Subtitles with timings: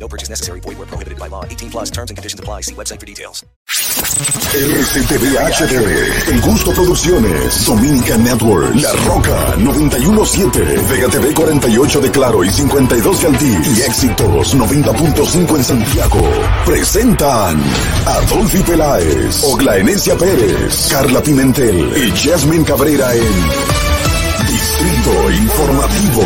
[0.00, 0.60] No purchase necessary.
[0.60, 1.44] Void where prohibited by law.
[1.44, 2.62] 18 plus terms and conditions apply.
[2.62, 3.44] See website for details.
[4.50, 5.74] RCTV HD,
[6.32, 10.60] El Gusto Producciones, Dominican Network, La Roca 917,
[10.90, 16.20] Vega TV 48 de Claro y 52 de Altiz y Éxitos 90.5 en Santiago.
[16.66, 17.62] Presentan
[18.06, 23.32] a Dolphy Peláez, Ogla Enesia Pérez, Carla Pimentel y Jasmine Cabrera en
[24.48, 26.22] Distrito Informativo.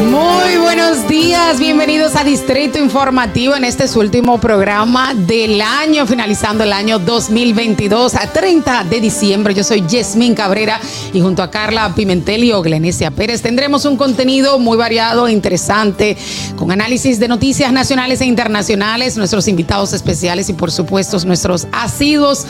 [0.00, 6.64] Muy buenos días, bienvenidos a Distrito Informativo en este su último programa del año, finalizando
[6.64, 9.52] el año 2022 a 30 de diciembre.
[9.52, 10.80] Yo soy Yasmín Cabrera
[11.12, 16.16] y junto a Carla Pimentel y Oglenesia Pérez tendremos un contenido muy variado e interesante
[16.56, 22.46] con análisis de noticias nacionales e internacionales, nuestros invitados especiales y por supuesto nuestros asiduos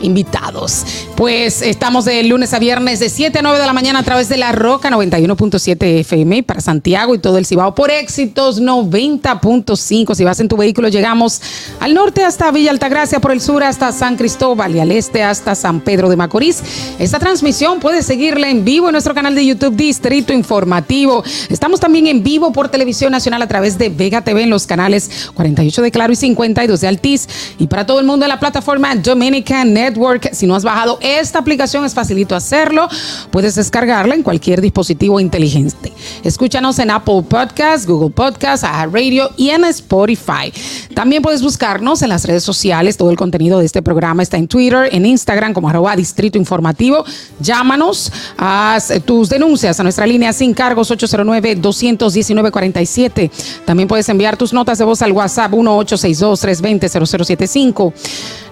[0.00, 0.86] invitados.
[1.16, 4.30] Pues estamos de lunes a viernes de 7 a 9 de la mañana a través
[4.30, 10.14] de la Roca 91.7 FM para Santiago y todo el Cibao por éxitos 90.5.
[10.14, 11.42] Si vas en tu vehículo, llegamos
[11.80, 15.56] al norte hasta Villa Altagracia, por el sur hasta San Cristóbal y al este hasta
[15.56, 16.62] San Pedro de Macorís.
[17.00, 21.24] Esta transmisión puedes seguirla en vivo en nuestro canal de YouTube Distrito Informativo.
[21.48, 25.30] Estamos también en vivo por Televisión Nacional a través de Vega TV en los canales
[25.34, 27.28] 48 de Claro y 52 de Altiz.
[27.58, 30.32] Y para todo el mundo en la plataforma Dominican Network.
[30.32, 32.88] Si no has bajado esta aplicación, es facilito hacerlo.
[33.32, 35.92] Puedes descargarla en cualquier dispositivo inteligente.
[36.22, 40.52] Escúchanos en Apple Podcast, Google Podcast, Radio y en Spotify.
[40.94, 42.96] También puedes buscarnos en las redes sociales.
[42.96, 47.04] Todo el contenido de este programa está en Twitter, en Instagram como arroba Distrito Informativo.
[47.40, 53.30] Llámanos, haz tus denuncias a nuestra línea sin cargos 809-219-47.
[53.64, 57.92] También puedes enviar tus notas de voz al WhatsApp 1-862-320-0075.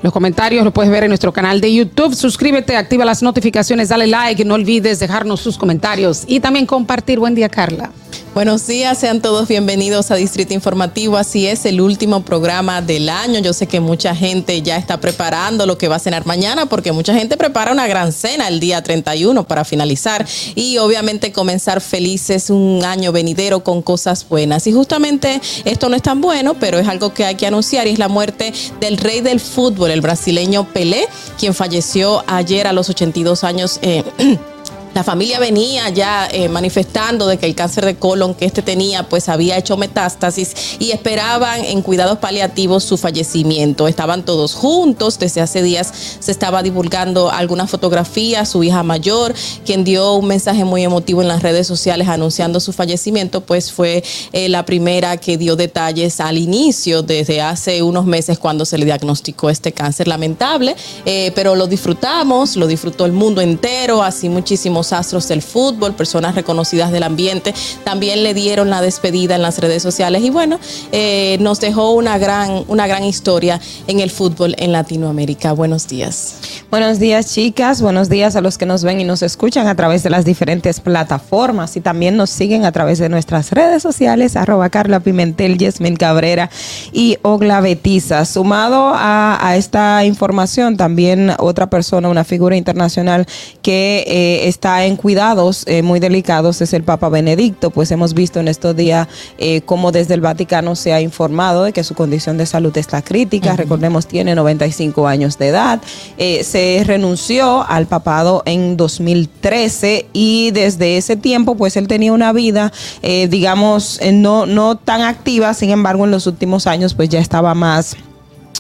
[0.03, 2.15] Los comentarios los puedes ver en nuestro canal de YouTube.
[2.15, 7.19] Suscríbete, activa las notificaciones, dale like, no olvides dejarnos sus comentarios y también compartir.
[7.19, 7.91] Buen día, Carla.
[8.34, 11.19] Buenos días, sean todos bienvenidos a Distrito Informativo.
[11.19, 13.41] Así es, el último programa del año.
[13.41, 16.93] Yo sé que mucha gente ya está preparando lo que va a cenar mañana, porque
[16.93, 22.49] mucha gente prepara una gran cena el día 31 para finalizar y obviamente comenzar felices
[22.49, 24.67] un año venidero con cosas buenas.
[24.67, 27.91] Y justamente esto no es tan bueno, pero es algo que hay que anunciar y
[27.91, 31.06] es la muerte del rey del fútbol, el brasileño Pelé,
[31.39, 33.78] quien falleció ayer a los 82 años.
[33.83, 34.05] Eh,
[34.94, 39.08] La familia venía ya eh, manifestando de que el cáncer de colon que este tenía
[39.08, 43.88] pues había hecho metástasis y esperaban en cuidados paliativos su fallecimiento.
[43.88, 49.82] Estaban todos juntos, desde hace días se estaba divulgando algunas fotografías, su hija mayor, quien
[49.82, 54.50] dio un mensaje muy emotivo en las redes sociales anunciando su fallecimiento, pues fue eh,
[54.50, 59.48] la primera que dio detalles al inicio, desde hace unos meses cuando se le diagnosticó
[59.48, 60.06] este cáncer.
[60.06, 60.76] Lamentable,
[61.06, 66.34] eh, pero lo disfrutamos, lo disfrutó el mundo entero, así muchísimos astros del fútbol, personas
[66.34, 67.54] reconocidas del ambiente,
[67.84, 70.59] también le dieron la despedida en las redes sociales y bueno,
[70.91, 75.53] eh, nos dejó una gran, una gran historia en el fútbol en Latinoamérica.
[75.53, 76.37] Buenos días.
[76.71, 80.03] Buenos días chicas, buenos días a los que nos ven y nos escuchan a través
[80.03, 84.71] de las diferentes plataformas y también nos siguen a través de nuestras redes sociales, arroba
[84.71, 86.48] Carla Pimentel, Yasmin Cabrera
[86.92, 88.25] y Ogla Betiza.
[88.25, 93.26] Sumado a, a esta información, también otra persona, una figura internacional
[93.60, 98.41] que eh, está en cuidados eh, muy delicados es el Papa Benedicto, pues hemos visto
[98.41, 102.38] en estos días eh, cómo desde el Vaticano se ha informado de que su condición
[102.38, 105.81] de salud está crítica, recordemos tiene 95 años de edad,
[106.16, 112.33] eh, se renunció al papado en 2013 y desde ese tiempo pues él tenía una
[112.33, 112.72] vida
[113.03, 117.97] digamos no, no tan activa, sin embargo en los últimos años pues ya estaba más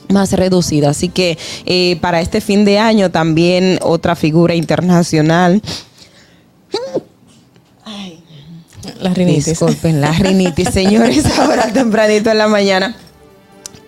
[0.08, 0.90] más reducida.
[0.90, 1.38] Así que
[2.00, 5.62] para este fin de año también otra figura internacional
[7.84, 8.22] Ay,
[9.00, 9.46] la rinitis.
[9.46, 12.96] Disculpen, la rinitis, señores, ahora tempranito en la mañana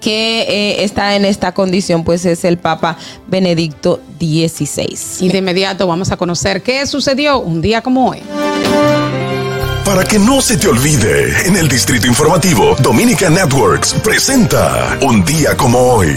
[0.04, 4.98] que eh, está en esta condición, pues es el Papa Benedicto XVI.
[5.20, 8.20] Y de inmediato vamos a conocer qué sucedió un día como hoy.
[9.86, 15.56] Para que no se te olvide, en el Distrito Informativo, Dominica Networks presenta Un día
[15.56, 16.14] como hoy.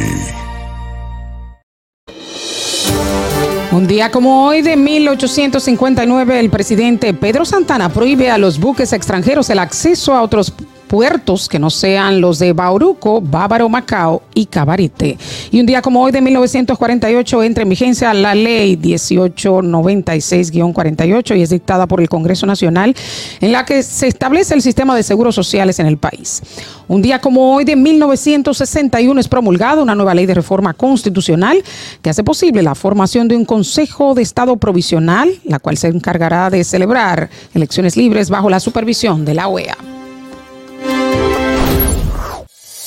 [3.72, 9.50] Un día como hoy de 1859, el presidente Pedro Santana prohíbe a los buques extranjeros
[9.50, 10.54] el acceso a otros
[10.88, 15.18] puertos que no sean los de Bauruco, Bávaro, Macao y Cabarete.
[15.52, 21.50] Y un día como hoy de 1948 entra en vigencia la ley 1896-48 y es
[21.50, 22.96] dictada por el Congreso Nacional
[23.42, 26.42] en la que se establece el sistema de seguros sociales en el país.
[26.88, 31.62] Un día como hoy de 1961 es promulgada una nueva ley de reforma constitucional
[32.02, 36.50] que hace posible la formación de un Consejo de Estado provisional, la cual se encargará
[36.50, 39.97] de celebrar elecciones libres bajo la supervisión de la OEA.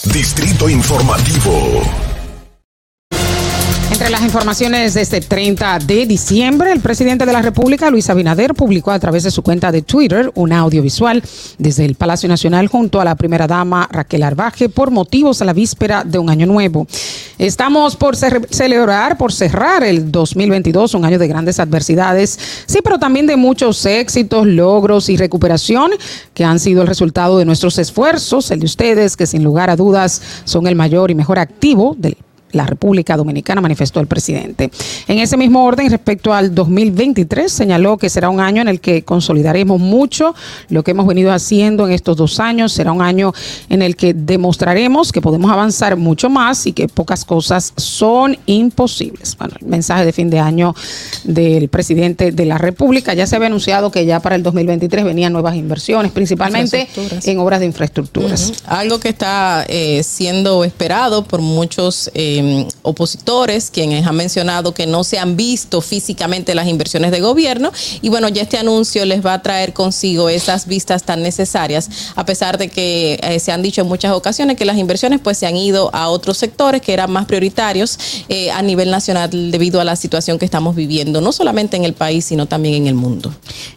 [0.04, 2.09] Distrito Informativo.
[4.00, 8.54] Entre las informaciones de este 30 de diciembre, el presidente de la República, Luis Abinader,
[8.54, 11.22] publicó a través de su cuenta de Twitter un audiovisual
[11.58, 15.52] desde el Palacio Nacional junto a la primera dama Raquel Arbaje por motivos a la
[15.52, 16.86] víspera de un año nuevo.
[17.36, 23.26] Estamos por celebrar, por cerrar el 2022, un año de grandes adversidades, sí, pero también
[23.26, 25.90] de muchos éxitos, logros y recuperación
[26.32, 29.76] que han sido el resultado de nuestros esfuerzos, el de ustedes, que sin lugar a
[29.76, 32.16] dudas son el mayor y mejor activo del
[32.52, 34.70] la República Dominicana, manifestó el presidente.
[35.08, 39.02] En ese mismo orden, respecto al 2023, señaló que será un año en el que
[39.02, 40.34] consolidaremos mucho
[40.68, 42.72] lo que hemos venido haciendo en estos dos años.
[42.72, 43.32] Será un año
[43.68, 49.36] en el que demostraremos que podemos avanzar mucho más y que pocas cosas son imposibles.
[49.36, 50.74] Bueno, el mensaje de fin de año
[51.24, 53.14] del presidente de la República.
[53.14, 56.88] Ya se había anunciado que ya para el 2023 venían nuevas inversiones, principalmente
[57.24, 58.52] en obras de infraestructuras.
[58.66, 62.10] Algo que está eh, siendo esperado por muchos.
[62.14, 67.20] Eh, Em, opositores, quienes han mencionado que no se han visto físicamente las inversiones de
[67.20, 67.70] gobierno.
[68.00, 72.24] Y bueno, ya este anuncio les va a traer consigo esas vistas tan necesarias, a
[72.24, 75.46] pesar de que eh, se han dicho en muchas ocasiones que las inversiones pues se
[75.46, 77.98] han ido a otros sectores que eran más prioritarios
[78.30, 81.92] eh, a nivel nacional debido a la situación que estamos viviendo, no solamente en el
[81.92, 83.34] país, sino también en el mundo.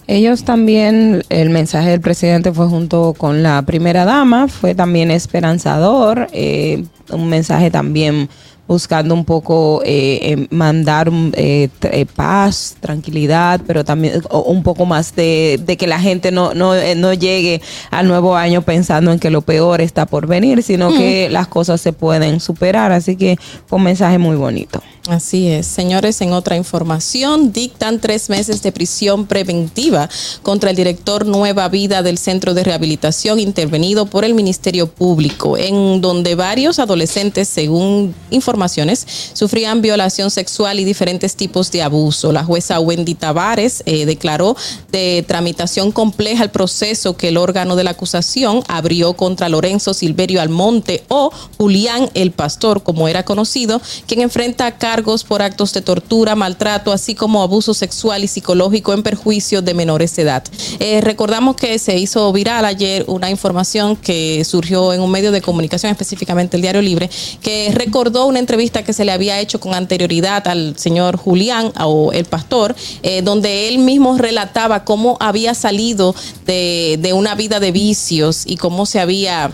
[0.07, 6.29] Ellos también, el mensaje del presidente fue junto con la primera dama, fue también esperanzador,
[6.31, 8.29] eh, un mensaje también
[8.67, 11.69] buscando un poco eh, eh, mandar eh,
[12.15, 17.61] paz, tranquilidad, pero también un poco más de, que la gente no, no, no, llegue
[17.91, 21.81] al nuevo año pensando en que lo peor está por venir, sino que las cosas
[21.81, 22.91] se pueden superar.
[22.91, 24.81] Así que fue un mensaje muy bonito.
[25.09, 25.67] Así es.
[25.67, 30.09] Señores, en otra información, dictan tres meses de prisión preventiva
[30.43, 35.99] contra el director Nueva Vida del Centro de Rehabilitación intervenido por el Ministerio Público, en
[35.99, 38.15] donde varios adolescentes, según
[38.53, 42.31] informaciones, sufrían violación sexual y diferentes tipos de abuso.
[42.31, 44.55] La jueza Wendy Tavares eh, declaró
[44.91, 50.39] de tramitación compleja el proceso que el órgano de la acusación abrió contra Lorenzo Silverio
[50.39, 56.35] Almonte o Julián el Pastor, como era conocido, quien enfrenta cargos por actos de tortura,
[56.35, 60.43] maltrato, así como abuso sexual y psicológico en perjuicio de menores de edad.
[60.79, 65.41] Eh, recordamos que se hizo viral ayer una información que surgió en un medio de
[65.41, 67.09] comunicación, específicamente el Diario Libre,
[67.41, 72.11] que recordó una entrevista que se le había hecho con anterioridad al señor Julián o
[72.11, 76.13] el pastor, eh, donde él mismo relataba cómo había salido
[76.45, 79.51] de, de una vida de vicios y cómo se había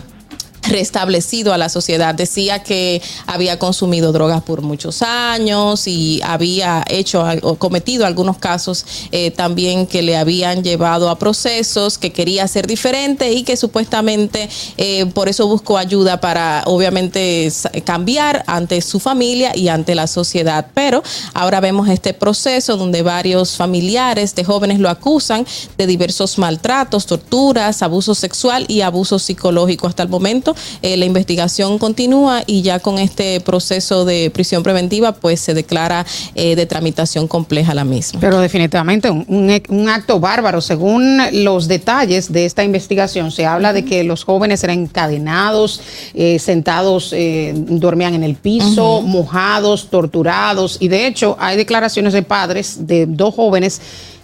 [0.62, 2.14] restablecido a la sociedad.
[2.14, 8.84] Decía que había consumido drogas por muchos años y había hecho o cometido algunos casos
[9.12, 14.48] eh, también que le habían llevado a procesos, que quería ser diferente y que supuestamente
[14.76, 17.50] eh, por eso buscó ayuda para obviamente
[17.84, 20.66] cambiar ante su familia y ante la sociedad.
[20.74, 21.02] Pero
[21.34, 25.46] ahora vemos este proceso donde varios familiares de jóvenes lo acusan
[25.76, 29.86] de diversos maltratos, torturas, abuso sexual y abuso psicológico.
[29.86, 30.49] Hasta el momento
[30.82, 36.06] eh, la investigación continúa y ya con este proceso de prisión preventiva, pues se declara
[36.34, 38.20] eh, de tramitación compleja la misma.
[38.20, 40.60] Pero definitivamente un, acto bárbaro.
[40.60, 45.80] Según los detalles de esta investigación, se habla de que los jóvenes eran encadenados,
[46.14, 47.14] eh, sentados,
[47.54, 50.76] dormían en el piso, mojados, torturados.
[50.80, 53.80] Y de hecho, hay declaraciones de padres de dos jóvenes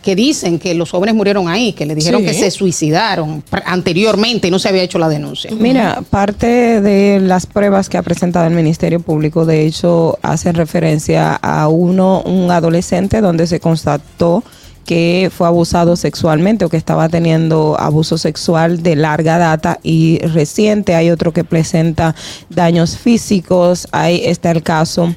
[0.06, 4.52] que dicen que los jóvenes murieron ahí, que le dijeron que se suicidaron anteriormente y
[4.52, 5.50] no se había hecho la denuncia.
[5.58, 11.34] Mira, parte de las pruebas que ha presentado el Ministerio Público, de hecho, hacen referencia
[11.34, 14.44] a uno, un adolescente, donde se constató
[14.84, 20.94] que fue abusado sexualmente o que estaba teniendo abuso sexual de larga data y reciente.
[20.94, 22.14] Hay otro que presenta
[22.48, 23.88] daños físicos.
[23.90, 25.12] Ahí está el caso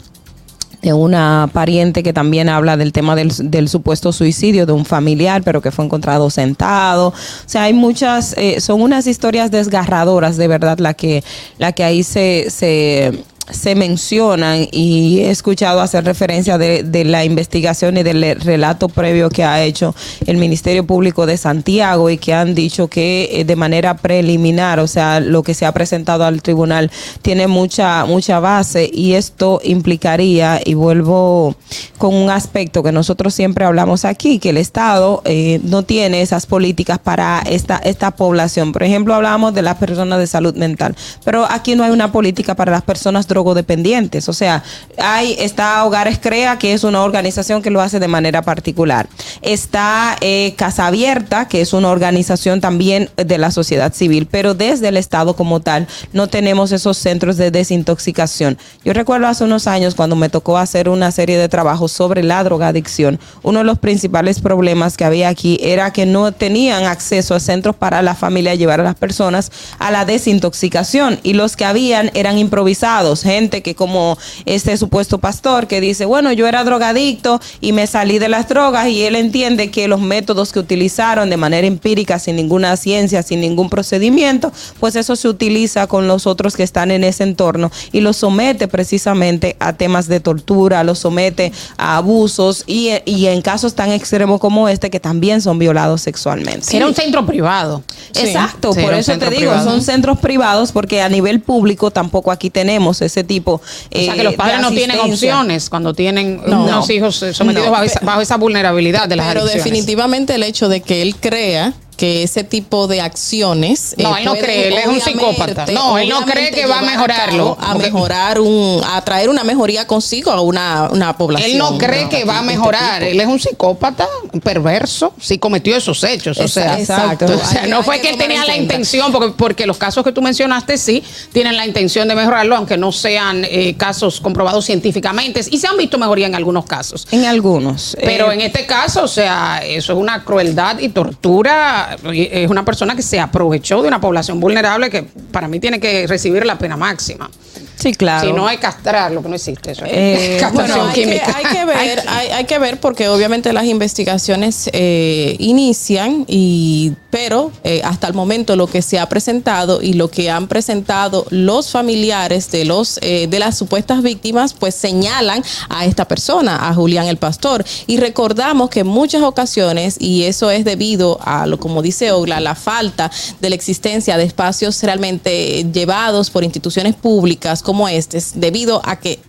[0.82, 5.62] de una pariente que también habla del tema del, supuesto suicidio de un familiar, pero
[5.62, 7.10] que fue encontrado sentado.
[7.10, 7.14] O
[7.46, 11.24] sea, hay muchas, eh, son unas historias desgarradoras, de verdad, la que,
[11.58, 17.98] la que ahí se, se se mencionan y he escuchado hacer referencia de, la investigación
[17.98, 22.56] y del relato previo que ha hecho el Ministerio Público de Santiago y que han
[22.56, 26.92] dicho que eh, de manera preliminar, o sea, lo que se ha presentado al tribunal
[27.22, 31.56] tiene mucha mucha base y esto implicaría y vuelvo
[31.98, 36.46] con un aspecto que nosotros siempre hablamos aquí, que el Estado eh, no tiene esas
[36.46, 38.72] políticas para esta esta población.
[38.72, 42.56] Por ejemplo, hablamos de las personas de salud mental, pero aquí no hay una política
[42.56, 44.28] para las personas drogodependientes.
[44.28, 44.64] O sea,
[44.98, 49.08] hay, está Hogares Crea, que es una organización que lo hace de manera particular.
[49.42, 54.90] Está eh, Casa Abierta, que es una organización también de la sociedad civil, pero desde
[54.90, 58.58] el Estado como tal no tenemos esos centros de desintoxicación.
[58.84, 62.44] Yo recuerdo hace unos años cuando me tocó hacer una serie de trabajos sobre la
[62.44, 67.40] drogadicción, uno de los principales problemas que había aquí era que no tenían acceso a
[67.40, 72.12] centros para la familia llevar a las personas a la desintoxicación y los que habían
[72.14, 77.72] eran improvisados gente que como este supuesto pastor que dice, bueno, yo era drogadicto y
[77.72, 81.68] me salí de las drogas y él entiende que los métodos que utilizaron de manera
[81.68, 86.64] empírica, sin ninguna ciencia, sin ningún procedimiento, pues eso se utiliza con los otros que
[86.64, 91.98] están en ese entorno y los somete precisamente a temas de tortura, los somete a
[91.98, 96.76] abusos y, y en casos tan extremos como este que también son violados sexualmente.
[96.76, 97.84] Era un centro privado.
[98.16, 99.64] Exacto, Sí, por eso te digo, privado.
[99.70, 103.62] son centros privados porque a nivel público tampoco aquí tenemos ese tipo O
[103.92, 106.64] sea, eh, que los padres no tienen opciones cuando tienen No.
[106.64, 107.72] unos hijos eh, sometidos No.
[107.74, 109.64] bajo, esa, bajo esa vulnerabilidad de las Pero adicciones.
[109.66, 113.94] definitivamente el hecho de que él crea que ese tipo de acciones.
[113.98, 115.66] No, eh, él no cree, él es un psicópata.
[115.74, 117.58] No, él no cree que va a mejorarlo.
[117.60, 121.52] A, mejorar un, a traer una mejoría consigo a una, una población.
[121.52, 123.04] Él no cree que va a este mejorar.
[123.04, 126.38] Él es un psicópata, un perverso, si cometió esos hechos.
[126.40, 127.26] O sea, Exacto.
[127.26, 129.78] o sea, Hay- no fue que que él tenía en la intención, porque, porque los
[129.78, 131.04] casos que tú mencionaste sí
[131.34, 135.42] tienen la intención de mejorarlo, aunque no sean eh, casos comprobados científicamente.
[135.52, 137.06] Y se han visto mejoría en algunos casos.
[137.12, 137.98] En algunos.
[138.02, 141.89] Pero Eh, en este caso, o sea, eso es una crueldad y tortura.
[142.14, 146.08] Es una persona que se aprovechó de una población vulnerable que para mí tiene que
[146.08, 147.30] recibir la pena máxima.
[147.76, 148.28] Sí, claro.
[148.28, 149.86] Si no hay castrar, lo que no existe eso.
[149.88, 151.38] Eh, Castración Bueno, hay que, química.
[151.38, 157.52] hay que ver, hay, hay que ver porque obviamente las investigaciones eh, inician y pero
[157.64, 161.72] eh, hasta el momento lo que se ha presentado y lo que han presentado los
[161.72, 167.08] familiares de los eh, de las supuestas víctimas pues señalan a esta persona, a Julián
[167.08, 171.79] el Pastor y recordamos que en muchas ocasiones y eso es debido a lo como
[171.82, 177.88] dice Ogla, la falta de la existencia de espacios realmente llevados por instituciones públicas como
[177.88, 179.20] este, debido a que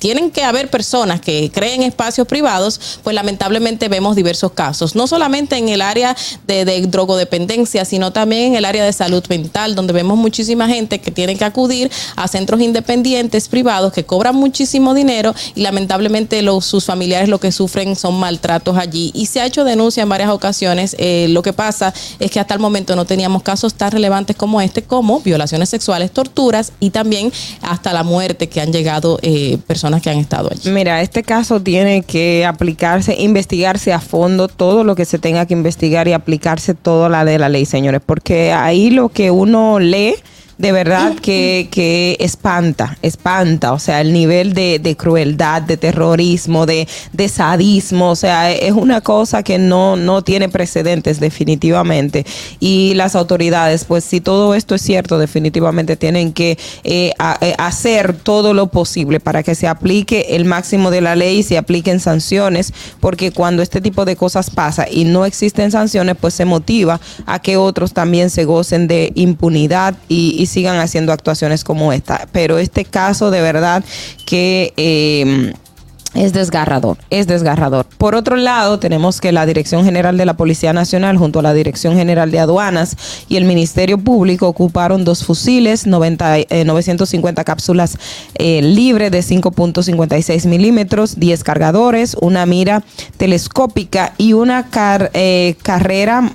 [0.00, 5.56] tienen que haber personas que creen espacios privados, pues lamentablemente vemos diversos casos, no solamente
[5.56, 6.16] en el área
[6.48, 10.98] de, de drogodependencia, sino también en el área de salud mental, donde vemos muchísima gente
[10.98, 16.64] que tiene que acudir a centros independientes privados que cobran muchísimo dinero y lamentablemente los,
[16.64, 19.10] sus familiares lo que sufren son maltratos allí.
[19.14, 20.96] Y se ha hecho denuncia en varias ocasiones.
[20.98, 24.60] Eh, lo que pasa es que hasta el momento no teníamos casos tan relevantes como
[24.60, 29.89] este, como violaciones sexuales, torturas y también hasta la muerte que han llegado eh, personas
[29.98, 30.50] que han estado.
[30.66, 35.54] Mira, este caso tiene que aplicarse, investigarse a fondo todo lo que se tenga que
[35.54, 40.14] investigar y aplicarse toda la de la ley, señores, porque ahí lo que uno lee
[40.60, 46.66] de verdad que, que espanta, espanta, o sea, el nivel de, de crueldad, de terrorismo,
[46.66, 52.26] de, de sadismo, o sea, es una cosa que no, no tiene precedentes definitivamente.
[52.58, 58.12] Y las autoridades, pues si todo esto es cierto, definitivamente tienen que eh, eh, hacer
[58.12, 62.00] todo lo posible para que se aplique el máximo de la ley y se apliquen
[62.00, 67.00] sanciones, porque cuando este tipo de cosas pasa y no existen sanciones, pues se motiva
[67.24, 72.28] a que otros también se gocen de impunidad y, y sigan haciendo actuaciones como esta.
[72.32, 73.82] Pero este caso de verdad
[74.26, 74.74] que...
[74.76, 75.52] eh,
[76.12, 77.86] es desgarrador, es desgarrador.
[77.96, 81.54] Por otro lado, tenemos que la Dirección General de la Policía Nacional junto a la
[81.54, 82.96] Dirección General de Aduanas
[83.28, 87.96] y el Ministerio Público ocuparon dos fusiles, 90, eh, 950 cápsulas
[88.34, 92.82] eh, libres de 5.56 milímetros, 10 cargadores, una mira
[93.16, 94.66] telescópica y una
[95.14, 96.32] eh, carrera,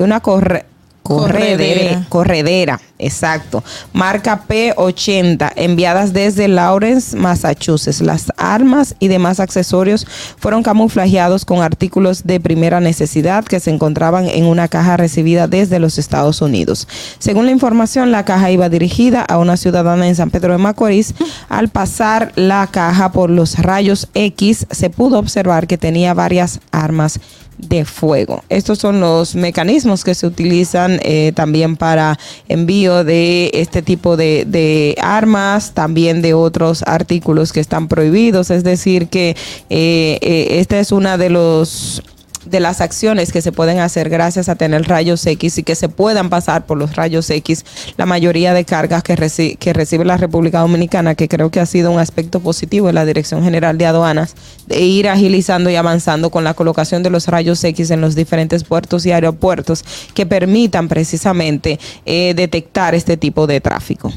[0.00, 0.64] una corre-
[1.04, 2.80] corredera, Corredera.
[2.98, 3.62] exacto.
[3.92, 8.00] Marca P80, enviadas desde Lawrence, Massachusetts.
[8.00, 10.06] Las armas y demás accesorios
[10.38, 15.78] fueron camuflajeados con artículos de primera necesidad que se encontraban en una caja recibida desde
[15.78, 16.88] los Estados Unidos.
[17.18, 21.14] Según la información, la caja iba dirigida a una ciudadana en San Pedro de Macorís.
[21.50, 27.20] Al pasar la caja por los rayos X, se pudo observar que tenía varias armas
[27.58, 28.42] de fuego.
[28.48, 32.18] Estos son los mecanismos que se utilizan eh, también para
[32.48, 38.50] envío de este tipo de, armas, también de otros artículos que están prohibidos.
[38.50, 39.36] Es decir, que
[39.70, 42.02] eh, eh, esta es una de los
[42.46, 45.88] de las acciones que se pueden hacer gracias a tener rayos X y que se
[45.88, 47.64] puedan pasar por los rayos X
[47.96, 51.66] la mayoría de cargas que, reci que recibe la República Dominicana, que creo que ha
[51.66, 54.34] sido un aspecto positivo en la Dirección General de Aduanas,
[54.66, 58.64] de ir agilizando y avanzando con la colocación de los rayos X en los diferentes
[58.64, 59.84] puertos y aeropuertos
[60.14, 64.12] que permitan precisamente eh, detectar este tipo de tráfico.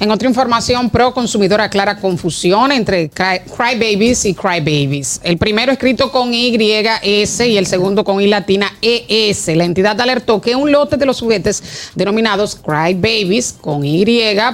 [0.00, 5.20] En otra información, Pro Consumidor aclara confusión entre Cry, Babies y Cry Babies.
[5.24, 6.56] El primero escrito con Y,
[7.02, 9.48] S y el segundo con I latina, ES.
[9.56, 14.04] La entidad alertó que un lote de los juguetes denominados Cry Babies con Y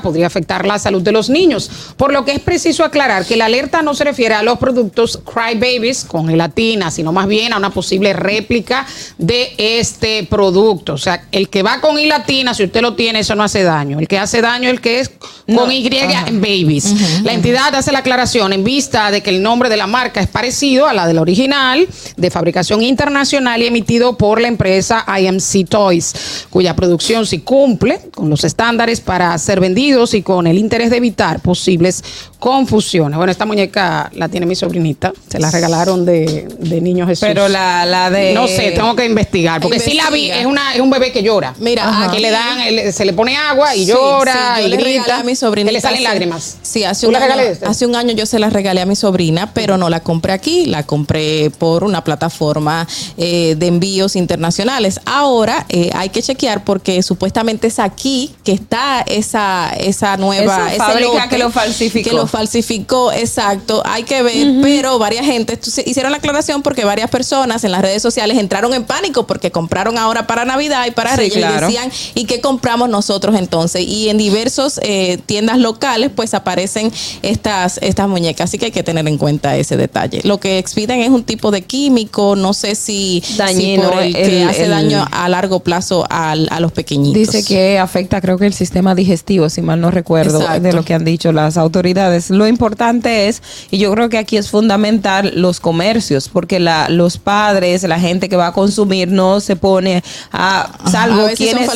[0.03, 3.45] podría afectar la salud de los niños, por lo que es preciso aclarar que la
[3.45, 7.53] alerta no se refiere a los productos Cry Babies con I latina, sino más bien
[7.53, 8.87] a una posible réplica
[9.19, 10.95] de este producto.
[10.95, 13.63] O sea, el que va con I latina, si usted lo tiene, eso no hace
[13.63, 13.99] daño.
[13.99, 15.11] El que hace daño es el que es
[15.47, 17.23] con Y en babies.
[17.23, 20.29] la entidad hace la aclaración en vista de que el nombre de la marca es
[20.29, 21.87] parecido a la del original,
[22.17, 28.31] de fabricación internacional y emitido por la empresa IMC Toys, cuya producción sí cumple con
[28.31, 32.03] los estándares para ser vendidos y con el interés de evitar posibles
[32.39, 33.17] confusiones.
[33.17, 37.27] Bueno, esta muñeca la tiene mi sobrinita, se la regalaron de, de Niño Jesús.
[37.27, 38.35] Pero la, la de...
[38.35, 41.23] No sé, tengo que investigar, porque si la vi, es, una, es un bebé que
[41.23, 41.55] llora.
[41.59, 45.73] Mira, aquí le dan, se le pone agua y llora y grita mi sobrina.
[45.73, 46.57] le salen lágrimas.
[46.63, 47.35] Sí, hace un, año,
[47.67, 50.67] hace un año yo se la regalé a mi sobrina, pero no la compré aquí,
[50.67, 52.87] la compré por una plataforma
[53.17, 55.01] eh, de envíos internacionales.
[55.05, 60.87] Ahora eh, hay que chequear porque supuestamente es aquí que está esa, esa nueva esa
[60.87, 62.11] fábrica que lo falsificó.
[62.11, 63.83] Que lo falsificó, exacto.
[63.85, 68.03] Hay que ver, pero varias gente hicieron la aclaración porque varias personas en las redes
[68.03, 72.25] sociales entraron en pánico porque compraron ahora para Navidad y para Reyes y decían, ¿y
[72.25, 73.83] qué compramos nosotros entonces?
[73.83, 78.51] Y en diversos eh, tiendas locales, pues aparecen estas, estas muñecas.
[78.51, 80.21] Así que hay que tener en cuenta ese detalle.
[80.25, 84.69] Lo que expiden es un tipo de químico, no sé si, Dañino, el, que hace
[84.69, 87.33] daño a largo plazo a los pequeñitos.
[87.33, 90.95] Dice que afecta, creo que el sistema digestivo, si mal no recuerdo, de lo que
[90.95, 92.31] han dicho las autoridades.
[92.31, 97.19] Lo importante es, y yo creo que aquí es fundamental, los comercios, porque la, los
[97.19, 101.71] padres, la gente que va a consumir, no se pone a, salvo, quienes,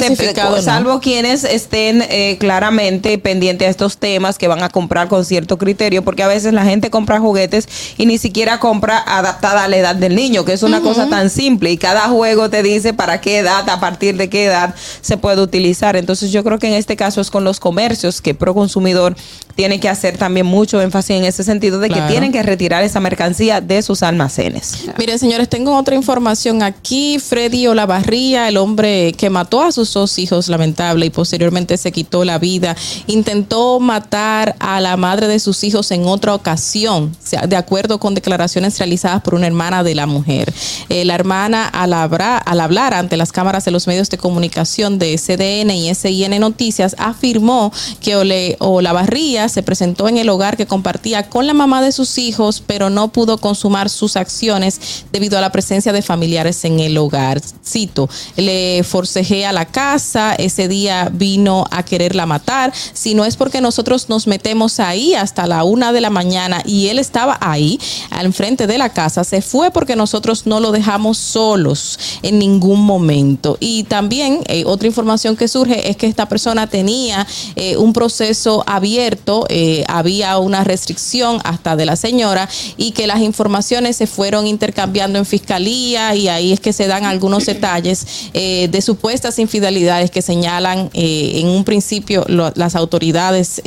[0.62, 5.58] salvo quienes estén eh, claramente pendiente a estos temas que van a comprar con cierto
[5.58, 9.76] criterio, porque a veces la gente compra juguetes y ni siquiera compra adaptada a la
[9.76, 13.20] edad del niño, que es una cosa tan simple y cada juego te dice para
[13.20, 15.94] qué edad, a partir de qué edad se puede utilizar.
[15.94, 19.14] Entonces yo creo que en este caso es con los comercios que Pro Consumidor
[19.58, 23.00] tiene que hacer también mucho énfasis en ese sentido de que tienen que retirar esa
[23.00, 24.84] mercancía de sus almacenes.
[24.96, 27.18] Miren, señores, tengo otra información aquí.
[27.18, 32.24] Freddy Olavarría, el hombre que mató a sus dos hijos, lamentable, y posteriormente se quitó
[32.24, 32.76] la vida,
[33.08, 37.16] intentó matar a la madre de sus hijos en otra ocasión,
[37.48, 40.54] de acuerdo con declaraciones realizadas por una hermana de la mujer.
[40.88, 45.18] Eh, la hermana, al, al hablar ante las cámaras de los medios de comunicación de
[45.18, 51.28] CDN y SIN Noticias, afirmó que Ole, Olavarría se presentó en el hogar que compartía
[51.28, 55.52] con la mamá de sus hijos, pero no pudo consumar sus acciones debido a la
[55.52, 57.40] presencia de familiares en el hogar.
[57.64, 63.36] Cito, le forcejé a la casa, ese día vino a quererla matar, si no es
[63.36, 67.78] porque nosotros nos metemos ahí hasta la una de la mañana y él estaba ahí,
[68.10, 72.80] al frente de la casa, se fue porque nosotros no lo dejamos solos en ningún
[72.80, 73.56] momento.
[73.60, 78.64] Y también eh, otra información que surge es que esta persona tenía eh, un proceso
[78.66, 84.46] abierto eh, había una restricción hasta de la señora y que las informaciones se fueron
[84.46, 90.10] intercambiando en fiscalía y ahí es que se dan algunos detalles eh, de supuestas infidelidades
[90.10, 93.62] que señalan eh, en un principio las autoridades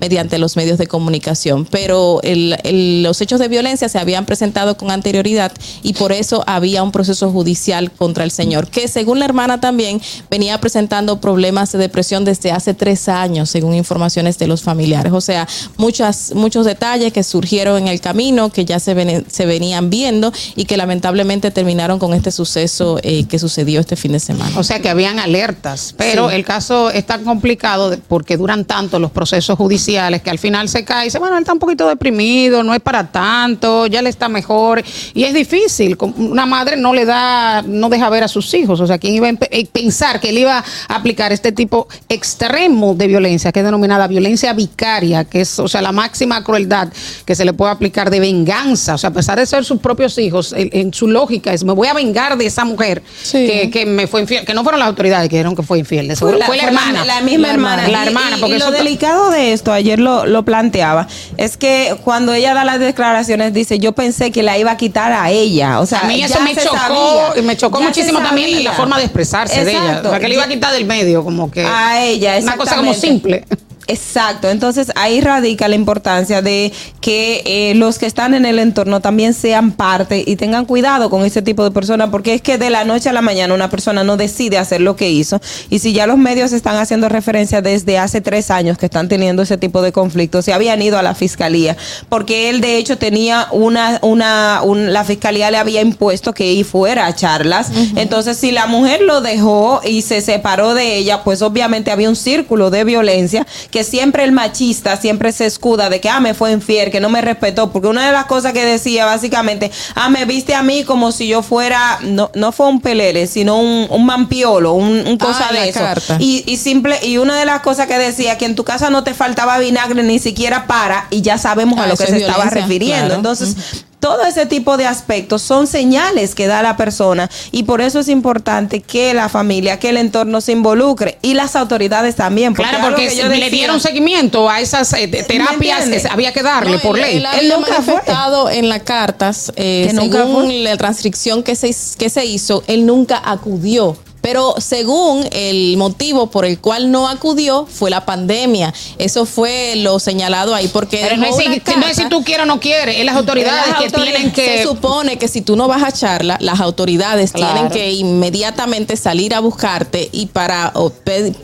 [0.00, 1.66] mediante los medios de comunicación.
[1.66, 5.52] Pero los hechos de violencia se habían presentado con anterioridad
[5.82, 10.00] y por eso había un proceso judicial contra el señor, que según la hermana también
[10.30, 15.05] venía presentando problemas de depresión desde hace tres años, según informaciones de los familiares.
[15.12, 19.90] O sea, muchas, muchos detalles que surgieron en el camino, que ya se, se venían
[19.90, 24.58] viendo y que lamentablemente terminaron con este suceso eh, que sucedió este fin de semana.
[24.58, 29.10] O sea, que habían alertas, pero el caso es tan complicado porque duran tanto los
[29.10, 32.62] procesos judiciales que al final se cae y dice, bueno, él está un poquito deprimido,
[32.62, 34.82] no es para tanto, ya le está mejor.
[35.14, 38.80] Y es difícil, una madre no le da, no deja ver a sus hijos.
[38.80, 42.94] O sea, ¿quién iba a eh, pensar que él iba a aplicar este tipo extremo
[42.94, 44.85] de violencia, que es denominada violencia vicaria?
[44.86, 46.88] Sicaria, que es, o sea, la máxima crueldad
[47.24, 48.94] que se le puede aplicar de venganza.
[48.94, 51.72] O sea, a pesar de ser sus propios hijos, en, en su lógica es, me
[51.72, 53.46] voy a vengar de esa mujer Sí.
[53.46, 56.08] que, que me fue infiel, que no fueron las autoridades que dijeron que fue infiel,
[56.08, 57.04] de seguro fue, la, hermana.
[57.04, 57.88] La, misma La hermana.
[57.88, 61.96] La hermana, y- porque y lo delicado de esto, ayer lo, lo planteaba, es que
[62.04, 65.80] cuando ella da las declaraciones, dice, yo pensé que la iba a quitar a ella.
[65.80, 68.72] O sea, a mí eso me chocó sabía, y me chocó ya muchísimo también la
[68.72, 70.02] forma de expresarse de ella.
[70.04, 72.76] O sea, que le iba a quitar del medio, como que a ella, una cosa
[72.76, 73.44] como simple.
[73.88, 79.00] Exacto, entonces ahí radica la importancia de que eh, los que están en el entorno
[79.00, 82.70] también sean parte y tengan cuidado con ese tipo de personas, porque es que de
[82.70, 85.40] la noche a la mañana una persona no decide hacer lo que hizo.
[85.70, 89.42] Y si ya los medios están haciendo referencia desde hace tres años que están teniendo
[89.42, 91.76] ese tipo de conflictos, se habían ido a la fiscalía,
[92.08, 96.64] porque él de hecho tenía una, una, un- la fiscalía le había impuesto que él
[96.64, 97.70] fuera a charlas.
[97.94, 102.16] Entonces, si la mujer lo dejó y se separó de ella, pues obviamente había un
[102.16, 106.52] círculo de violencia que siempre el machista siempre se escuda de que, ah, me fue
[106.52, 110.24] infiel, que no me respetó, porque una de las cosas que decía básicamente, ah, me
[110.24, 114.06] viste a mí como si yo fuera, no, no fue un pelele, sino un, un
[114.06, 115.80] mampiolo, un, un cosa Ah, de eso.
[115.80, 116.16] carta.
[116.20, 119.04] Y, y simple, y una de las cosas que decía, que en tu casa no
[119.04, 122.44] te faltaba vinagre ni siquiera para, y ya sabemos a Ah, lo que se estaba
[122.46, 123.06] refiriendo.
[123.06, 123.14] claro.
[123.16, 123.56] Entonces,
[124.00, 128.08] todo ese tipo de aspectos son señales que da la persona y por eso es
[128.08, 132.54] importante que la familia, que el entorno se involucre y las autoridades también.
[132.54, 136.32] Claro, porque que si yo le dieron seguimiento a esas eh, te- terapias, es- había
[136.32, 137.16] que darle No, por él- ley.
[137.16, 137.94] Él, había Él nunca fue.
[137.94, 140.54] manifestado en las cartas, eh, Que nunca según fue.
[140.62, 143.96] la transcripción que se, que se hizo, él nunca acudió.
[144.26, 148.74] Pero según el motivo por el cual no acudió fue la pandemia.
[148.98, 152.08] Eso fue lo señalado ahí porque Pero no es, si, no es si carta.
[152.08, 154.58] tú quieres o no quieres, es las autoridades Las que autoridades- tienen que...
[154.58, 157.52] Se supone que si tú no vas a charla, las autoridades Claro.
[157.52, 160.72] tienen que inmediatamente salir a buscarte y para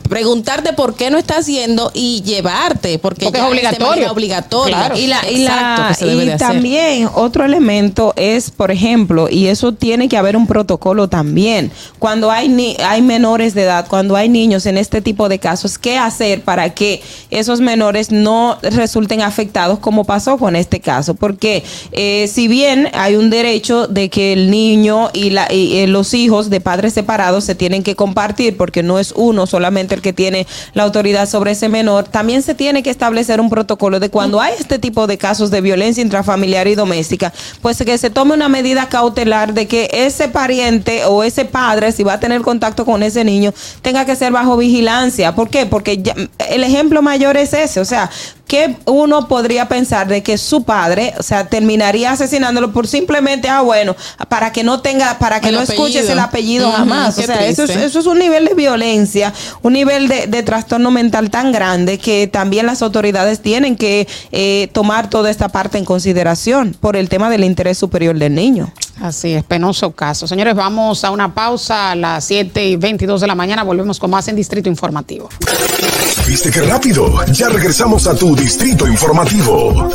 [0.09, 3.87] preguntarte por qué no estás yendo y llevarte, porque, Porque es ya de obligatorio.
[3.87, 4.75] manera obligatoria.
[4.77, 4.97] Claro.
[4.97, 6.37] Y, la, y, Exacto, la- y hacer.
[6.37, 11.71] también otro elemento es, por ejemplo, y eso tiene que haber un protocolo también.
[11.97, 15.77] Cuando hay, ni- hay menores de edad, cuando hay niños en este tipo de casos,
[15.77, 21.13] ¿qué hacer para que esos menores no resulten afectados como pasó con este caso?
[21.13, 25.87] Porque eh, si bien hay un derecho de que el niño y, la, y, eh,
[25.87, 30.01] los hijos de padres separados se tienen que compartir, porque no es uno solamente el
[30.01, 34.09] que tiene la autoridad sobre ese menor, también se tiene que establecer un protocolo de
[34.09, 38.33] cuando hay este tipo de casos de violencia intrafamiliar y doméstica, pues que se tome
[38.33, 42.62] una medida cautelar de que ese pariente o ese padre, si va a tener contacto
[42.71, 45.35] con ese niño, tenga que ser bajo vigilancia.
[45.35, 45.65] ¿Por qué?
[45.65, 46.15] Porque ya-
[46.49, 48.09] el ejemplo mayor es ese, o sea,
[48.47, 53.61] que uno podría pensar de que su padre, o sea, terminaría asesinándolo por simplemente, ah,
[53.61, 53.95] bueno,
[54.29, 56.13] para que no tenga, para que El no escuches apellido.
[56.13, 57.17] el apellido Ujú, jamás.
[57.17, 60.91] O sea, eso es, eso es un nivel de violencia, un nivel de, de trastorno
[60.91, 65.85] mental tan grande que también las autoridades tienen que eh, tomar toda esta parte en
[65.85, 68.71] consideración por el tema del interés superior del niño.
[69.01, 70.27] Así es, penoso caso.
[70.27, 73.63] Señores, vamos a una pausa a las 7 y 22 de la mañana.
[73.63, 75.29] Volvemos con más en Distrito Informativo.
[76.27, 77.11] ¿Viste qué rápido?
[77.33, 79.89] Ya regresamos a tu distrito informativo.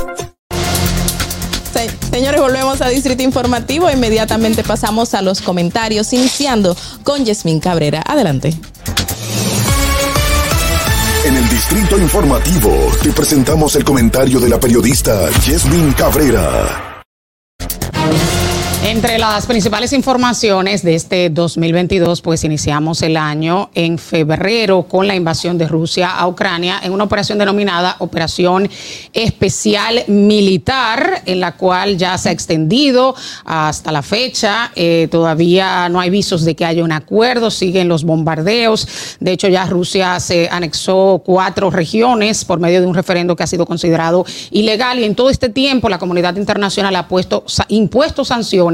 [1.73, 3.89] Se- señores, volvemos a Distrito Informativo.
[3.91, 8.03] Inmediatamente pasamos a los comentarios, iniciando con Yasmín Cabrera.
[8.05, 8.53] Adelante.
[11.25, 12.71] En el distrito informativo
[13.03, 17.03] te presentamos el comentario de la periodista Yasmin Cabrera.
[18.85, 25.17] Entre las principales informaciones de este 2022, pues iniciamos el año en febrero con la
[25.17, 28.71] invasión de Rusia a Ucrania en una operación denominada Operación
[29.13, 34.71] Especial Militar, en la cual ya se ha extendido hasta la fecha.
[34.77, 39.17] Eh, todavía no hay visos de que haya un acuerdo, siguen los bombardeos.
[39.19, 43.49] De hecho, ya Rusia se anexó cuatro regiones por medio de un referendo que ha
[43.49, 48.68] sido considerado ilegal y en todo este tiempo la comunidad internacional ha puesto, impuesto sanciones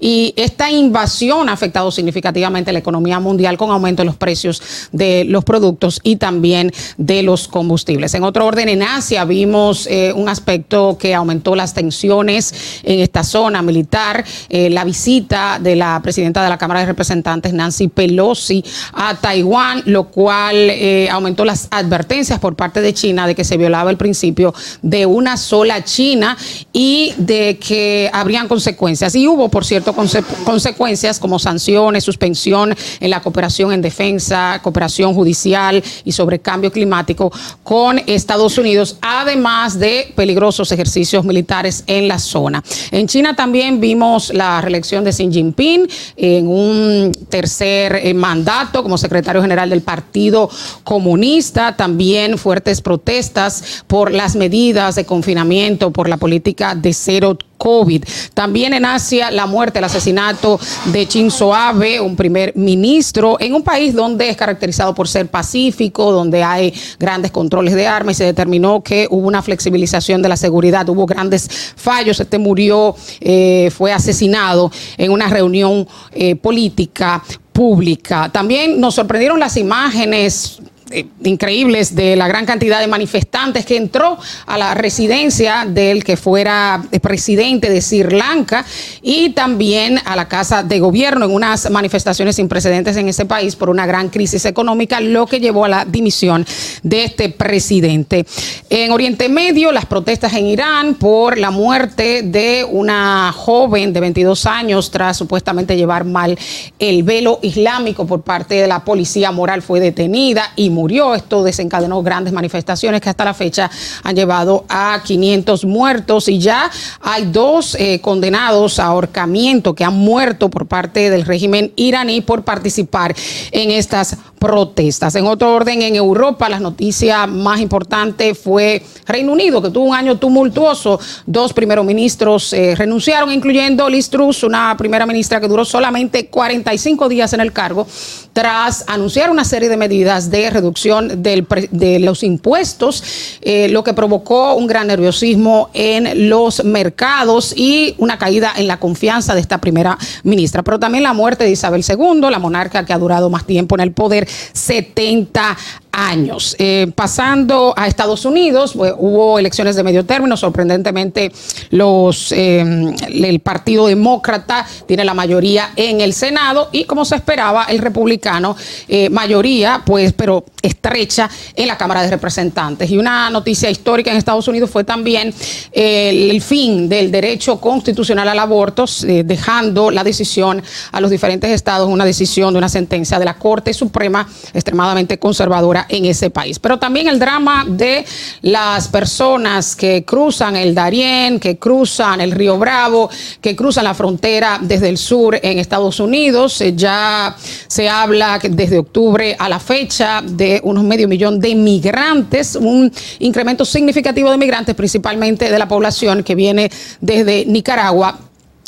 [0.00, 5.24] y esta invasión ha afectado significativamente la economía mundial con aumento en los precios de
[5.24, 8.14] los productos y también de los combustibles.
[8.14, 13.24] En otro orden, en Asia vimos eh, un aspecto que aumentó las tensiones en esta
[13.24, 18.64] zona militar, eh, la visita de la presidenta de la Cámara de Representantes, Nancy Pelosi,
[18.92, 23.56] a Taiwán, lo cual eh, aumentó las advertencias por parte de China de que se
[23.56, 26.36] violaba el principio de una sola China
[26.72, 29.14] y de que habrían consecuencias.
[29.32, 35.82] Hubo, por cierto, conse- consecuencias como sanciones, suspensión en la cooperación en defensa, cooperación judicial
[36.04, 42.62] y sobre cambio climático con Estados Unidos, además de peligrosos ejercicios militares en la zona.
[42.90, 48.98] En China también vimos la reelección de Xi Jinping en un tercer eh, mandato como
[48.98, 50.50] secretario general del Partido
[50.84, 58.02] Comunista, también fuertes protestas por las medidas de confinamiento, por la política de cero COVID.
[58.34, 63.62] También en Asia, la muerte, el asesinato de Shinzo Abe, un primer ministro, en un
[63.62, 68.24] país donde es caracterizado por ser pacífico, donde hay grandes controles de armas y se
[68.24, 72.18] determinó que hubo una flexibilización de la seguridad, hubo grandes fallos.
[72.18, 77.22] Este murió, eh, fue asesinado en una reunión eh, política
[77.52, 78.28] pública.
[78.32, 80.60] También nos sorprendieron las imágenes
[80.92, 86.16] eh, increíbles de la gran cantidad de manifestantes que entró a la residencia del que
[86.16, 88.64] fuera presidente de Sri Lanka
[89.02, 93.56] y también a la casa de gobierno en unas manifestaciones sin precedentes en ese país
[93.56, 96.46] por una gran crisis económica, lo que llevó a la dimisión
[96.82, 98.26] de este presidente.
[98.70, 104.46] En Oriente Medio, las protestas en Irán por la muerte de una joven de 22
[104.46, 106.38] años tras supuestamente llevar mal
[106.78, 110.81] el velo islámico por parte de la policía moral fue detenida y murió.
[110.90, 113.70] Esto desencadenó grandes manifestaciones que hasta la fecha
[114.02, 119.94] han llevado a 500 muertos y ya hay dos eh, condenados a ahorcamiento que han
[119.94, 123.14] muerto por parte del régimen iraní por participar
[123.52, 125.14] en estas protestas.
[125.14, 129.94] En otro orden, en Europa, la noticia más importante fue Reino Unido, que tuvo un
[129.94, 130.98] año tumultuoso.
[131.26, 137.08] Dos primeros ministros eh, renunciaron, incluyendo Liz Truss, una primera ministra que duró solamente 45
[137.08, 137.86] días en el cargo,
[138.32, 143.02] tras anunciar una serie de medidas de reducción pre- de los impuestos,
[143.40, 148.78] eh, lo que provocó un gran nerviosismo en los mercados y una caída en la
[148.78, 150.62] confianza de esta primera ministra.
[150.62, 153.80] Pero también la muerte de Isabel II, la monarca que ha durado más tiempo en
[153.80, 155.56] el poder, 70
[155.92, 156.56] años.
[156.58, 160.36] Eh, pasando a Estados Unidos, hubo elecciones de medio término.
[160.36, 161.30] Sorprendentemente,
[161.70, 167.64] los eh, el Partido Demócrata tiene la mayoría en el Senado y, como se esperaba,
[167.64, 168.56] el republicano
[168.88, 172.90] eh, mayoría, pues, pero estrecha en la Cámara de Representantes.
[172.90, 175.34] Y una noticia histórica en Estados Unidos fue también
[175.72, 178.86] el, fin del derecho constitucional al aborto,
[179.24, 183.74] dejando la decisión a los diferentes estados, una decisión de una sentencia de la Corte
[183.74, 186.58] Suprema extremadamente conservadora en ese país.
[186.58, 188.04] Pero también el drama de
[188.42, 194.58] las personas que cruzan el Darién, que cruzan el Río Bravo, que cruzan la frontera
[194.60, 196.60] desde el sur en Estados Unidos.
[196.60, 202.56] Eh, ya se habla desde octubre a la fecha de unos medio millón de migrantes,
[202.56, 208.18] un incremento significativo de migrantes, principalmente de la población que viene desde Nicaragua.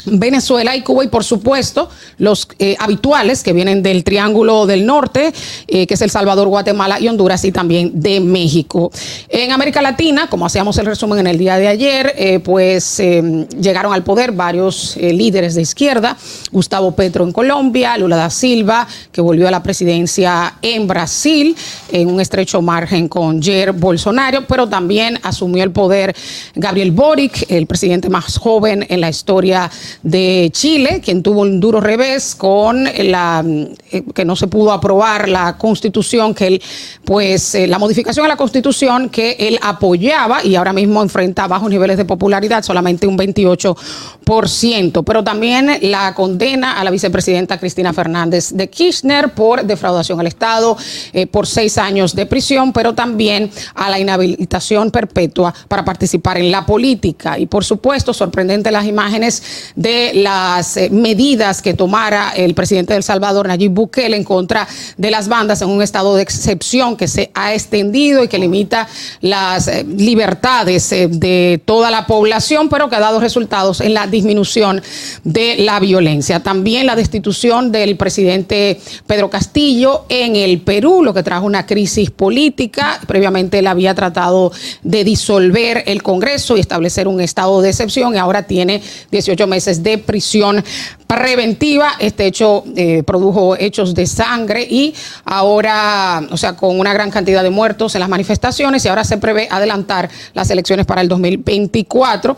[0.07, 1.89] Venezuela y Cuba y por supuesto
[2.19, 5.33] los eh, habituales que vienen del Triángulo del Norte,
[5.67, 8.91] eh, que es El Salvador, Guatemala y Honduras y también de México.
[9.29, 13.93] En América Latina, como hacíamos el resumen en el día de ayer, eh, pues llegaron
[13.93, 16.17] al poder varios líderes de izquierda,
[16.53, 21.57] Gustavo Petro en Colombia, Lula da Silva, que volvió a la presidencia en Brasil,
[21.91, 26.15] en un estrecho margen con Jair Bolsonaro, pero también asumió el poder
[26.55, 29.71] Gabriel Boric, el presidente más joven en la historia
[30.03, 33.45] de Chile, quien tuvo un duro revés con la
[33.91, 36.63] eh, que no se pudo aprobar la constitución, que él,
[37.05, 41.71] pues eh, la modificación a la constitución que él apoyaba y ahora mismo enfrenta bajos
[41.71, 45.05] niveles de popularidad, solamente un 28%.
[45.05, 50.77] Pero también la condena a la vicepresidenta Cristina Fernández de Kirchner por defraudación al Estado,
[51.13, 56.51] eh, por seis años de prisión, pero también a la inhabilitación perpetua para participar en
[56.51, 57.39] la política.
[57.39, 59.73] Y por supuesto, sorprendente las imágenes
[60.15, 64.67] las eh, medidas que tomara el presidente de El Salvador, Nayib Bukele, en contra
[64.97, 68.89] de las bandas en un estado de excepción que se ha extendido y que limita
[69.21, 74.07] las eh, libertades eh, de toda la población, pero que ha dado resultados en la
[74.07, 74.83] disminución
[75.23, 76.41] de la violencia.
[76.41, 82.11] También la destitución del presidente Pedro Castillo en el Perú, lo que trajo una crisis
[82.11, 83.01] política.
[83.07, 88.19] Previamente él había tratado de disolver el Congreso y establecer un estado de excepción y
[88.19, 90.63] ahora tiene 18 meses de prisión
[91.07, 91.93] preventiva.
[91.99, 97.43] Este hecho eh, produjo hechos de sangre y ahora, o sea, con una gran cantidad
[97.43, 102.37] de muertos en las manifestaciones y ahora se prevé adelantar las elecciones para el 2024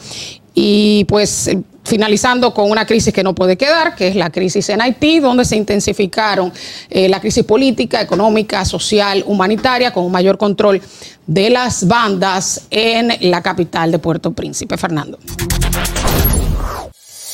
[0.54, 1.50] y pues
[1.86, 5.44] finalizando con una crisis que no puede quedar, que es la crisis en Haití, donde
[5.44, 6.52] se intensificaron
[6.90, 10.82] eh, la crisis política, económica, social, humanitaria, con un mayor control
[11.26, 14.76] de las bandas en la capital de Puerto Príncipe.
[14.76, 15.18] Fernando.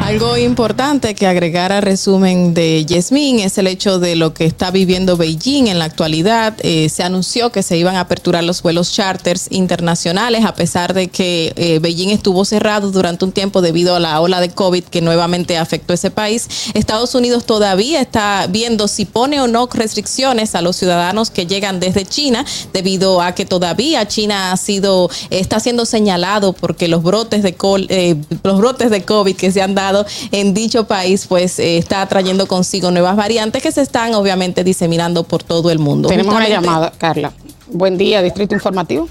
[0.00, 4.70] Algo importante que agregar al resumen de Yasmín es el hecho de lo que está
[4.70, 6.54] viviendo Beijing en la actualidad.
[6.60, 11.08] Eh, se anunció que se iban a aperturar los vuelos charters internacionales a pesar de
[11.08, 15.02] que eh, Beijing estuvo cerrado durante un tiempo debido a la ola de COVID que
[15.02, 16.48] nuevamente afectó ese país.
[16.72, 21.80] Estados Unidos todavía está viendo si pone o no restricciones a los ciudadanos que llegan
[21.80, 27.42] desde China debido a que todavía China ha sido está siendo señalado porque los brotes
[27.42, 29.87] de col, eh, los brotes de COVID que se han dado
[30.32, 35.24] en dicho país, pues eh, está trayendo consigo nuevas variantes que se están obviamente diseminando
[35.24, 36.08] por todo el mundo.
[36.08, 37.32] Tenemos una llamada, Carla.
[37.66, 39.08] Buen día, Distrito Informativo.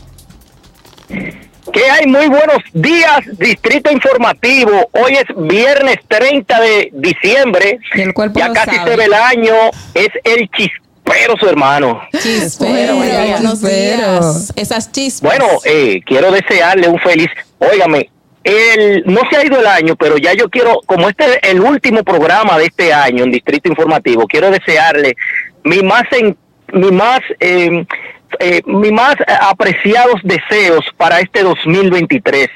[1.73, 2.07] ¿Qué hay?
[2.07, 4.89] Muy buenos días, Distrito Informativo.
[4.93, 7.79] Hoy es viernes 30 de diciembre.
[7.95, 8.91] Y el cuerpo ya lo casi sabe.
[8.91, 9.53] se ve el año.
[9.93, 12.01] Es el chispero, su hermano.
[12.19, 14.53] Chispero, Bueno, buenos días.
[14.55, 15.37] Esas chispas.
[15.37, 17.29] Bueno, eh, quiero desearle un feliz.
[17.59, 18.09] Óigame,
[18.47, 21.61] el, no se ha ido el año, pero ya yo quiero, como este es el
[21.61, 25.15] último programa de este año en Distrito Informativo, quiero desearle
[25.63, 26.37] mi más, en,
[26.71, 27.85] mi más, eh,
[28.39, 32.47] eh, más apreciados deseos para este 2023.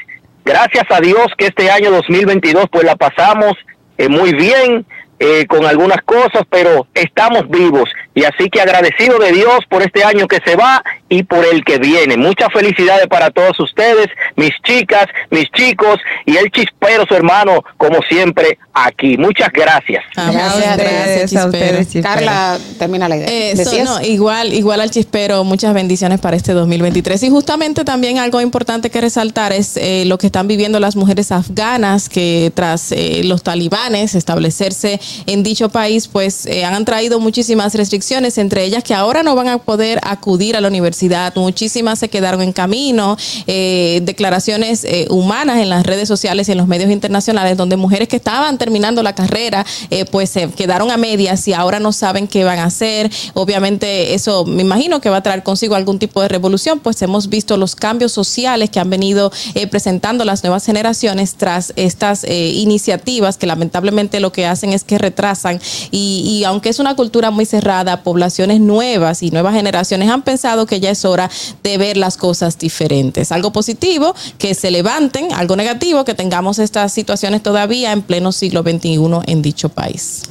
[0.46, 3.54] Gracias a Dios que este año 2022 pues la pasamos
[3.98, 4.86] eh, muy bien.
[5.24, 10.04] eh, con algunas cosas, pero estamos vivos y así que agradecido de Dios por este
[10.04, 12.16] año que se va y por el que viene.
[12.18, 18.00] Muchas felicidades para todos ustedes, mis chicas, mis chicos y el chispero, su hermano, como
[18.10, 19.18] siempre, aquí.
[19.18, 20.04] Muchas gracias.
[20.16, 21.46] Gracias, a ustedes, a Chispero.
[21.48, 22.16] ustedes, Chispero.
[22.16, 23.28] Carla, termina la idea.
[23.30, 23.90] Eh, so- ¿Decías?
[23.90, 27.22] no, igual, igual al chispero, muchas bendiciones para este 2023.
[27.24, 31.34] Y justamente también algo importante que resaltar es eh, lo que están viviendo las mujeres
[31.34, 37.76] afganas que tras eh, los talibanes establecerse en dicho país, pues eh, han traído muchísimas
[37.76, 41.01] restricciones, entre ellas que ahora no van a poder acudir a la universidad.
[41.36, 43.18] Muchísimas se quedaron en camino.
[43.48, 48.08] eh, declaraciones eh, humanas en las redes sociales y en los medios internacionales, donde mujeres
[48.08, 52.28] que estaban terminando la carrera, eh, pues se quedaron a medias y ahora no saben
[52.28, 53.10] qué van a hacer.
[53.34, 57.30] Obviamente eso me imagino que va a traer consigo algún tipo de revolución, pues hemos
[57.30, 59.32] visto los cambios sociales que han venido
[59.70, 65.60] presentando las nuevas generaciones tras estas iniciativas que lamentablemente lo que hacen es que retrasan
[65.92, 70.80] y aunque es una cultura muy cerrada, poblaciones nuevas y nuevas generaciones han pensado que
[70.80, 71.30] ya es hora
[71.64, 73.32] de ver las cosas diferentes.
[73.32, 78.62] Algo positivo, que se levanten, algo negativo, que tengamos estas situaciones todavía en pleno siglo
[78.62, 80.24] XXI en dicho país.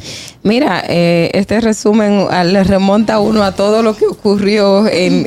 [0.42, 5.20] Mira, eh, este resumen ah, le remonta uno a todo lo que ocurrió en,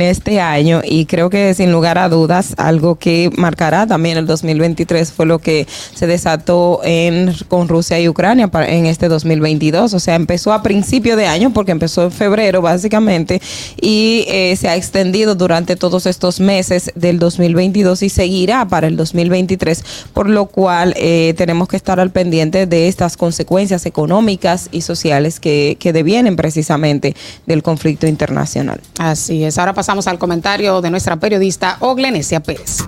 [0.00, 5.12] este año y creo que sin lugar a dudas algo que marcará también el 2023
[5.12, 9.92] fue lo que se desató en, con Rusia y Ucrania en este 2022.
[9.92, 13.42] O sea, empezó a principio de año porque empezó en febrero básicamente
[13.78, 18.96] y eh, se ha extendido durante todos estos meses del 2022 y seguirá para el
[18.96, 24.82] 2023, por lo cual eh, tenemos que estar al pendiente de estas consecuencias económicas y
[24.82, 27.14] sociales que, que devienen precisamente
[27.46, 28.80] del conflicto internacional.
[28.98, 29.58] Así es.
[29.58, 32.78] Ahora pasamos al comentario de nuestra periodista Oglenesia Pérez.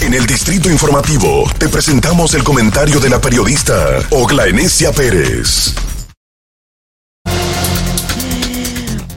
[0.00, 5.74] En el Distrito Informativo te presentamos el comentario de la periodista Ogla Enesia Pérez.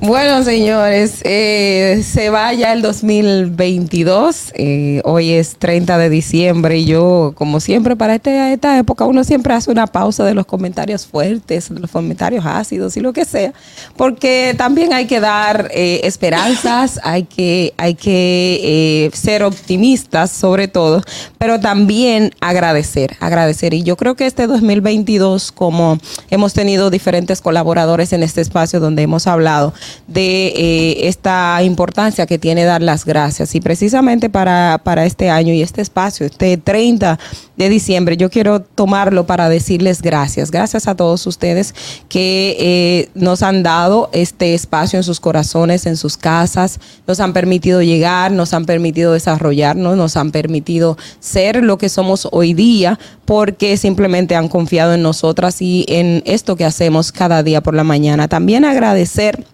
[0.05, 4.51] Bueno, señores, eh, se va ya el 2022.
[4.53, 9.23] eh, hoy es 30 de diciembre y yo, como siempre, para este- esta época uno
[9.23, 13.25] siempre hace una pausa de los comentarios fuertes, de los comentarios ácidos y lo que
[13.25, 13.53] sea,
[13.97, 20.67] porque también hay que dar eh, esperanzas, hay que, hay que eh, ser optimistas sobre
[20.67, 21.01] todo,
[21.39, 23.73] pero también agradecer, agradecer.
[23.73, 25.97] Y yo creo que este 2022, como
[26.29, 29.73] hemos tenido diferentes colaboradores en este espacio donde hemos hablado
[30.07, 33.55] de eh, esta importancia que tiene dar las gracias.
[33.55, 37.19] Y precisamente para, para este año y este espacio, este 30
[37.57, 40.51] de diciembre, yo quiero tomarlo para decirles gracias.
[40.51, 41.73] Gracias a todos ustedes
[42.09, 47.33] que eh, nos han dado este espacio en sus corazones, en sus casas, nos han
[47.33, 52.99] permitido llegar, nos han permitido desarrollarnos, nos han permitido ser lo que somos hoy día,
[53.25, 57.83] porque simplemente han confiado en nosotras y en esto que hacemos cada día por la
[57.83, 58.27] mañana.
[58.27, 59.45] También agradecer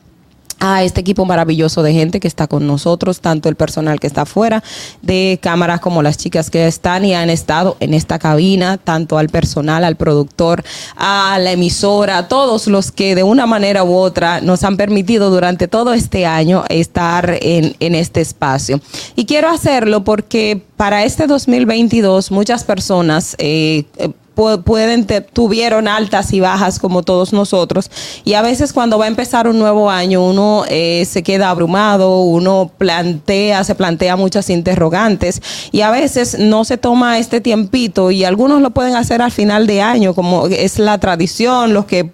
[0.62, 4.22] a este equipo maravilloso de gente que está con nosotros, tanto el personal que está
[4.22, 4.64] afuera
[5.02, 9.28] de cámaras como las chicas que están y han estado en esta cabina, tanto al
[9.30, 10.64] personal, al productor,
[10.96, 15.32] a la emisora, a todos los que de una manera u otra nos han permitido
[15.32, 18.80] durante todo este año estar en, en este espacio.
[19.16, 23.86] Y quiero hacerlo porque para este 2022 muchas personas eh,
[24.34, 27.92] pueden tuvieron altas y bajas como todos nosotros.
[28.24, 32.22] Y a veces cuando va a empezar un nuevo año uno eh, se queda abrumado
[32.22, 35.42] uno plantea se plantea muchas interrogantes.
[35.72, 39.68] Y a veces no se toma este tiempito y algunos lo pueden hacer al final
[39.68, 42.06] de año como es la tradición los que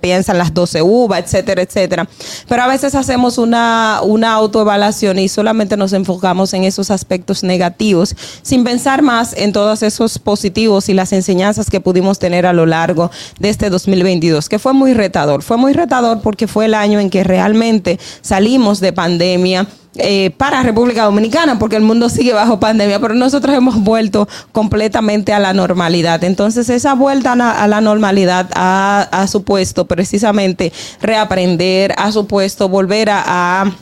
[0.00, 2.08] piensan las 12 uvas etcétera etcétera.
[2.48, 8.14] Pero a veces hacemos una una autoevaluación y solamente nos enfocamos en esos aspectos negativos
[8.42, 12.66] sin pensar más en todos esos positivos y las enseñanzas que pudimos tener a lo
[12.66, 13.10] largo
[13.40, 15.42] de este 2022, que fue muy retador.
[15.42, 19.66] Fue muy retador porque fue el año en que realmente salimos de pandemia.
[19.96, 25.32] Eh, para República Dominicana, porque el mundo sigue bajo pandemia, pero nosotros hemos vuelto completamente
[25.32, 26.24] a la normalidad.
[26.24, 33.72] Entonces, esa vuelta a la normalidad ha, supuesto precisamente reaprender, ha supuesto volver a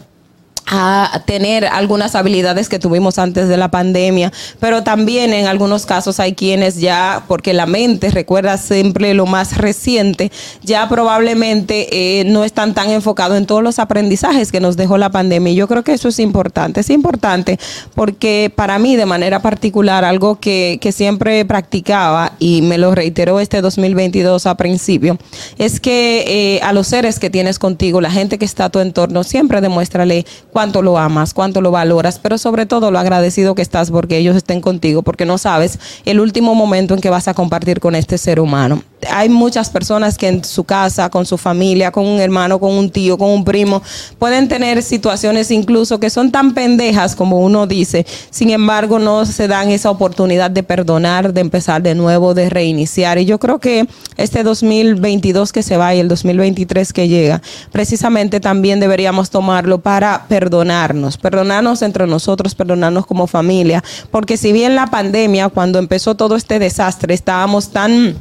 [1.26, 6.34] tener algunas habilidades que tuvimos antes de la pandemia, pero también en algunos casos hay
[6.34, 12.74] quienes ya, porque la mente recuerda siempre lo más reciente, ya probablemente eh, no están
[12.74, 15.52] tan enfocados en todos los aprendizajes que nos dejó la pandemia.
[15.52, 17.58] Yo creo que eso es importante, es importante
[17.94, 23.40] porque para mí de manera particular algo que, que siempre practicaba y me lo reiteró
[23.40, 25.18] este 2022 a principio,
[25.58, 28.80] es que eh, a los seres que tienes contigo, la gente que está a tu
[28.80, 30.24] entorno, siempre demuéstrale
[30.62, 34.36] cuánto lo amas, cuánto lo valoras, pero sobre todo lo agradecido que estás porque ellos
[34.36, 38.16] estén contigo, porque no sabes el último momento en que vas a compartir con este
[38.16, 38.80] ser humano.
[39.10, 42.90] Hay muchas personas que en su casa, con su familia, con un hermano, con un
[42.90, 43.82] tío, con un primo,
[44.18, 49.48] pueden tener situaciones incluso que son tan pendejas como uno dice, sin embargo no se
[49.48, 53.18] dan esa oportunidad de perdonar, de empezar de nuevo, de reiniciar.
[53.18, 53.86] Y yo creo que
[54.16, 57.42] este 2022 que se va y el 2023 que llega,
[57.72, 64.52] precisamente también deberíamos tomarlo para perdonar perdonarnos, perdonarnos entre nosotros, perdonarnos como familia, porque si
[64.52, 68.16] bien la pandemia, cuando empezó todo este desastre, estábamos tan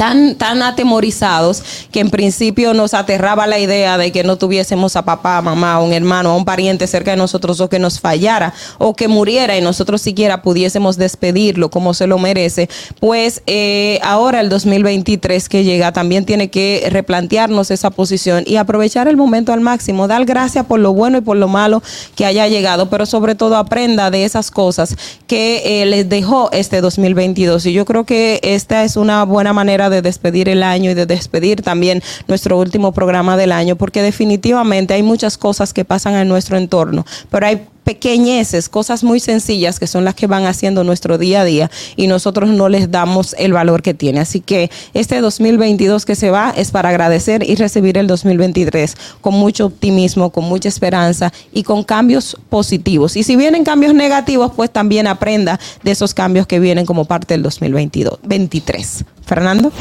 [0.00, 5.04] tan, tan atemorizados que en principio nos aterraba la idea de que no tuviésemos a
[5.04, 9.08] papá, mamá, un hermano, un pariente cerca de nosotros o que nos fallara o que
[9.08, 15.50] muriera y nosotros siquiera pudiésemos despedirlo como se lo merece, pues eh, ahora el 2023
[15.50, 20.24] que llega también tiene que replantearnos esa posición y aprovechar el momento al máximo, dar
[20.24, 21.82] gracias por lo bueno y por lo malo
[22.14, 24.96] que haya llegado, pero sobre todo aprenda de esas cosas
[25.26, 29.89] que eh, les dejó este 2022 y yo creo que esta es una buena manera
[29.90, 34.94] de despedir el año y de despedir también nuestro último programa del año, porque definitivamente
[34.94, 39.88] hay muchas cosas que pasan en nuestro entorno, pero hay pequeñeces, cosas muy sencillas que
[39.88, 43.52] son las que van haciendo nuestro día a día y nosotros no les damos el
[43.52, 44.20] valor que tiene.
[44.20, 49.34] Así que este 2022 que se va es para agradecer y recibir el 2023 con
[49.34, 53.16] mucho optimismo, con mucha esperanza y con cambios positivos.
[53.16, 57.34] Y si vienen cambios negativos, pues también aprenda de esos cambios que vienen como parte
[57.34, 59.04] del 2022, 23.
[59.26, 59.72] Fernando.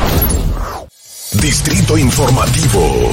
[1.33, 3.11] Distrito Informativo.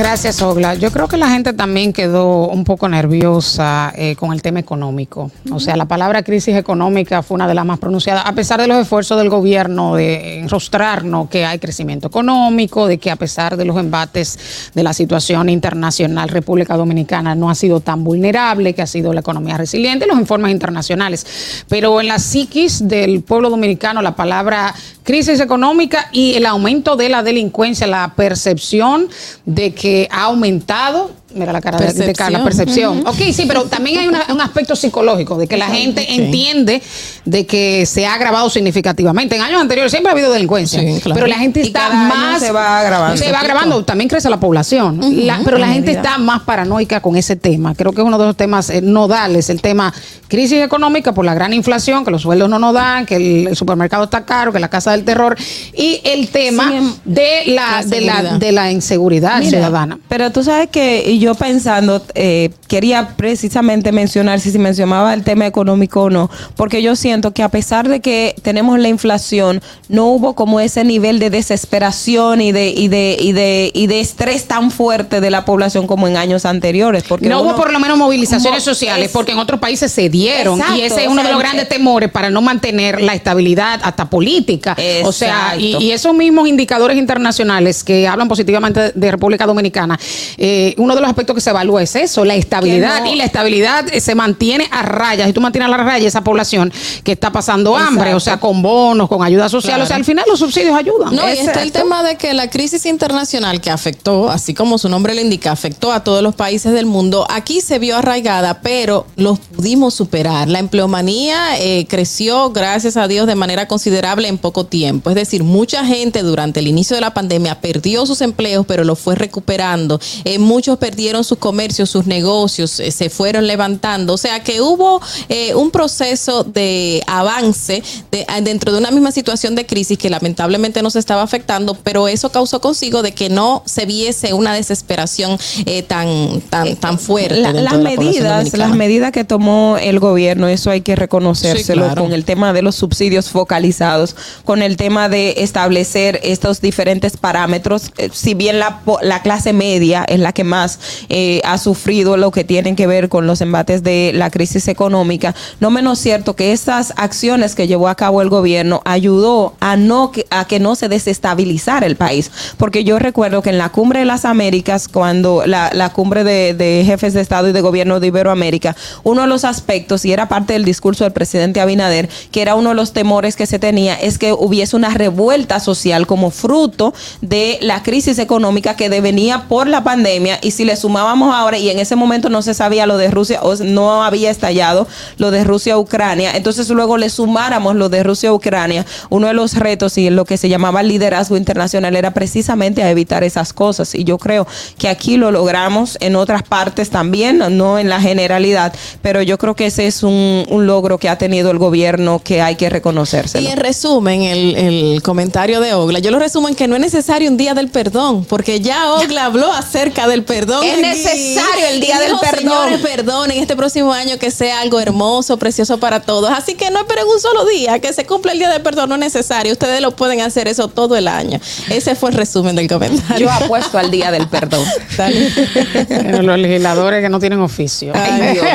[0.00, 0.76] Gracias, Ogla.
[0.76, 5.30] Yo creo que la gente también quedó un poco nerviosa eh, con el tema económico.
[5.52, 8.66] O sea, la palabra crisis económica fue una de las más pronunciadas, a pesar de
[8.66, 13.66] los esfuerzos del gobierno de enrostrarnos que hay crecimiento económico, de que a pesar de
[13.66, 18.86] los embates de la situación internacional, República Dominicana no ha sido tan vulnerable, que ha
[18.86, 21.64] sido la economía resiliente, los informes internacionales.
[21.68, 27.08] Pero en la psiquis del pueblo dominicano, la palabra crisis económica y el aumento de
[27.10, 29.08] la delincuencia, la percepción
[29.44, 33.06] de que ha aumentado Mira la cara de- de Carla, percepción.
[33.06, 36.20] Ok, sí, pero también hay una- un aspecto psicológico de que la gente Sí.
[36.20, 36.82] entiende
[37.24, 39.36] de que se ha agravado significativamente.
[39.36, 41.14] En años anteriores siempre ha habido delincuencia, Sí, claro.
[41.14, 42.40] pero la gente está más.
[42.40, 43.16] se va agravando.
[43.16, 45.00] Se va agravando, también crece la población.
[45.26, 47.74] La- pero la gente está más paranoica con ese tema.
[47.74, 49.92] Creo que es uno de los temas eh, nodales, el tema
[50.28, 53.56] crisis económica por la gran inflación, que los sueldos no nos dan, que el, el
[53.56, 55.36] supermercado está caro, que la casa del terror,
[55.76, 59.98] y el tema em- de la, La de la, de la inseguridad Mira, ciudadana.
[60.08, 65.46] Pero tú sabes que yo pensando, eh, quería precisamente mencionar si se mencionaba el tema
[65.46, 70.06] económico o no, porque yo siento que a pesar de que tenemos la inflación, no
[70.06, 74.46] hubo como ese nivel de desesperación y de, y de, y de, y de estrés
[74.46, 77.04] tan fuerte de la población como en años anteriores.
[77.08, 79.92] Porque no uno- hubo por lo menos movilizaciones Mo- sociales, es- porque en otros países
[79.92, 80.58] se dieron.
[80.58, 84.08] Exacto, y ese es uno de los grandes temores para no mantener la estabilidad hasta
[84.10, 84.76] política.
[85.04, 89.98] O sea, y, y esos mismos indicadores internacionales que hablan positivamente de República Dominicana,
[90.38, 93.00] eh, uno de los aspectos que se evalúa es eso, la estabilidad.
[93.04, 95.26] No- Y la estabilidad eh, se mantiene a raya.
[95.26, 96.72] Si tú mantienes a la raya esa población
[97.04, 99.84] que está pasando hambre, o sea, con bonos, con ayuda social, Claro.
[99.84, 101.14] o sea, al final los subsidios ayudan.
[101.14, 104.88] No, y está el tema de que la crisis internacional que afectó, así como su
[104.88, 109.06] nombre lo indica, afectó a todos los países del mundo, aquí se vio arraigada, pero
[109.16, 110.48] los pudimos superar.
[110.48, 115.10] La empleomanía eh, creció, gracias a Dios, de manera considerable en poco tiempo.
[115.10, 118.96] Es decir, mucha gente durante el inicio de la pandemia perdió sus empleos, pero lo
[118.96, 120.00] fue recuperando.
[120.24, 124.14] Eh, muchos perdieron sus comercios, sus negocios, eh, se fueron levantando.
[124.14, 129.54] O sea que hubo eh, un proceso de avance de- dentro de una misma situación
[129.54, 133.86] de crisis que lamentablemente nos estaba afectando, pero eso causó consigo de que no se
[133.86, 137.36] viese una desesperación eh, tan, tan, tan fuerte.
[137.40, 140.96] La- las de la población medidas, las medidas que tomó el gobierno, eso hay que
[140.96, 142.02] reconocérselo Sí, claro.
[142.02, 147.90] con el tema de los subsidios focalizados, con el tema de establecer estos diferentes parámetros.
[147.98, 150.78] Eh, si bien la, po- la clase media es la que más
[151.08, 155.34] eh, ha sufrido lo que tienen que ver con los embates de la crisis económica,
[155.60, 160.12] no menos cierto que estas acciones que llevó a cabo el gobierno ayudó a no
[160.30, 164.06] a que no se desestabilizara el país, porque yo recuerdo que en la cumbre de
[164.06, 168.08] las Américas, cuando la, la cumbre de, de jefes de Estado y de gobierno de
[168.08, 172.54] Iberoamérica, uno de los aspectos, y era parte del discurso del presidente Abinader, que era
[172.54, 176.94] uno de los temores que se tenía, es que hubiese una revuelta social como fruto
[177.20, 181.70] de la crisis económica que devenía por la pandemia, y si le sumábamos ahora, y
[181.70, 185.44] en ese momento no se sabía lo de Rusia, o no había estallado lo de
[185.44, 190.36] Rusia-Ucrania, entonces luego le sumáramos lo de Rusia-Ucrania, uno de los retos y lo que
[190.36, 194.46] se llamaba liderazgo internacional era precisamente a evitar esas cosas, y yo creo
[194.78, 198.72] que aquí lo logramos en otras partes también, no en la generalidad,
[199.02, 202.42] pero yo creo que ese es un, un logro que ha tenido el gobierno que
[202.42, 203.46] hay que reconocérselo.
[203.46, 206.80] Y en resumen, el, el comentario de Ogla, yo lo resumo en que no es
[206.80, 210.64] necesario un día del perdón, porque ya Ogla habló acerca del perdón.
[210.70, 212.38] Es necesario el día del perdón.
[212.38, 216.30] Señores, perdonen este próximo año que sea algo hermoso, precioso para todos.
[216.30, 218.94] Así que no esperen un solo día, que se cumpla el día del perdón, no
[218.96, 219.52] es necesario.
[219.52, 221.40] Ustedes lo pueden hacer eso todo el año.
[221.68, 223.26] Ese fue el resumen del comentario.
[223.26, 224.64] Yo apuesto al día del perdón.
[225.88, 227.92] Pero los legisladores que no tienen oficio.
[227.94, 228.46] Ay, Dios.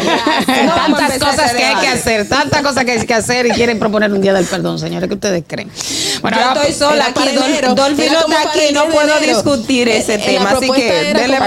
[0.66, 3.80] No tantas cosas que hay que hacer, tantas cosas que hay que hacer y quieren
[3.80, 5.70] proponer un día del perdón, señores, ¿qué ustedes creen?
[6.22, 7.74] Bueno, yo estoy sola era aquí, para.
[7.74, 10.72] Dolphy no está para aquí, no 10 de puedo discutir ese Eh, la tema, así
[10.72, 11.38] que era dele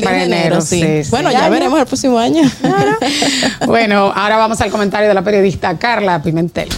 [0.00, 1.10] para enero, sí, sí.
[1.10, 2.42] Bueno, ya Ya, veremos el próximo año.
[3.66, 6.68] Bueno, ahora vamos al comentario de la periodista Carla Pimentel.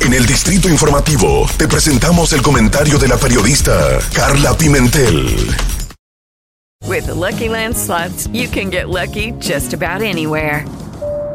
[0.00, 5.36] En el Distrito Informativo te presentamos el comentario de la periodista Carla Pimentel.
[6.86, 10.64] With the Lucky Land slots, you can get lucky just about anywhere.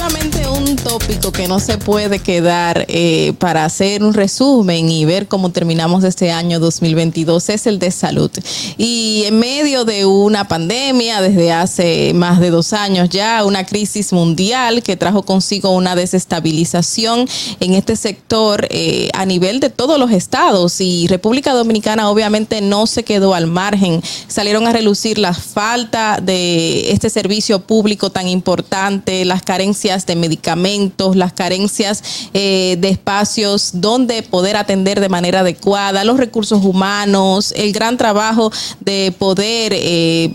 [0.00, 5.28] Definitivamente un tópico que no se puede quedar eh, para hacer un resumen y ver
[5.28, 8.30] cómo terminamos este año 2022 es el de salud.
[8.78, 14.14] Y en medio de una pandemia desde hace más de dos años ya, una crisis
[14.14, 17.28] mundial que trajo consigo una desestabilización
[17.60, 22.86] en este sector eh, a nivel de todos los estados y República Dominicana obviamente no
[22.86, 24.02] se quedó al margen.
[24.28, 31.16] Salieron a relucir la falta de este servicio público tan importante, las carencias de medicamentos,
[31.16, 37.72] las carencias eh, de espacios donde poder atender de manera adecuada, los recursos humanos, el
[37.72, 40.32] gran trabajo de poder eh,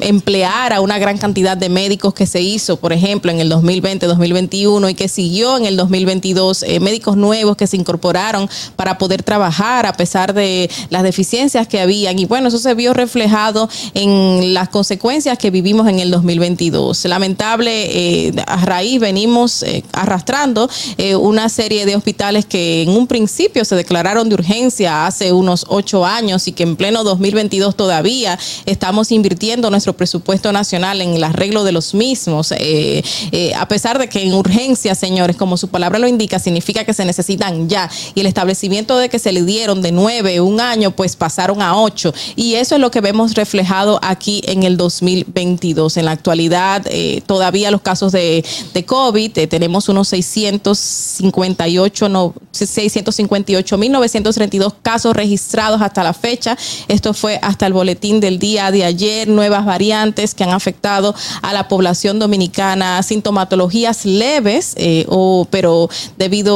[0.00, 4.06] emplear a una gran cantidad de médicos que se hizo, por ejemplo, en el 2020,
[4.06, 9.22] 2021 y que siguió en el 2022, eh, médicos nuevos que se incorporaron para poder
[9.22, 12.18] trabajar a pesar de las deficiencias que habían.
[12.18, 17.04] Y bueno, eso se vio reflejado en las consecuencias que vivimos en el 2022.
[17.04, 20.68] Lamentable, a raíz venimos eh, arrastrando
[20.98, 25.66] eh, una serie de hospitales que en un principio se declararon de urgencia hace unos
[25.68, 31.24] ocho años y que en pleno 2022 todavía estamos invirtiendo nuestro presupuesto nacional en el
[31.24, 32.52] arreglo de los mismos.
[32.56, 33.02] Eh,
[33.56, 37.04] a pesar de que en urgencia, señores, como su palabra lo indica, significa que se
[37.04, 37.90] necesitan ya.
[38.14, 41.76] Y el establecimiento de que se le dieron de nueve, un año, pues pasaron a
[41.76, 42.12] ocho.
[42.36, 45.96] Y eso es lo que vemos reflejado aquí en el 2022.
[45.96, 46.84] En la actualidad,
[47.26, 56.02] todavía los casos de, de COVID, eh, tenemos unos 658, no, 658.932 casos registrados hasta
[56.02, 56.58] la fecha.
[56.88, 61.52] Esto fue hasta el boletín del día de ayer, nuevas variantes que han afectado a
[61.52, 66.54] la población dominicana, sintomatologías leves, eh, o, pero debido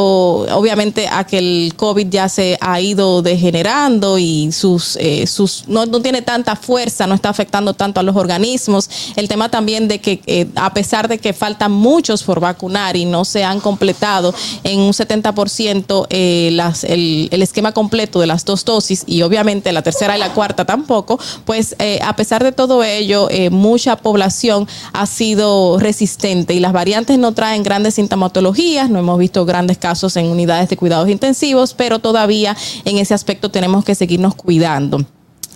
[0.56, 5.84] obviamente a que el COVID ya se ha ido degenerando y sus, eh, sus no,
[5.84, 8.88] no, tiene tanta fuerza, no está afectando tanto a los organismos.
[9.16, 13.26] El tema también de que a pesar de que faltan muchos por vacunar y no
[13.26, 14.34] se han completado
[14.64, 19.82] en un 70% eh, el, el, esquema completo de las dos dosis y obviamente la
[19.82, 24.66] tercera y la cuarta tampoco, pues eh, a pesar de todo ello, eh, mucha población
[24.92, 30.16] ha sido resistente y las variantes no traen grandes sintomatologías, no hemos visto grandes casos
[30.16, 35.04] en unidades de cuidados intensivos, pero todavía en ese aspecto tenemos que seguirnos cuidando.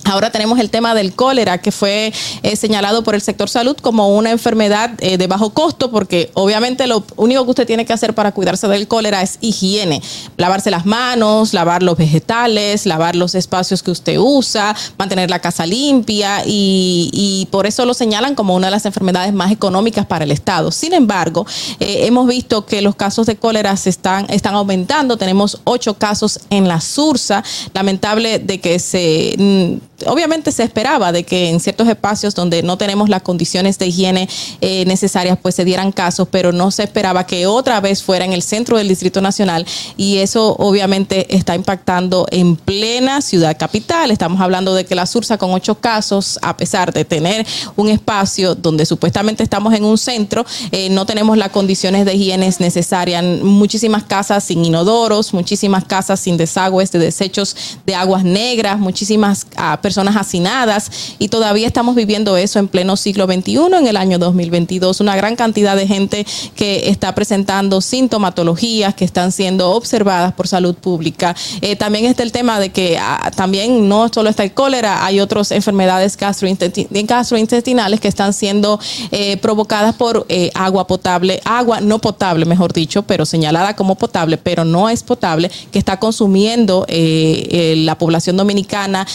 [0.04, 4.16] Ahora tenemos el tema del cólera, que fue eh, señalado por el sector salud como
[4.16, 8.14] una enfermedad eh, de bajo costo, porque obviamente lo único que usted tiene que hacer
[8.14, 10.02] para cuidarse del cólera es higiene.
[10.36, 15.66] Lavarse las manos, lavar los vegetales, lavar los espacios que usted usa, mantener la casa
[15.66, 20.30] limpia y, por eso lo señalan como una de las enfermedades más económicas para el
[20.32, 20.72] Estado.
[20.72, 21.46] Sin embargo,
[21.80, 25.16] eh, hemos visto que los casos de cólera se están, están aumentando.
[25.16, 27.44] Tenemos ocho casos en la Sursa.
[27.74, 32.76] Lamentable de que se mm, obviamente se esperaba de que en ciertos espacios donde no
[32.76, 34.28] tenemos las condiciones de higiene
[34.60, 38.32] eh, necesarias, pues se dieran casos, pero no se esperaba que otra vez fuera en
[38.32, 44.10] el centro del Distrito Nacional y eso obviamente está impactando en plena ciudad capital.
[44.10, 47.46] Estamos hablando de que la Sursa con ocho casos, a pesar de tener
[47.76, 52.52] un espacio donde supuestamente estamos en un centro, eh, no tenemos las condiciones de higiene
[52.58, 53.22] necesarias.
[53.42, 59.46] Muchísimas casas sin inodoros, muchísimas casas sin desagües de desechos de aguas negras, muchísimas
[59.80, 65.00] personas hacinadas y todavía estamos viviendo eso en pleno siglo XXI, en el año 2022.
[65.00, 70.74] Una gran cantidad de gente que está presentando sintomatologías que están siendo observadas por salud
[70.74, 71.34] pública.
[71.60, 75.20] Eh, también está el tema de que ah, también no solo está el cólera, hay
[75.20, 78.80] otras enfermedades gastrointestinales que están siendo
[79.10, 84.38] eh, provocadas por eh, agua potable, agua no potable, mejor dicho, pero señalada como potable,
[84.38, 89.06] pero no es potable, que está consumiendo la población dominicana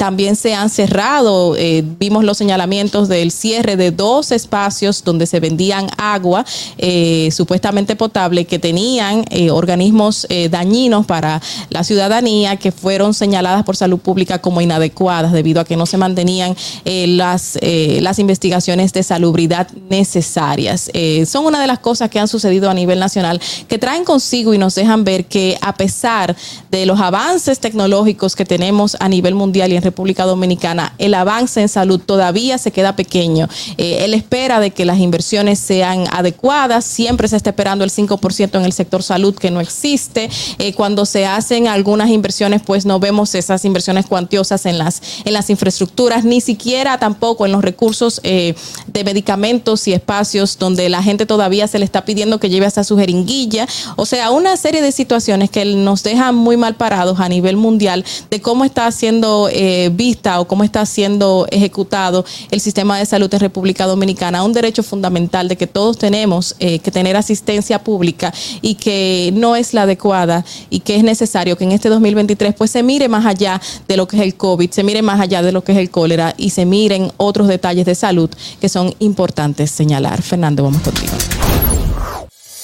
[0.00, 5.40] también se han cerrado, eh, vimos los señalamientos del cierre de dos espacios donde se
[5.40, 6.46] vendían agua
[6.78, 13.76] eh, supuestamente potable que tenían eh, organismos dañinos para la ciudadanía que fueron señaladas por
[13.76, 19.68] salud pública como inadecuadas debido a que no se mantenían las, las investigaciones de salubridad
[19.90, 20.90] necesarias.
[21.26, 24.58] son una de las cosas que han sucedido a nivel nacional que traen consigo y
[24.58, 26.36] nos dejan ver que a pesar
[26.70, 31.68] de los avances tecnológicos que tenemos a nivel mundial y República Dominicana, el avance en
[31.68, 33.48] salud todavía se queda pequeño.
[33.76, 38.58] Eh, él espera de que las inversiones sean adecuadas, siempre se está esperando el 5%
[38.58, 40.30] en el sector salud que no existe.
[40.58, 45.32] Eh, cuando se hacen algunas inversiones, pues no vemos esas inversiones cuantiosas en las, en
[45.32, 48.54] las infraestructuras, ni siquiera tampoco en los recursos eh,
[48.86, 52.84] de medicamentos y espacios donde la gente todavía se le está pidiendo que lleve hasta
[52.84, 53.66] su jeringuilla.
[53.96, 58.04] O sea, una serie de situaciones que nos dejan muy mal parados a nivel mundial
[58.30, 63.32] de cómo está haciendo eh, vista o cómo está siendo ejecutado el sistema de salud
[63.32, 68.32] en República Dominicana, un derecho fundamental de que todos tenemos eh, que tener asistencia pública
[68.62, 72.70] y que no es la adecuada y que es necesario que en este 2023 pues
[72.70, 75.52] se mire más allá de lo que es el COVID, se mire más allá de
[75.52, 79.70] lo que es el cólera y se miren otros detalles de salud que son importantes
[79.70, 80.22] señalar.
[80.22, 81.12] Fernando, vamos contigo.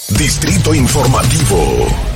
[0.08, 2.15] Distrito Informativo.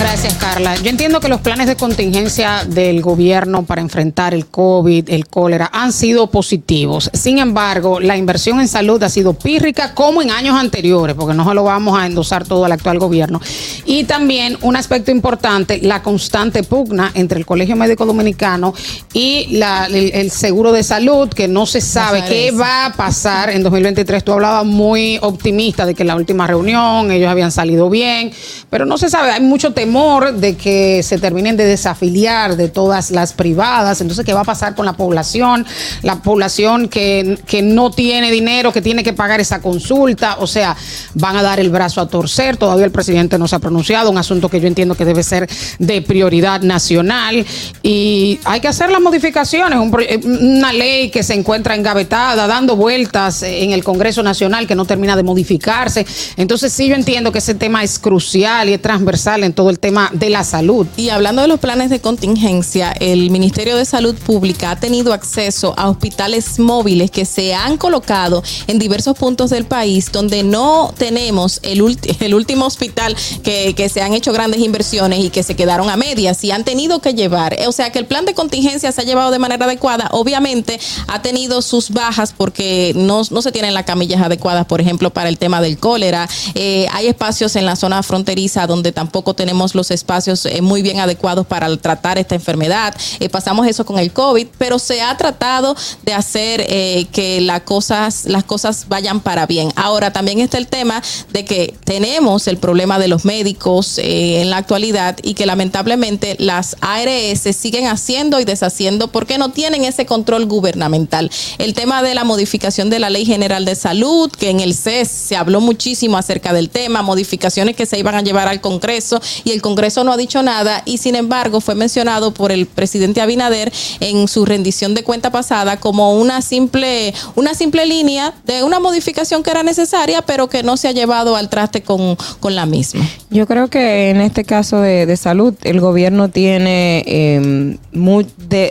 [0.00, 0.76] Gracias, Carla.
[0.76, 5.68] Yo entiendo que los planes de contingencia del gobierno para enfrentar el COVID, el cólera,
[5.74, 7.10] han sido positivos.
[7.12, 11.46] Sin embargo, la inversión en salud ha sido pírrica como en años anteriores, porque no
[11.46, 13.40] se lo vamos a endosar todo al actual gobierno.
[13.84, 18.72] Y también un aspecto importante, la constante pugna entre el Colegio Médico Dominicano
[19.12, 22.58] y la- el, el seguro de salud, que no se sabe qué eso.
[22.58, 24.24] va a pasar en 2023.
[24.24, 28.32] Tú hablabas muy optimista de que en la última reunión ellos habían salido bien,
[28.70, 29.30] pero no se sabe.
[29.32, 34.00] Hay mucho temor de que se terminen de desafiliar de todas las privadas.
[34.00, 35.66] Entonces, ¿qué va a pasar con la población?
[36.02, 40.36] La población que, que no tiene dinero, que tiene que pagar esa consulta.
[40.38, 40.76] O sea,
[41.14, 42.56] van a dar el brazo a torcer.
[42.56, 44.12] Todavía el presidente no se ha pronunciado.
[44.12, 45.48] Un asunto que yo entiendo que debe ser
[45.80, 47.44] de prioridad nacional.
[47.82, 49.76] Y hay que hacer las modificaciones.
[50.08, 54.84] Eh, una ley que se encuentra engavetada, dando vueltas en el Congreso Nacional que no
[54.84, 56.06] termina de modificarse.
[56.36, 59.79] Entonces, sí, yo entiendo que ese tema es crucial y es transversal en todo el
[59.80, 60.86] tema de la salud.
[60.96, 65.74] Y hablando de los planes de contingencia, el Ministerio de Salud Pública ha tenido acceso
[65.76, 71.60] a hospitales móviles que se han colocado en diversos puntos del país donde no tenemos
[71.62, 75.88] el, el último hospital que, que se han hecho grandes inversiones y que se quedaron
[75.88, 77.56] a medias y han tenido que llevar.
[77.66, 80.08] O sea que el plan de contingencia se ha llevado de manera adecuada.
[80.12, 85.10] Obviamente ha tenido sus bajas porque no, no se tienen las camillas adecuadas, por ejemplo,
[85.10, 86.28] para el tema del cólera.
[86.54, 91.00] Eh, hay espacios en la zona fronteriza donde tampoco tenemos los espacios eh, muy bien
[91.00, 92.94] adecuados para tratar esta enfermedad.
[93.20, 97.60] Eh, pasamos eso con el COVID, pero se ha tratado de hacer eh, que las
[97.62, 99.70] cosas, las cosas vayan para bien.
[99.76, 104.56] Ahora también está el tema de que tenemos el problema de los médicos en la
[104.56, 110.46] actualidad y que lamentablemente las ARS siguen haciendo y deshaciendo porque no tienen ese control
[110.46, 111.30] gubernamental.
[111.58, 115.08] El tema de la modificación de la Ley General de Salud, que en el CES
[115.08, 119.49] se habló muchísimo acerca del tema, modificaciones que se iban a llevar al Congreso y
[119.52, 123.72] el Congreso no ha dicho nada y sin embargo fue mencionado por el presidente Abinader
[124.00, 129.42] en su rendición de cuenta pasada como una simple, una simple línea de una modificación
[129.42, 133.06] que era necesaria pero que no se ha llevado al traste con, con la misma.
[133.30, 137.76] Yo creo que en este caso de, de salud, el gobierno tiene, eh,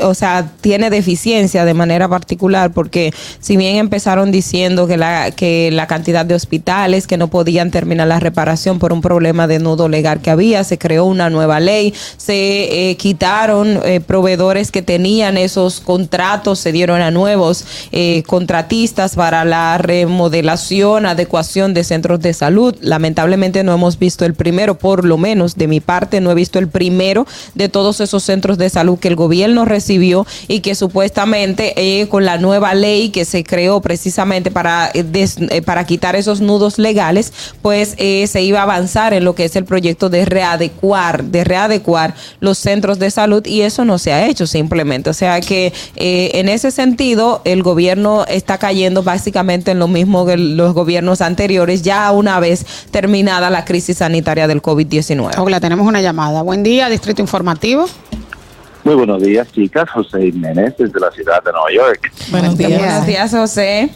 [0.01, 5.69] o sea, tiene deficiencia de manera particular, porque si bien empezaron diciendo que la, que
[5.71, 9.87] la cantidad de hospitales que no podían terminar la reparación por un problema de nudo
[9.87, 15.37] legal que había, se creó una nueva ley, se eh, quitaron eh, proveedores que tenían
[15.37, 22.33] esos contratos, se dieron a nuevos eh, contratistas para la remodelación, adecuación de centros de
[22.33, 22.75] salud.
[22.81, 26.59] Lamentablemente no hemos visto el primero, por lo menos de mi parte, no he visto
[26.59, 32.07] el primero de todos esos centros de salud que el gobierno recibió y que supuestamente
[32.09, 37.33] con la nueva ley que se creó precisamente para, des- para quitar esos nudos legales,
[37.61, 40.25] pues se iba a avanzar en lo que es el proyecto de
[40.59, 45.09] readecuar, de readecuar los centros de salud y eso no se ha hecho simplemente.
[45.09, 50.25] O sea que eh, en ese sentido el gobierno está cayendo básicamente en lo mismo
[50.25, 55.37] que los gobiernos anteriores, ya una vez terminada la crisis sanitaria del COVID-19.
[55.37, 56.41] Hola, tenemos una llamada.
[56.41, 57.85] Buen día, Distrito Informativo.
[58.83, 59.89] Muy buenos días, chicas.
[59.89, 62.11] José Jiménez, desde la ciudad de Nueva York.
[62.31, 62.79] Buenos días.
[62.79, 63.89] Buenos días, José.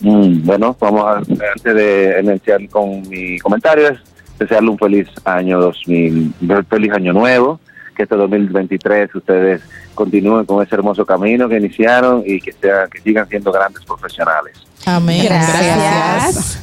[0.00, 3.98] Mm, bueno, vamos a, antes de iniciar con mi comentario, es
[4.38, 7.60] desearle un feliz año 2000, un feliz año nuevo,
[7.96, 9.62] que este 2023 ustedes
[9.94, 14.58] continúen con ese hermoso camino que iniciaron y que, sean, que sigan siendo grandes profesionales.
[14.84, 15.24] Amén.
[15.24, 16.62] Gracias.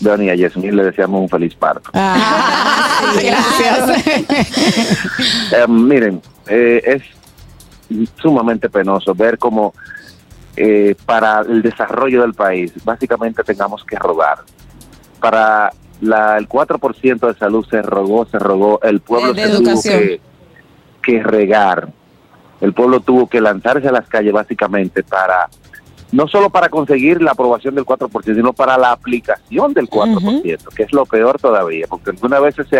[0.00, 1.90] Donny y a Yasmín le deseamos un feliz parto.
[1.94, 4.06] Gracias.
[5.52, 7.02] Eh, miren, eh, es
[8.20, 9.72] sumamente penoso ver cómo
[10.56, 14.38] eh, para el desarrollo del país básicamente tengamos que rogar.
[15.20, 19.62] Para la, el 4% de salud se rogó, se rogó, el pueblo De- de se
[19.62, 20.20] tuvo que,
[21.02, 21.88] que regar.
[22.60, 25.48] El pueblo tuvo que lanzarse a las calles básicamente para,
[26.12, 30.82] no solo para conseguir la aprobación del 4%, sino para la aplicación del 4%, que
[30.82, 32.78] es lo peor todavía, porque algunas veces se,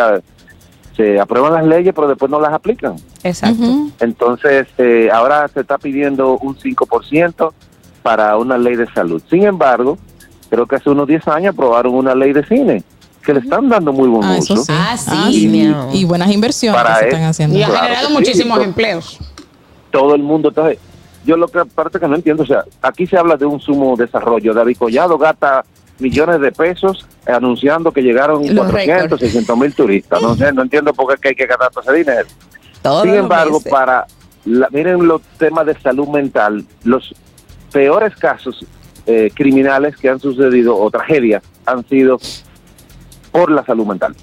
[0.97, 2.97] se aprueban las leyes, pero después no las aplican.
[3.23, 3.63] Exacto.
[4.01, 7.53] Entonces, eh, ahora se está pidiendo un 5%
[8.03, 9.23] para una ley de salud.
[9.29, 9.99] Sin embargo,
[10.51, 12.83] creo que hace unos 10 años aprobaron una ley de cine
[13.25, 14.57] que le están dando muy buen Ah, uso.
[14.57, 14.73] sí.
[14.75, 15.11] Ah, sí,
[15.75, 15.99] Ah, sí.
[15.99, 17.17] Y buenas inversiones Para que se eso.
[17.17, 17.59] están haciendo.
[17.59, 19.19] Y ha Claro generado muchísimos pero- empleos.
[19.91, 20.79] Todo el mundo, entonces,
[21.25, 23.97] yo lo que aparte que no entiendo, o sea, aquí se habla de un sumo
[23.97, 24.53] desarrollo.
[24.53, 25.65] David Collado gasta
[26.01, 29.21] millones de pesos anunciando que llegaron Los 400, récords.
[29.21, 30.21] 600 mil turistas.
[30.21, 32.27] No sé, no entiendo por qué hay que gastar todo ese dinero.
[33.03, 33.71] Sin embargo, meses.
[33.73, 34.07] para
[34.45, 37.15] la- miren los temas de salud mental, los
[37.73, 38.65] peores casos
[39.07, 42.19] eh, criminales que han sucedido o tragedias han sido
[43.35, 44.15] por la salud mental.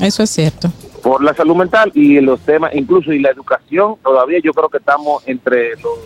[0.00, 0.72] Eso es cierto.
[1.02, 4.78] por la salud mental y los temas, incluso y la educación, todavía yo creo que
[4.78, 5.98] estamos entre los,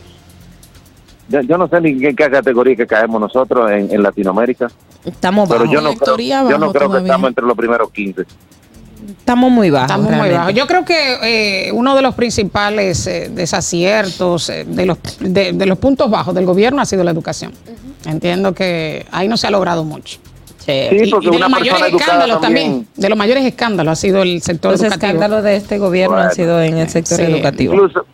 [1.28, 4.68] yo, yo no sé ni en qué categoría que caemos nosotros en, en Latinoamérica,
[5.05, 5.72] Estamos pero bajos.
[5.72, 8.22] yo no creo, Lectoría yo no creo que estamos entre los primeros 15.
[9.18, 9.90] Estamos muy bajos.
[9.90, 10.55] Estamos muy bajos.
[10.55, 15.66] Yo creo que eh, uno de los principales eh, desaciertos, eh, de, los, de, de
[15.66, 17.53] los puntos bajos del gobierno ha sido la educación.
[18.07, 20.18] Entiendo que ahí no se ha logrado mucho.
[20.64, 22.66] Sí, Y- porque y de una los mayores persona escándalos también.
[22.72, 25.06] también- de los mayores escándalos ha sido el sector Los educativo.
[25.06, 26.34] escándalos de este gobierno han Bueno.
[26.34, 27.24] sido en el sector Sí.
[27.24, 27.74] educativo.
[27.74, 28.06] Incluso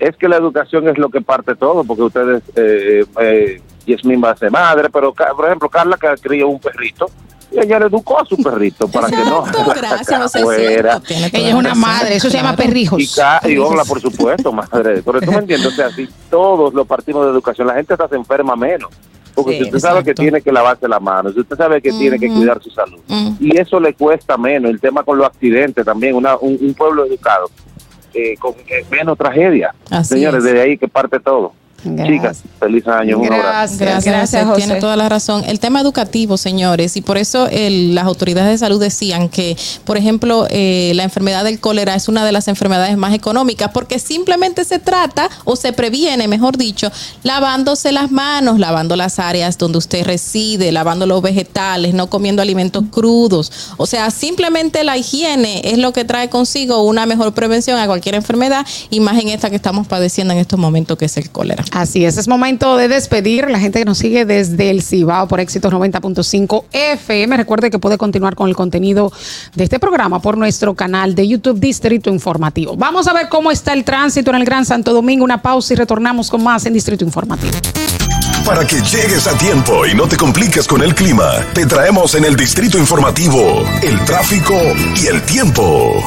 [0.00, 4.30] es que la educación es lo que parte todo, porque ustedes, eh, eh, Yasmín va
[4.30, 7.06] a ser madre, pero por ejemplo, Carla que crió un perrito,
[7.52, 9.44] y ella le educó a su perrito para que no
[9.76, 11.00] gracias, es fuera.
[11.32, 13.00] Ella es una madre, eso se llama perrijos.
[13.00, 15.02] Y, ca- y hola, por supuesto, madre.
[15.04, 18.08] Pero tú me entiendes, o sea, si todos los partimos de educación, la gente hasta
[18.08, 18.88] se enferma menos.
[19.34, 21.90] Porque Sí, si usted sabe que tiene que lavarse la mano, si usted sabe que
[21.90, 22.98] tiene que cuidar su salud,
[23.40, 24.70] y eso le cuesta menos.
[24.70, 27.50] El tema con los accidentes también, una, un, un pueblo educado,
[28.14, 29.74] eh, con eh, menos tragedia.
[29.90, 30.44] Así Señores, es.
[30.44, 31.54] desde ahí que parte todo.
[31.84, 32.08] Gracias.
[32.08, 33.74] Chicas, feliz año, un abrazo.
[33.78, 34.04] Gracias.
[34.04, 34.44] Gracias.
[34.46, 34.62] José.
[34.64, 35.42] Tiene toda la razón.
[35.46, 39.96] El tema educativo, señores, y por eso el- las autoridades de salud decían que, por
[39.96, 44.64] ejemplo, eh, la enfermedad del cólera es una de las enfermedades más económicas porque simplemente
[44.64, 46.90] se trata o se previene, mejor dicho,
[47.22, 52.84] lavándose las manos, lavando las áreas donde usted reside, lavando los vegetales, no comiendo alimentos
[52.90, 53.50] crudos.
[53.76, 58.14] O sea, simplemente la higiene es lo que trae consigo una mejor prevención a cualquier
[58.14, 61.64] enfermedad y más en esta que estamos padeciendo en estos momentos, que es el cólera.
[61.72, 65.40] Así es, es momento de despedir la gente que nos sigue desde el Cibao por
[65.40, 67.34] éxitos 90.5 FM.
[67.34, 69.10] Recuerde que puede continuar con el contenido
[69.54, 72.76] de este programa por nuestro canal de YouTube Distrito Informativo.
[72.76, 75.24] Vamos a ver cómo está el tránsito en el Gran Santo Domingo.
[75.24, 77.54] Una pausa y retornamos con más en Distrito Informativo.
[78.44, 82.26] Para que llegues a tiempo y no te compliques con el clima, te traemos en
[82.26, 84.54] el Distrito Informativo el tráfico
[85.02, 86.02] y el tiempo.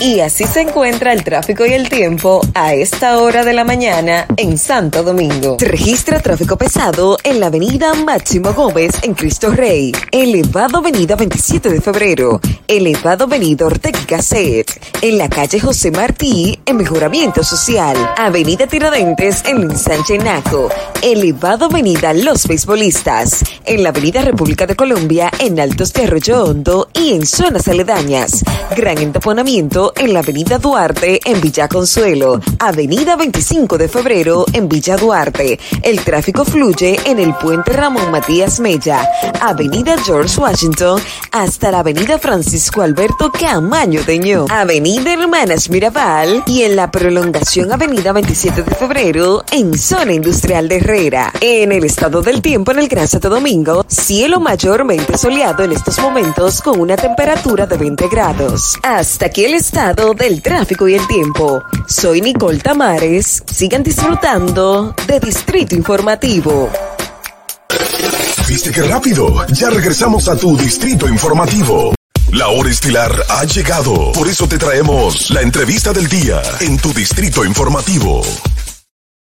[0.00, 4.26] Y así se encuentra el tráfico y el tiempo a esta hora de la mañana
[4.36, 5.56] en Santo Domingo.
[5.58, 11.70] Se registra tráfico pesado en la avenida Máximo Gómez en Cristo Rey, elevado avenida 27
[11.70, 14.68] de febrero, elevado avenida Ortega Gasset,
[15.00, 20.68] en la calle José Martí en Mejoramiento Social, avenida Tiradentes en Ensanche Naco,
[21.02, 26.88] elevado avenida Los Beisbolistas, en la avenida República de Colombia en Altos de Arroyo Hondo
[26.92, 28.44] y en zonas aledañas,
[28.76, 34.96] gran entaponamiento en la avenida Duarte en Villa Consuelo, avenida 25 de febrero en Villa
[34.96, 39.06] Duarte, el tráfico fluye en el puente Ramón Matías Mella,
[39.40, 41.00] avenida George Washington
[41.32, 48.12] hasta la avenida Francisco Alberto Camaño Deño, avenida Hermanas Mirabal y en la prolongación avenida
[48.12, 51.32] 27 de febrero en zona industrial de Herrera.
[51.40, 55.98] En el estado del tiempo en el Gran Santo Domingo, cielo mayormente soleado en estos
[55.98, 58.78] momentos con una temperatura de 20 grados.
[58.82, 61.60] Hasta aquí el del tráfico y el tiempo.
[61.88, 63.42] Soy Nicole Tamares.
[63.44, 66.70] Sigan disfrutando de Distrito Informativo.
[68.46, 69.44] ¿Viste qué rápido?
[69.48, 71.92] Ya regresamos a tu Distrito Informativo.
[72.30, 74.12] La hora estilar ha llegado.
[74.12, 78.22] Por eso te traemos la entrevista del día en tu Distrito Informativo.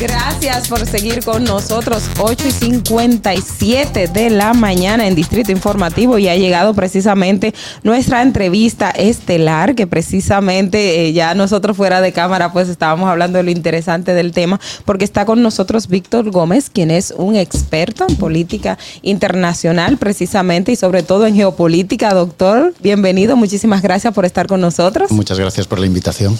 [0.00, 2.04] Gracias por seguir con nosotros.
[2.20, 8.90] 8 y 57 de la mañana en Distrito Informativo y ha llegado precisamente nuestra entrevista
[8.90, 14.14] estelar, que precisamente eh, ya nosotros fuera de cámara pues estábamos hablando de lo interesante
[14.14, 19.98] del tema, porque está con nosotros Víctor Gómez, quien es un experto en política internacional
[19.98, 22.14] precisamente y sobre todo en geopolítica.
[22.14, 25.10] Doctor, bienvenido, muchísimas gracias por estar con nosotros.
[25.10, 26.38] Muchas gracias por la invitación.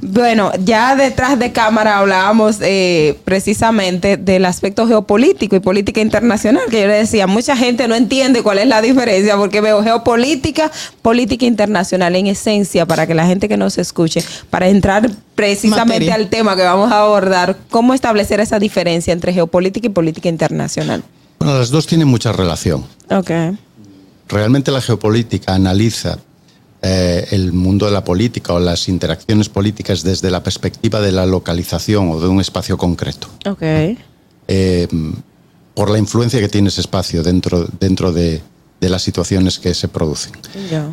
[0.00, 2.77] Bueno, ya detrás de cámara hablábamos eh,
[3.24, 8.42] precisamente del aspecto geopolítico y política internacional, que yo le decía, mucha gente no entiende
[8.42, 10.70] cuál es la diferencia, porque veo geopolítica,
[11.02, 16.14] política internacional en esencia, para que la gente que nos escuche, para entrar precisamente Materia.
[16.14, 21.02] al tema que vamos a abordar, cómo establecer esa diferencia entre geopolítica y política internacional.
[21.38, 22.84] Bueno, las dos tienen mucha relación.
[23.10, 23.30] Ok.
[24.28, 26.18] Realmente la geopolítica analiza
[26.82, 31.26] eh, el mundo de la política o las interacciones políticas desde la perspectiva de la
[31.26, 33.28] localización o de un espacio concreto.
[33.46, 33.62] Ok.
[34.48, 34.88] Eh,
[35.74, 38.42] por la influencia que tiene ese espacio dentro, dentro de,
[38.80, 40.32] de las situaciones que se producen.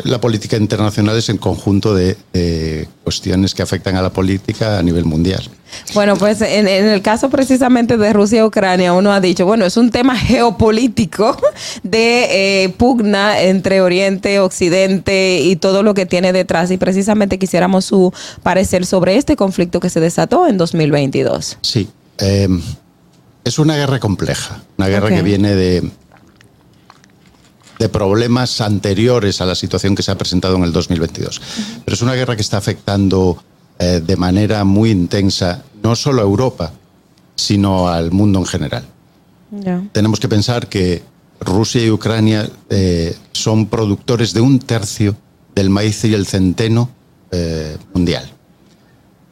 [0.04, 4.84] La política internacional es el conjunto de, de cuestiones que afectan a la política a
[4.84, 5.50] nivel mundial.
[5.94, 9.66] Bueno, pues en, en el caso precisamente de Rusia y Ucrania, uno ha dicho, bueno,
[9.66, 11.38] es un tema geopolítico
[11.84, 16.72] de eh, pugna entre Oriente, Occidente y todo lo que tiene detrás.
[16.72, 21.58] Y precisamente quisiéramos su parecer sobre este conflicto que se desató en 2022.
[21.62, 21.88] Sí,
[22.20, 22.48] eh,
[23.44, 25.90] es una guerra compleja, una guerra que viene de,
[27.80, 31.42] de problemas anteriores a la situación que se ha presentado en el 2022.
[31.84, 33.38] Pero es una guerra que está afectando
[33.80, 36.72] eh, de manera muy intensa no solo a Europa,
[37.36, 38.86] sino al mundo en general.
[39.92, 41.04] Tenemos que pensar que
[41.40, 45.16] Rusia y Ucrania eh, son productores de un tercio
[45.54, 46.90] del maíz y el centeno
[47.32, 48.30] eh, mundial.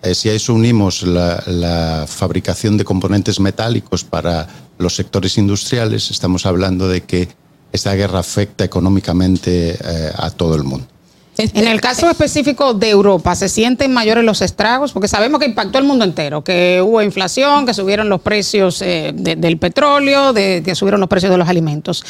[0.01, 6.11] Eh, si a eso unimos la, la fabricación de componentes metálicos para los sectores industriales,
[6.11, 7.29] estamos hablando de que
[7.73, 10.87] esta guerra afecta económicamente eh, a todo el mundo.
[11.35, 14.91] En el caso específico de Europa, ¿se sienten mayores los estragos?
[14.93, 19.11] Porque sabemos que impactó el mundo entero, que hubo inflación, que subieron los precios eh,
[19.15, 22.03] de- del petróleo, de, que subieron los precios de los alimentos.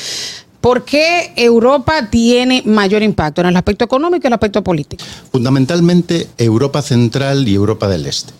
[0.59, 5.03] ¿Por qué Europa tiene mayor impacto en el aspecto económico y el aspecto político?
[5.31, 8.33] Fundamentalmente Europa Central y Europa del Este.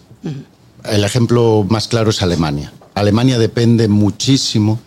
[0.84, 2.74] El ejemplo más claro es Alemania.
[2.94, 4.80] Alemania depende muchísimo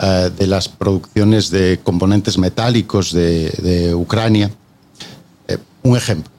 [0.00, 4.50] eh, de las producciones de componentes metálicos de, de Ucrania.
[5.46, 6.32] Eh, un ejemplo,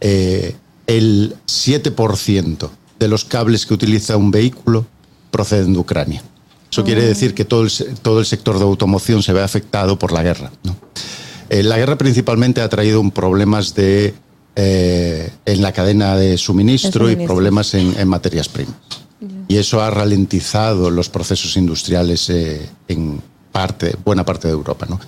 [0.00, 4.86] eh, el 7% de los cables que utiliza un vehículo
[5.30, 6.22] proceden de Ucrania.
[6.70, 10.10] Eso quiere decir que todo el, todo el sector de automoción se ve afectado por
[10.10, 10.50] la guerra.
[10.62, 10.74] ¿no?
[11.50, 14.14] Eh, la guerra principalmente ha traído un problemas de,
[14.56, 18.76] en la cadena de suministro, y problemas en, en materias primas.
[19.48, 23.20] Y eso ha ralentizado los procesos industriales eh, en
[23.52, 24.86] parte, buena parte de Europa.
[24.88, 24.98] ¿no?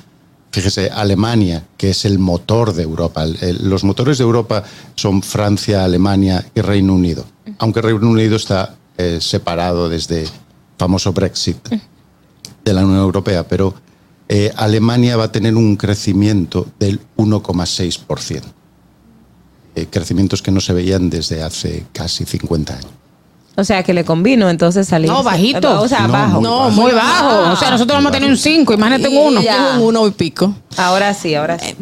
[0.52, 3.24] Fíjese, Alemania, que es el motor de Europa.
[3.24, 4.62] el- los motores de Europa
[4.94, 7.24] son Francia, Alemania y Reino Unido.
[7.58, 10.28] Aunque Reino Unido está eh, separado desde el
[10.78, 11.58] famoso Brexit
[12.64, 13.74] de la Unión Europea, pero
[14.28, 18.42] eh, Alemania va a tener un crecimiento del 1,6%.
[19.74, 22.90] Eh, crecimientos que no se veían desde hace casi 50 años.
[23.56, 25.10] O sea, que le convino entonces salir.
[25.10, 25.80] No, bajito.
[25.80, 26.40] O sea, No, bajo.
[26.40, 27.52] muy No, muy bajo.
[27.52, 29.40] O sea, nosotros vamos a tener un 5, imagínate un 1.
[29.42, 29.76] Ya.
[29.76, 30.54] un uno y pico.
[30.76, 31.74] Ahora sí, ahora sí.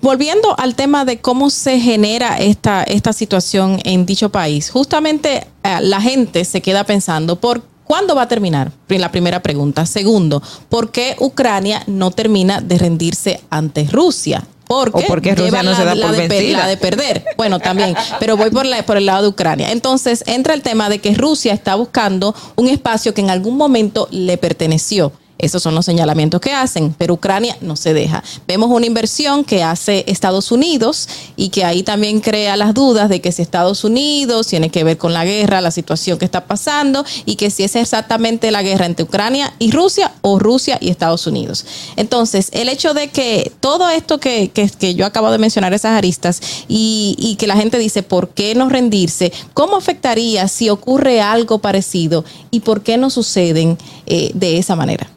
[0.00, 5.78] Volviendo al tema de cómo se genera esta, esta situación en dicho país, justamente eh,
[5.80, 8.70] la gente se queda pensando por cuándo va a terminar.
[8.88, 9.84] La primera pregunta.
[9.86, 14.44] Segundo, ¿por qué Ucrania no termina de rendirse ante Rusia?
[14.66, 16.58] Porque, O porque Rusia no se da la, por de, vencida.
[16.58, 17.24] la de perder.
[17.36, 19.70] Bueno, también, pero voy por, la- por el lado de Ucrania.
[19.70, 24.08] Entonces entra el tema de que Rusia está buscando un espacio que en algún momento
[24.10, 25.12] le perteneció.
[25.38, 28.24] Esos son los señalamientos que hacen, pero Ucrania no se deja.
[28.48, 33.20] Vemos una inversión que hace Estados Unidos y que ahí también crea las dudas de
[33.20, 37.04] que si Estados Unidos tiene que ver con la guerra, la situación que está pasando
[37.26, 41.26] y que si es exactamente la guerra entre Ucrania y Rusia o Rusia y Estados
[41.26, 41.66] Unidos.
[41.96, 46.40] Entonces, el hecho de que todo esto que, que- yo acabo de mencionar, esas aristas,
[46.68, 49.32] y, y que la gente dice, ¿por qué no rendirse?
[49.52, 52.24] ¿Cómo afectaría si ocurre algo parecido?
[52.50, 53.76] ¿Y por qué no suceden
[54.06, 55.08] eh, de esa manera?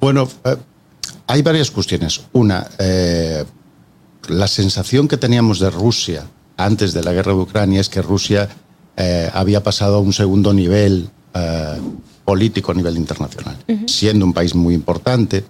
[0.00, 0.56] Bueno, eh,
[1.26, 2.20] hay varias cuestiones.
[2.32, 3.44] Una, eh,
[4.28, 6.24] la sensación que teníamos de Rusia
[6.56, 8.48] antes de la guerra de Ucrania es que Rusia
[8.96, 11.80] eh, había pasado a un segundo nivel eh,
[12.24, 13.56] político a nivel internacional,
[13.86, 15.44] siendo un país muy importante,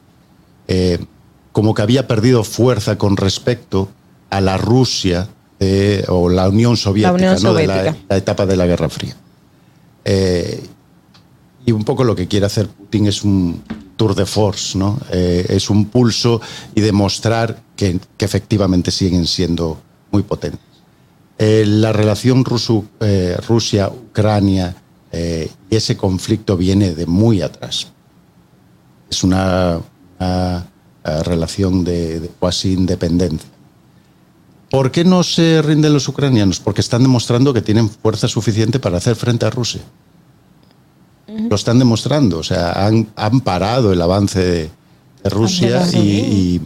[1.53, 3.89] como que había perdido fuerza con respecto
[4.28, 5.28] a la Rusia
[6.09, 7.55] o la Unión Soviética, Unión ¿no?
[7.55, 9.16] de la etapa de la Guerra Fría.
[11.67, 13.62] Y un poco lo que quiere hacer Putin es un
[13.97, 14.99] tour de force, ¿no?
[15.11, 16.41] Eh, es un pulso
[16.75, 19.79] y demostrar que, que efectivamente siguen siendo
[20.12, 20.61] muy potentes.
[21.39, 22.45] Eh, la relación
[23.01, 24.75] eh, Rusia-Ucrania
[25.12, 27.89] eh, y ese conflicto viene de muy atrás.
[29.11, 29.81] Es una,
[30.19, 30.67] una,
[31.05, 33.51] eh, relación de, de cuasi independencia.
[34.71, 36.59] ¿Por qué no se rinden los ucranianos?
[36.59, 39.83] Porque están demostrando que tienen fuerza suficiente para hacer frente a Rusia.
[41.29, 44.70] Lo están demostrando, o sea, han, han parado el avance de,
[45.24, 46.61] de Rusia y, y-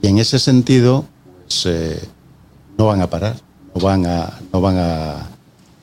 [0.00, 1.04] y en ese sentido
[1.44, 2.00] pues, eh,
[2.78, 3.34] no van a parar,
[3.74, 5.12] no van a, no van a,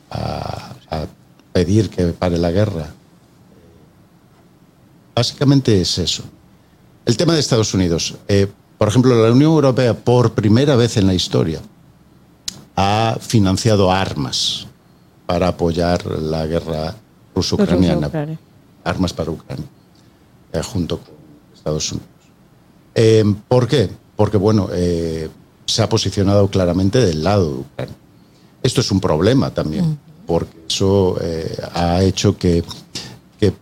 [0.09, 1.05] a- a
[1.51, 2.88] pedir que pare la guerra.
[5.13, 6.23] Básicamente es eso.
[7.05, 8.15] El tema de Estados Unidos.
[8.28, 8.47] Eh,
[8.78, 11.61] por ejemplo, la Unión Europea, por primera vez en la historia,
[12.76, 14.67] ha financiado armas
[15.26, 16.95] para apoyar la guerra
[17.36, 18.09] ruso-ucraniana.
[18.83, 19.65] Armas para Ucrania,
[20.53, 21.13] eh, junto con
[21.53, 22.09] Estados Unidos.
[22.93, 23.89] Eh, ¿Por qué?
[24.15, 25.29] Porque, bueno, eh,
[25.65, 27.95] se ha posicionado claramente del lado de Ucrania.
[28.63, 32.63] Esto es un problema también, porque eso eh, ha hecho que,
[33.39, 33.53] que,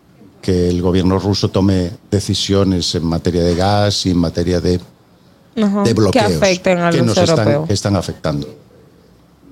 [0.41, 4.79] que el gobierno ruso tome decisiones en materia de gas y en materia de,
[5.55, 8.47] de bloqueos que afecten a que nos están, que están afectando.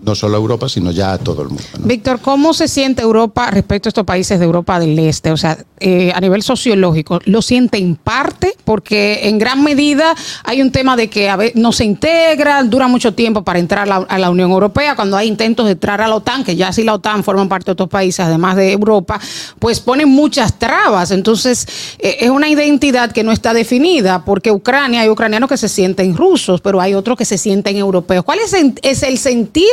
[0.02, 1.64] No solo a Europa, sino ya a todo el mundo.
[1.80, 5.32] Víctor, ¿cómo se siente Europa respecto a estos países de Europa del Este?
[5.32, 8.56] O sea, eh, a nivel sociológico, ¿lo siente en parte?
[8.64, 12.88] Porque en gran medida hay un tema de que a veces no se integra, dura
[12.88, 14.96] mucho tiempo para entrar a la, a la Unión Europea.
[14.96, 17.66] Cuando hay intentos de entrar a la OTAN, que ya sí la OTAN forman parte
[17.66, 19.20] de otros países, además de Europa,
[19.60, 21.12] pues ponen muchas trabas.
[21.12, 21.68] Entonces,
[22.00, 26.18] eh, es una identidad que no está definida, porque Ucrania, hay ucranianos que se sienten
[26.18, 28.24] rusos, pero hay otros que se sienten europeos.
[28.24, 29.68] ¿Cuál es, es el sentir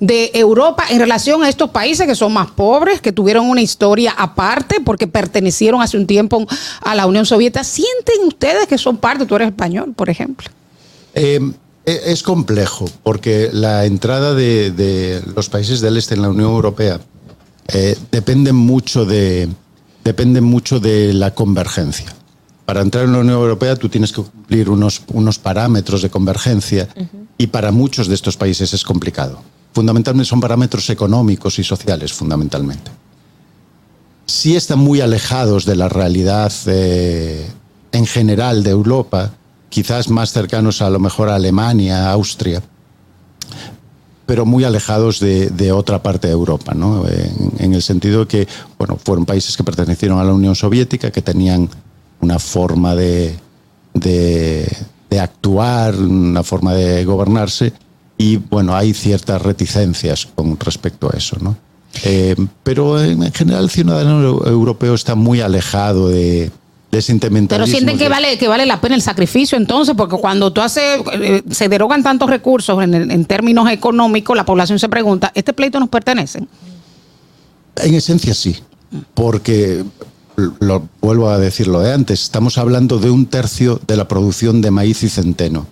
[0.00, 4.14] de Europa en relación a estos países que son más pobres, que tuvieron una historia
[4.16, 6.46] aparte porque pertenecieron hace un tiempo
[6.80, 7.64] a la Unión Soviética?
[7.64, 9.26] ¿Sienten ustedes que son parte?
[9.26, 10.48] Tú eres español, por ejemplo.
[11.14, 11.40] Eh,
[11.84, 16.50] e- es complejo, porque la entrada de, de los países del este en la Unión
[16.50, 17.00] Europea
[17.68, 19.48] eh, depende, mucho de,
[20.04, 22.14] depende mucho de la convergencia.
[22.64, 26.88] Para entrar en la Unión Europea tú tienes que cumplir unos, unos parámetros de convergencia
[27.38, 29.40] y para muchos de estos países es complicado.
[29.72, 32.90] Fundamentalmente son parámetros económicos y sociales, fundamentalmente.
[34.26, 37.48] Sí están muy alejados de la realidad eh,
[37.92, 39.32] en general de Europa,
[39.68, 42.62] quizás más cercanos a lo mejor a Alemania, Austria,
[44.26, 47.06] pero muy alejados de, otra parte de Europa, ¿no?
[47.58, 48.46] En, el sentido que,
[48.78, 51.70] bueno, fueron países que pertenecieron a la Unión Soviética, que tenían
[52.20, 53.38] una forma de,
[53.94, 57.72] de actuar, una forma de gobernarse,
[58.18, 61.56] y bueno, hay ciertas reticencias con respecto a eso, ¿no?
[62.04, 66.50] Eh, pero en, en general el ciudadano euro- europeo está muy alejado de,
[66.90, 70.52] de ese Pero sienten que vale, que vale la pena el sacrificio entonces, porque cuando
[70.52, 75.52] tú haces, eh, se derogan tantos recursos en, términos económicos, la población se pregunta, ¿este
[75.52, 76.46] pleito nos pertenece?
[77.76, 78.56] En esencia sí,
[79.14, 79.84] porque
[80.60, 84.60] lo vuelvo a decir lo de antes, estamos hablando de un tercio de la producción
[84.60, 85.66] de maíz y centeno.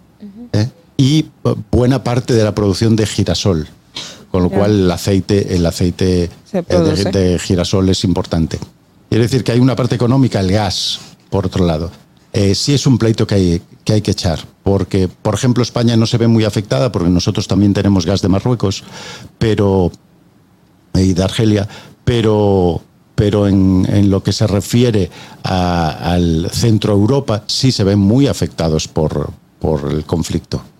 [0.96, 3.66] Y eh, buena parte de la producción de girasol,
[4.30, 6.30] con lo cual el aceite, el aceite eh,
[7.12, 8.58] de, girasol es importante.
[9.08, 10.98] Quiere decir que hay una parte económica, el gas,
[11.30, 11.90] por otro lado.
[12.32, 15.96] Eh, sí es un pleito que hay, que hay que echar, porque, por ejemplo, España
[15.96, 18.82] no se ve muy afectada, porque nosotros también tenemos gas de Marruecos,
[19.38, 19.90] pero
[20.94, 21.68] y de Argelia,
[22.04, 22.80] pero,
[23.14, 25.10] pero en, en lo que se refiere
[25.44, 30.62] a- al centro Europa sí se ven muy afectados por, por el conflicto.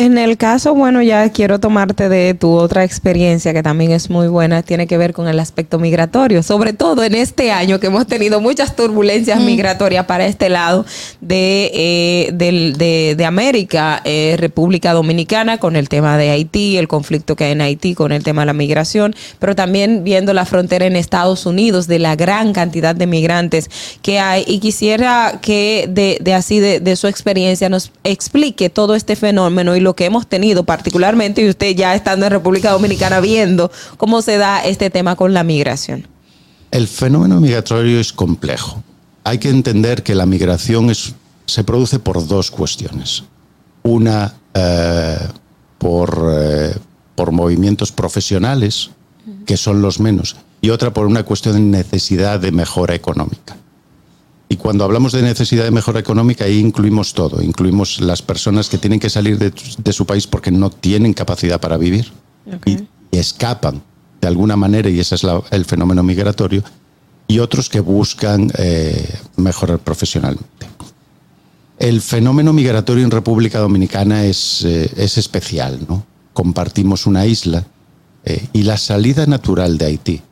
[0.00, 4.28] En el caso, bueno, ya quiero tomarte de tu otra experiencia que también es muy
[4.28, 8.06] buena, tiene que ver con el aspecto migratorio, sobre todo en este año que hemos
[8.06, 10.86] tenido muchas turbulencias migratorias para este lado
[11.20, 16.88] de, eh, del- de, de América, eh, República Dominicana, con el tema de Haití, el
[16.88, 20.46] conflicto que hay en Haití con el tema de la migración, pero también viendo la
[20.46, 23.68] frontera en Estados Unidos de la gran cantidad de migrantes
[24.00, 24.44] que hay.
[24.46, 29.76] Y quisiera que de, de así, de, de su experiencia, nos explique todo este fenómeno
[29.76, 34.22] y lo que hemos tenido particularmente, y usted ya estando en República Dominicana viendo cómo
[34.22, 36.06] se da este tema con la migración.
[36.70, 38.82] El fenómeno migratorio es complejo.
[39.24, 40.90] Hay que entender que la migración
[41.46, 43.24] se produce por dos cuestiones.
[43.82, 45.18] Una eh,
[45.78, 46.74] por, eh,
[47.14, 48.90] por movimientos profesionales,
[49.46, 53.56] que son los menos, y otra por una cuestión de necesidad de mejora económica.
[54.52, 57.40] Y cuando hablamos de necesidad de mejora económica, ahí incluimos todo.
[57.40, 61.58] Incluimos las personas que tienen que salir de, de su país porque no tienen capacidad
[61.60, 62.12] para vivir
[62.66, 62.72] y,
[63.12, 63.80] y escapan
[64.20, 66.62] de alguna manera, y ese es la- el fenómeno migratorio,
[67.28, 70.66] y otros que buscan eh, mejorar profesionalmente.
[71.78, 76.04] El fenómeno migratorio en República Dominicana es, eh, es especial, ¿no?
[76.34, 77.64] Compartimos una isla
[78.24, 80.22] eh, y la salida natural de Haití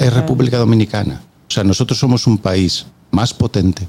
[0.00, 1.20] es República Dominicana.
[1.48, 3.88] O sea, nosotros somos un país más potente,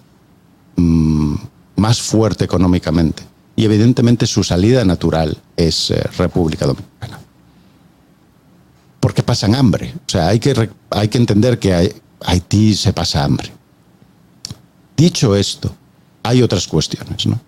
[0.76, 1.36] mm,
[1.76, 3.24] más fuerte económicamente,
[3.56, 7.20] y evidentemente su salida natural es eh, República Dominicana.
[9.00, 9.94] Porque pasan hambre.
[9.96, 13.52] O sea, hay que, hay que entender que Haití se pasa hambre.
[14.96, 15.74] Dicho esto,
[16.24, 17.26] hay otras cuestiones.
[17.26, 17.40] ¿no?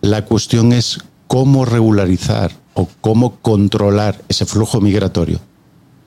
[0.00, 5.40] La cuestión es cómo regularizar o cómo controlar ese flujo migratorio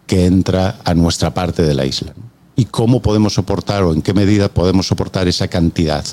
[0.06, 2.14] que entra a nuestra parte de la isla.
[2.58, 6.04] Y cómo podemos soportar o en qué medida podemos soportar esa cantidad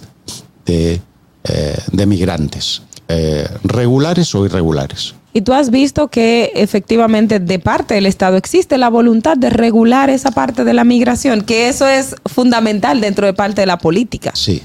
[0.64, 1.00] de,
[1.44, 5.14] eh, de migrantes, eh, regulares o irregulares.
[5.36, 10.08] Y tú has visto que efectivamente de parte del Estado existe la voluntad de regular
[10.08, 14.30] esa parte de la migración, que eso es fundamental dentro de parte de la política.
[14.34, 14.62] Sí.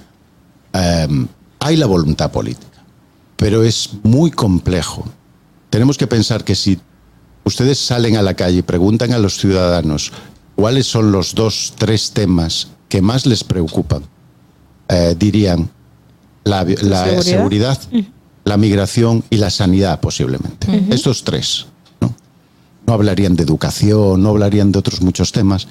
[0.71, 1.27] Em,
[1.59, 2.83] hay la voluntad política,
[3.35, 5.05] pero es muy complejo.
[5.71, 6.79] Tenemos que pensar que si
[7.43, 10.11] ustedes salen a la calle y preguntan a los ciudadanos
[10.59, 14.03] cuáles son los dos, tres temas que más les preocupan,
[14.89, 15.69] eh, dirían
[16.43, 17.21] la, Seguridad.
[17.23, 17.79] seguridad,
[18.43, 20.67] la migración y la sanidad posiblemente.
[20.89, 21.65] Estos tres.
[22.01, 22.13] ¿no?
[22.85, 25.67] no hablarían de educación, no hablarían de otros muchos temas,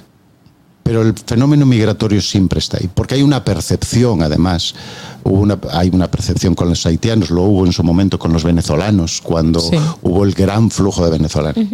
[0.85, 4.75] pero el fenómeno migratorio siempre está ahí, porque hay una percepción, además,
[5.23, 8.43] hubo una- hay una percepción con los haitianos, lo hubo en su momento con los
[8.45, 9.77] venezolanos, cuando Sí.
[10.03, 11.67] hubo el gran flujo de venezolanos.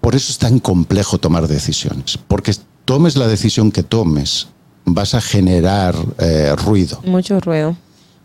[0.00, 2.54] Por eso es tan complejo tomar decisiones, porque
[2.84, 4.48] tomes la decisión que tomes,
[4.84, 7.00] vas a generar eh, ruido.
[7.04, 7.76] Mucho ruido.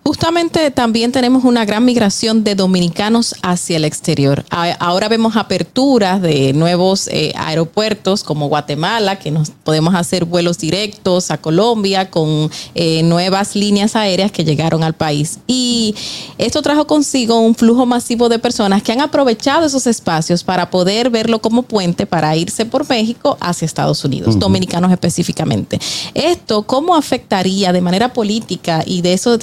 [0.06, 4.44] Justamente también tenemos una gran migración de dominicanos hacia el exterior.
[4.50, 11.32] Ahora vemos aperturas de nuevos eh, aeropuertos como Guatemala, que nos podemos hacer vuelos directos
[11.32, 15.40] a Colombia con eh, nuevas líneas aéreas que llegaron al país.
[15.48, 15.96] Y
[16.38, 21.12] esto trajo consigo un flujo masivo de personas que han aprovechado esos espacios para poder
[21.12, 25.80] verlo como puente para irse por México hacia Estados Unidos, dominicanos específicamente.
[26.14, 29.38] Esto, ¿cómo afectaría de manera política y de eso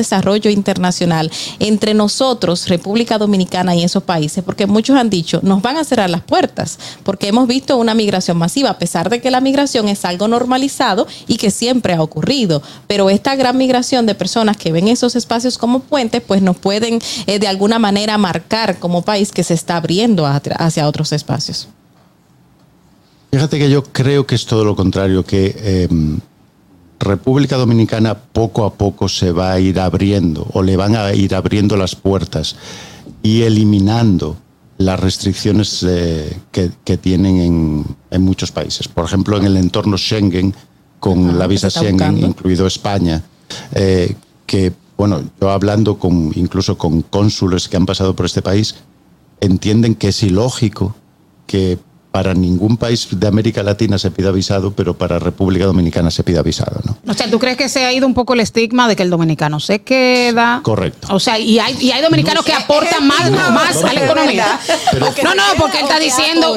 [0.51, 4.44] internacional entre nosotros, República Dominicana y esos países?
[4.44, 8.36] Porque muchos han dicho, nos van a cerrar las puertas, porque hemos visto una migración
[8.36, 12.62] masiva, a pesar de que la migración es algo normalizado y que siempre ha ocurrido.
[12.86, 17.01] Pero esta gran migración de personas que ven esos espacios como puentes, pues nos pueden
[17.27, 21.68] eh, de alguna manera marcar como país que se está abriendo hacia otros espacios.
[23.31, 25.89] Fíjate que yo creo que es todo lo contrario, que eh,
[27.01, 31.35] República Dominicana poco a poco se va a ir abriendo o le van a ir
[31.35, 32.56] abriendo las puertas
[33.22, 34.36] y eliminando
[34.77, 38.86] las restricciones eh, que, que tienen en, en muchos países.
[38.86, 40.55] Por ejemplo, en el entorno Schengen,
[40.98, 42.27] con Ajá, la visa Schengen, buscando.
[42.27, 43.22] incluido España,
[43.72, 44.14] eh,
[44.47, 48.77] que, bueno, yo hablando con, incluso con cónsules que han pasado por este país,
[49.40, 50.94] entienden que es ilógico
[51.47, 51.78] que
[52.10, 56.42] para ningún país de América Latina se pida visado, pero para República Dominicana se pida
[56.42, 56.96] visado, ¿no?
[57.08, 59.10] O sea, ¿tú crees que se ha ido un poco el estigma de que el
[59.10, 60.60] dominicano se queda?
[60.62, 61.08] Correcto.
[61.14, 64.58] O sea, y hay, y hay dominicanos que aportan más, más a la economía.
[64.90, 66.56] Pero- no, no, porque él está diciendo.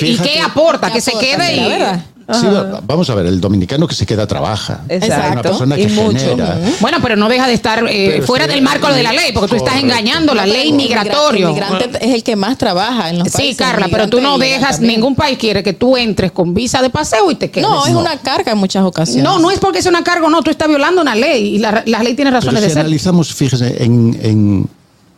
[0.00, 0.90] ¿Y qué aporta?
[0.92, 1.26] Que se aporta?
[1.36, 2.17] quede y.
[2.30, 2.46] Sí,
[2.82, 4.82] vamos a ver, el dominicano que se queda trabaja.
[4.88, 5.24] Exacto.
[5.26, 6.18] Es una persona que Y mucho.
[6.18, 6.58] genera.
[6.80, 9.32] Bueno, pero no deja de estar eh, Pero fuera sí, del marco de la ley,
[9.32, 9.86] porque tú estás correcto.
[9.96, 11.48] engañando la ley El migratoria.
[11.48, 13.56] migrante es el que más trabaja en los Sí, países.
[13.56, 14.96] Carla, El pero tú no dejas, también.
[14.96, 17.66] ningún país quiere que tú entres con visa de paseo y te quedes.
[17.66, 19.24] No, es una carga en muchas ocasiones.
[19.24, 21.82] No, no es porque sea una carga, no, tú estás violando una ley y la,
[21.86, 22.80] la ley tiene Pero razones si de ser.
[22.80, 24.68] analizamos, fíjese, en, en-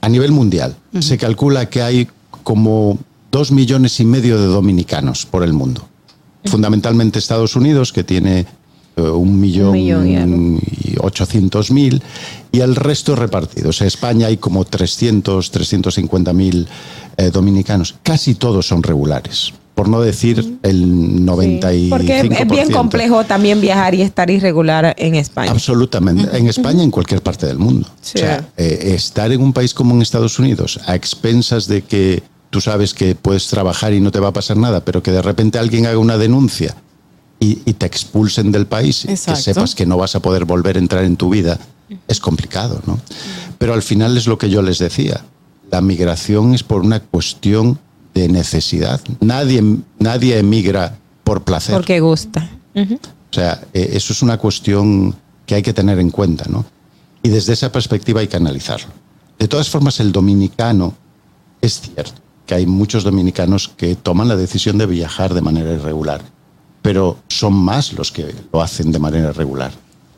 [0.00, 2.08] a nivel mundial, se calcula que hay
[2.44, 2.98] como
[3.32, 5.88] dos millones y medio de dominicanos por el mundo.
[6.44, 8.46] Fundamentalmente Estados Unidos, que tiene
[8.96, 12.02] eh, un millón, millón y ochocientos mil,
[12.52, 13.80] y el resto repartidos.
[13.80, 16.66] En España hay como 300, 350 mil
[17.16, 17.94] eh, dominicanos.
[18.02, 21.88] Casi todos son regulares, por no decir el 95%.
[21.88, 25.50] Porque es bien complejo también viajar y estar irregular en España.
[25.50, 26.36] Absolutamente.
[26.36, 27.88] En España en cualquier parte del mundo.
[28.00, 28.18] Sí.
[28.18, 32.22] O sea, eh, estar en un país como en Estados Unidos, a expensas de que
[32.50, 35.22] tú sabes que puedes trabajar y no te va a pasar nada, pero que de
[35.22, 36.74] repente alguien haga una denuncia
[37.38, 39.38] y, y te expulsen del país, y Exacto.
[39.38, 41.58] que sepas que no vas a poder volver a entrar en tu vida,
[42.06, 43.00] es complicado, ¿no?
[43.58, 45.24] Pero al final es lo que yo les decía.
[45.70, 47.78] La migración es por una cuestión
[48.14, 49.00] de necesidad.
[49.20, 49.62] Nadie,
[49.98, 51.74] nadie emigra por placer.
[51.74, 52.48] Porque gusta.
[52.74, 55.14] O sea, eh, eso es una cuestión
[55.46, 56.64] que hay que tener en cuenta, ¿no?
[57.22, 58.88] Y desde esa perspectiva hay que analizarlo.
[59.38, 60.94] De todas formas, el dominicano
[61.60, 62.20] es cierto
[62.50, 66.20] que hay muchos dominicanos que toman la decisión de viajar de manera irregular,
[66.82, 69.70] pero son más los que lo hacen de manera regular.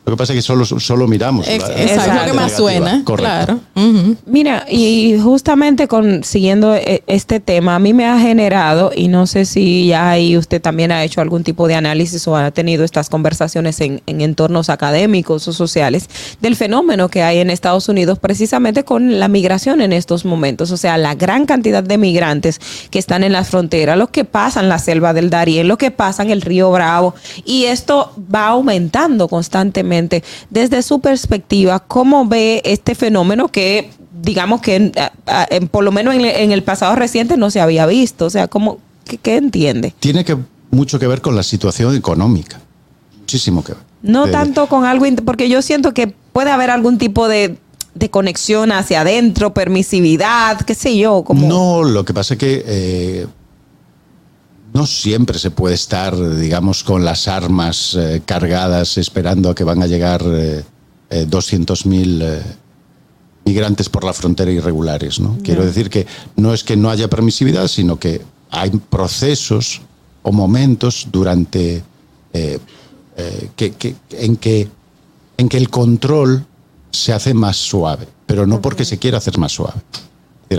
[0.05, 1.47] Lo que pasa es que solo, solo miramos.
[1.47, 2.49] La lo que más negativa.
[2.49, 3.03] suena.
[3.05, 3.61] Correcto.
[3.74, 4.16] Claro.
[4.27, 9.29] Mira, y justamente con siguiendo eh, este tema, a mí me ha generado, y no
[9.29, 12.83] sé si ya ahí usted también ha hecho algún tipo de análisis o ha tenido
[12.83, 16.09] estas conversaciones en, en entornos académicos o sociales,
[16.41, 20.73] del fenómeno que hay en Estados Unidos precisamente con la migración en estos momentos.
[20.73, 22.61] O sea, la gran cantidad de migrantes
[22.91, 26.31] que están en las fronteras, los que pasan la selva del Darién, los que pasan
[26.31, 27.15] el río Bravo,
[27.45, 29.91] y esto va aumentando constantemente.
[30.51, 33.90] Desde su perspectiva, ¿cómo ve este fenómeno que
[34.23, 34.93] digamos que en-
[35.51, 38.27] en- por lo menos en, en el pasado reciente no se había visto?
[38.27, 39.94] O sea, ¿cómo, qué, qué entiende?
[40.01, 40.36] Tiene que,
[40.70, 42.60] mucho que ver con la situación económica.
[43.20, 43.82] Muchísimo que ver.
[44.02, 47.56] No De- tanto con algo, porque yo siento que puede haber algún tipo de,
[47.94, 51.47] de conexión hacia adentro, permisividad, qué sé yo, como...
[51.47, 53.27] No, lo que pasa es que eh,
[54.73, 59.82] no siempre se puede estar, digamos, con las armas eh, cargadas esperando a que van
[59.82, 60.65] a llegar eh,
[61.11, 62.43] eh, 200.000 eh,
[63.44, 65.20] migrantes por la frontera irregulares.
[65.20, 65.36] ¿no?
[65.43, 69.82] Quiero decir que no es que no haya permisividad, sino que hay procesos
[70.23, 71.82] o momentos durante
[72.32, 72.59] eh,
[73.16, 74.69] eh, que, que- en, que,
[75.36, 76.47] en que el control
[76.93, 79.81] se hace más suave, pero no porque se quiera hacer más suave.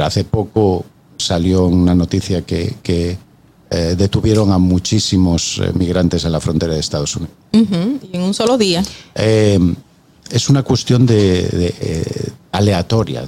[0.03, 0.85] Hace poco
[1.18, 3.18] salió una noticia que, que,
[3.74, 7.36] eh, detuvieron a muchísimos eh, migrantes en la frontera de Estados Unidos.
[7.54, 8.00] Ujú.
[8.12, 8.84] Y en un solo día.
[9.16, 9.60] Eh,
[10.30, 13.24] es una cuestión de, de, eh, aleatoria.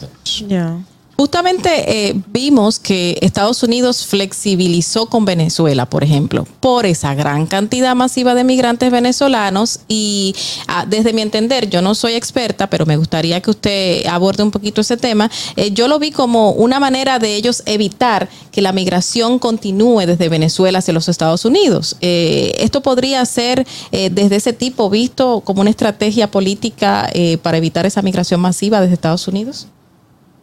[0.48, 0.80] Ya.
[1.18, 7.96] Justamente eh, vimos que Estados Unidos flexibilizó con Venezuela, por ejemplo, por esa gran cantidad
[7.96, 10.36] masiva de migrantes venezolanos y
[10.68, 14.52] ah, desde mi entender, yo no soy experta, pero me gustaría que usted aborde un
[14.52, 15.32] poquito ese tema.
[15.56, 20.28] Eh, yo lo vi como una manera de ellos evitar que la migración continúe desde
[20.28, 21.96] Venezuela hacia los Estados Unidos.
[22.02, 27.10] Eh, esto podría ser eh, desde ese tipo visto como una estrategia política
[27.42, 29.68] para evitar esa migración masiva desde Estados Unidos.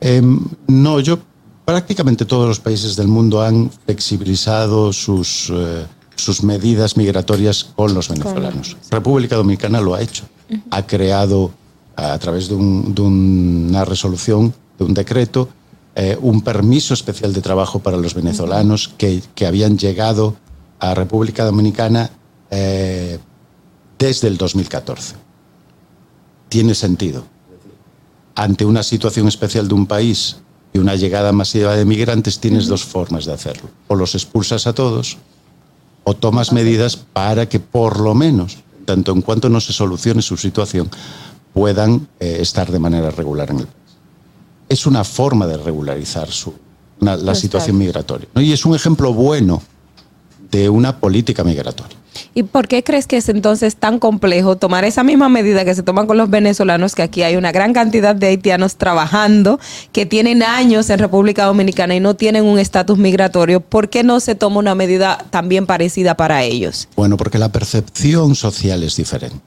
[0.04, 0.20] Eh,
[0.66, 1.18] no, yo
[1.64, 8.08] prácticamente todos los países del mundo han flexibilizado sus, eh, sus medidas migratorias con los
[8.08, 8.76] venezolanos.
[8.90, 10.24] República Dominicana lo ha hecho.
[10.70, 11.50] Ha creado
[11.96, 15.48] a través de, un- de una resolución, de un decreto,
[15.94, 20.36] eh, un permiso especial de trabajo para los venezolanos que, que habían llegado
[20.80, 22.10] a República Dominicana
[22.50, 23.18] eh,
[23.98, 25.14] desde el 2014.
[26.48, 27.24] Tiene sentido
[28.34, 30.36] ante una situación especial de un país
[30.72, 33.68] y una llegada masiva de migrantes, tienes dos formas de hacerlo.
[33.88, 35.18] O los expulsas a todos,
[36.04, 40.36] o tomas medidas para que por lo menos, tanto en cuanto no se solucione su
[40.36, 40.88] situación,
[41.52, 43.76] puedan eh, estar de manera regular en el país.
[44.68, 46.54] Es una forma de regularizar su,
[47.00, 47.78] una- la Pues situación claro.
[47.86, 48.28] migratoria.
[48.34, 48.40] ¿no?
[48.40, 49.62] Y es un ejemplo bueno
[50.52, 51.96] de una política migratoria.
[52.34, 55.82] ¿Y por qué crees que es entonces tan complejo tomar esa misma medida que se
[55.82, 59.58] toman con los venezolanos, que aquí hay una gran cantidad de haitianos trabajando,
[59.92, 63.60] que tienen años en República Dominicana y no tienen un estatus migratorio?
[63.60, 66.86] ¿Por qué no se toma una medida también parecida para ellos?
[66.96, 69.40] Bueno, porque la percepción social es diferente.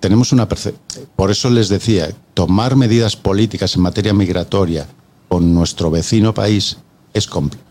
[0.00, 0.74] Tenemos una perce-
[1.16, 4.86] Por eso les decía, tomar medidas políticas en materia migratoria
[5.28, 6.78] con nuestro vecino país
[7.12, 7.62] es complejo.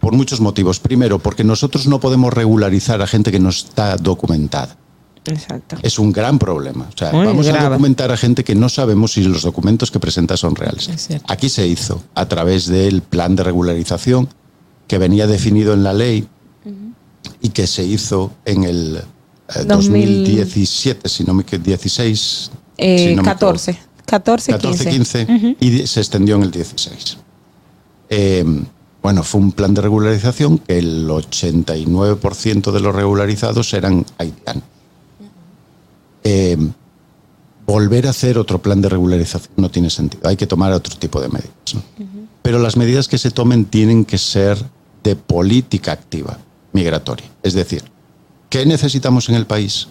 [0.00, 0.80] Por muchos motivos.
[0.80, 4.76] Primero, porque nosotros no podemos regularizar a gente que no está documentada.
[5.26, 5.76] Exacto.
[5.82, 6.88] Es un gran problema.
[6.92, 7.68] O sea, Muy vamos a grave.
[7.68, 10.88] documentar a gente que no sabemos si los documentos que presenta son reales.
[11.28, 14.28] Aquí se hizo a través del plan de regularización
[14.88, 16.26] que venía definido en la ley
[17.42, 18.96] y que se hizo en el
[19.54, 20.24] eh, 2000.
[20.24, 23.78] 2017, si no me equivoco, 16, Eh, si no me 14.
[24.06, 25.26] 14, 14, 15.
[25.26, 25.56] 15 Ujú.
[25.60, 27.18] y se extendió en el 16.
[28.08, 28.44] Eh,
[29.02, 34.64] bueno, fue un plan de regularización que el 89% de los regularizados eran haitianos.
[36.22, 36.58] Eh,
[37.66, 40.28] volver a hacer otro plan de regularización no tiene sentido.
[40.28, 41.74] Hay que tomar otro tipo de medidas.
[41.74, 41.82] ¿no?
[42.42, 44.58] Pero las medidas que se tomen tienen que ser
[45.02, 46.38] de política activa
[46.72, 47.26] migratoria.
[47.42, 47.82] Es decir,
[48.50, 49.88] ¿qué necesitamos en el país?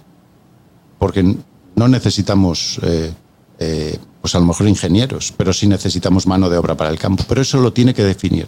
[1.00, 1.36] Porque
[1.76, 3.12] no necesitamos, eh,
[3.58, 7.24] eh, pues a lo mejor ingenieros, pero sí necesitamos mano de obra para el campo.
[7.28, 8.48] Pero eso lo tiene que definir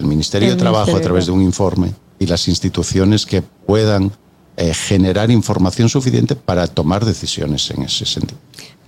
[0.00, 3.42] el Ministerio El de Trabajo Ministerio a través de un informe y las instituciones que
[3.42, 4.12] puedan
[4.56, 8.38] eh, generar información suficiente para tomar decisiones en ese sentido.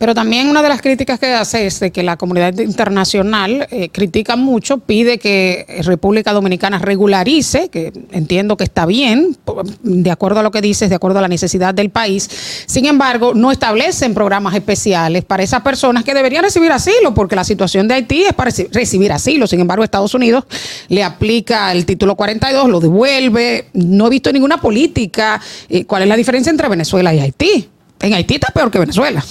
[0.02, 3.88] Pero también una de las críticas que hace es de que la comunidad internacional eh,
[3.88, 9.36] critica mucho, pide que República Dominicana regularice, que entiendo que está bien,
[9.84, 12.28] de acuerdo a lo que dices, de acuerdo a la necesidad del país.
[12.66, 17.44] Sin embargo, no establecen programas especiales para esas personas que deberían recibir asilo, porque la
[17.44, 19.46] situación de Haití es para reci- recibir asilo.
[19.46, 20.42] Sin embargo, Estados Unidos
[20.88, 23.66] le aplica el título 42, lo devuelve.
[23.74, 25.40] No he visto ninguna política.
[25.68, 27.68] Eh, ¿Cuál es la diferencia entre Venezuela y Haití?
[28.00, 29.24] En Haití está peor que Venezuela.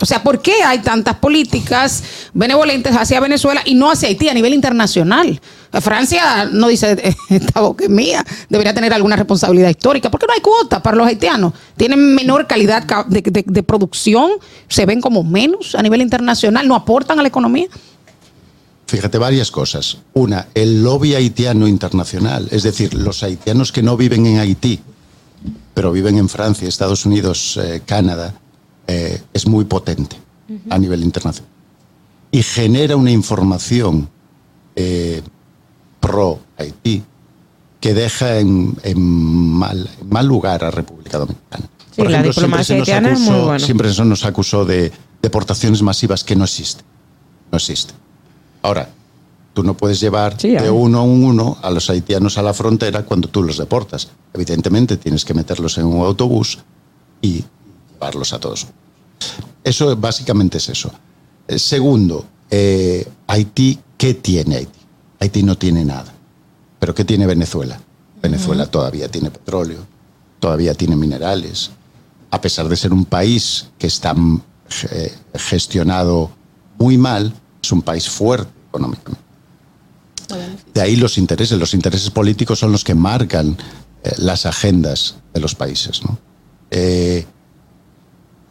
[0.00, 2.02] O sea, ¿por qué hay tantas políticas
[2.34, 5.40] benevolentes hacia Venezuela y no hacia Haití a nivel internacional?
[5.80, 10.10] Francia no dice, esta boca es mía, debería tener alguna responsabilidad histórica.
[10.10, 11.52] ¿Por qué no hay cuotas para los haitianos?
[11.76, 14.32] Tienen menor calidad ca- de, de- de producción,
[14.68, 17.68] se ven como menos a nivel internacional, no aportan a la economía.
[18.86, 19.98] Fíjate varias cosas.
[20.14, 24.80] Una, el lobby haitiano internacional, es decir, los haitianos que no viven en Haití,
[25.74, 28.34] pero viven en Francia, Estados Unidos, eh, Canadá,
[28.92, 30.16] eh, es muy potente
[30.70, 31.50] a nivel internacional.
[32.30, 34.08] Y genera una información
[34.76, 35.22] eh,
[36.00, 37.02] pro Haití
[37.80, 41.68] que deja en, en mal, en mal lugar a República Dominicana.
[41.94, 46.36] Sí, la diplomacia se nos es acusó- siempre se nos acusó de deportaciones masivas que
[46.36, 46.84] no existen.
[47.50, 47.94] No existen.
[48.62, 48.88] Ahora,
[49.54, 53.04] tú no puedes llevar Sí, de uno a uno a los haitianos a la frontera
[53.04, 54.08] cuando tú los deportas.
[54.32, 56.58] Evidentemente tienes que meterlos en un autobús
[57.20, 57.44] y
[57.92, 58.66] llevarlos a todos.
[59.64, 60.90] Eso básicamente es eso.
[61.48, 64.80] Eh, Segundo, eh, Haití, ¿qué tiene Haití?
[65.20, 66.12] Haití no tiene nada.
[66.78, 67.80] ¿Pero qué tiene Venezuela?
[68.20, 69.86] Venezuela todavía tiene petróleo,
[70.38, 71.70] todavía tiene minerales,
[72.30, 74.42] a pesar de ser un país que está mm,
[74.90, 76.30] eh, gestionado
[76.78, 77.32] muy mal,
[77.62, 79.22] es un país fuerte económicamente.
[80.72, 83.56] De ahí los intereses, los intereses políticos son los que marcan
[84.02, 86.02] eh, las agendas de los países.
[86.02, 86.18] ¿no?
[86.70, 87.26] Eh,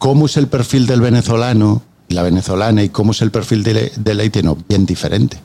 [0.02, 3.92] ¿Cómo es el perfil del venezolano y la venezolana y cómo es el perfil del,
[3.96, 4.58] del haitiano?
[4.68, 5.38] Bien diferente.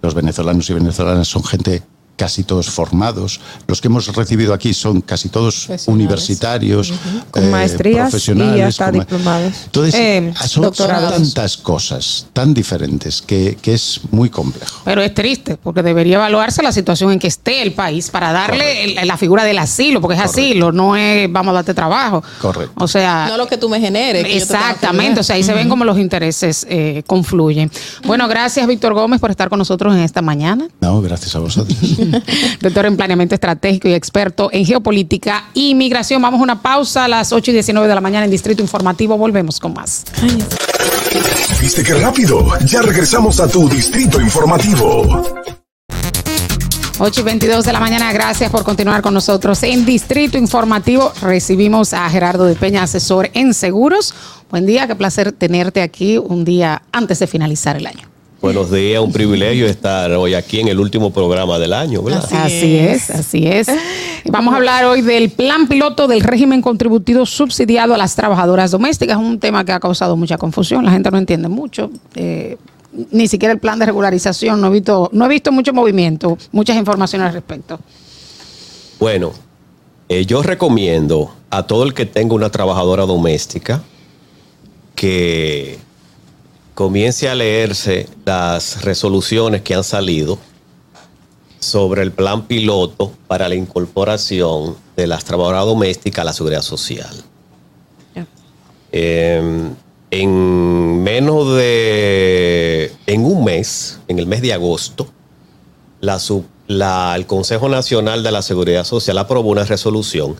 [0.00, 1.82] Los venezolanos y venezolanas son gente
[2.16, 3.40] casi todos formados.
[3.66, 6.92] Los que hemos recibido aquí son casi todos universitarios,
[7.30, 8.64] Con eh, maestrías y profesionales.
[8.66, 9.52] hasta con ma- diplomados.
[9.66, 14.80] Entonces, Eh, son, tantas cosas tan diferentes que, que es muy complejo.
[14.84, 18.84] Pero es triste, porque debería evaluarse la situación en que esté el país para darle
[19.00, 22.22] el- la figura del asilo, porque es asilo, no es vamos a darte trabajo.
[22.40, 22.72] Correcto.
[22.82, 24.24] O sea, No lo que tú me generes.
[24.24, 27.02] que yo te tengo que Exactamente, o sea, ahí se ven como los intereses eh,
[27.06, 27.70] confluyen.
[28.04, 30.66] Bueno, gracias Víctor Gómez por estar con nosotros en esta mañana.
[30.80, 31.76] No, gracias a vosotros.
[32.60, 36.22] Doctor en planeamiento estratégico y experto en geopolítica y migración.
[36.22, 39.16] Vamos a una pausa a las 8 y 19 de la mañana en Distrito Informativo.
[39.16, 40.04] Volvemos con más.
[41.60, 42.46] ¿Viste qué rápido?
[42.66, 45.34] Ya regresamos a tu distrito informativo.
[46.98, 51.12] 8 y 22 de la mañana, gracias por continuar con nosotros en Distrito Informativo.
[51.20, 54.14] Recibimos a Gerardo de Peña, asesor en seguros.
[54.50, 58.15] Buen día, qué placer tenerte aquí un día antes de finalizar el año.
[58.46, 62.24] Buenos días, un privilegio estar hoy aquí en el último programa del año, ¿verdad?
[62.32, 63.10] Así, es.
[63.10, 63.66] así es.
[64.26, 69.16] Vamos a hablar hoy del plan piloto del régimen contributivo subsidiado a las trabajadoras domésticas,
[69.16, 71.90] un tema que ha causado mucha confusión, la gente no entiende mucho.
[72.14, 72.56] eh,
[73.10, 76.76] ni siquiera el plan de regularización, no he visto, no he visto mucho movimiento, muchas
[76.76, 77.80] informaciones al respecto.
[79.00, 79.32] Bueno,
[80.08, 83.82] eh, yo recomiendo a todo el que tenga una trabajadora doméstica
[84.94, 85.84] que
[86.76, 90.38] comience a leerse las resoluciones que han salido
[91.58, 97.16] sobre el plan piloto para la incorporación de las trabajadoras domésticas a la seguridad social.
[98.92, 99.70] Eh,
[100.10, 105.08] en menos de, en un mes, en el mes de agosto,
[106.00, 110.36] la, sub- la- el Consejo Nacional de la Seguridad Social aprobó una resolución,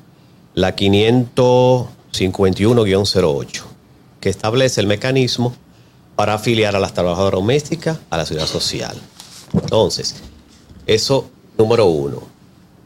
[0.55, 3.63] la 551-08,
[4.21, 5.55] que establece el mecanismo
[6.17, 8.97] para afiliar a las trabajadoras domésticas a la seguridad social.
[9.53, 10.17] Entonces,
[10.87, 12.23] eso número uno.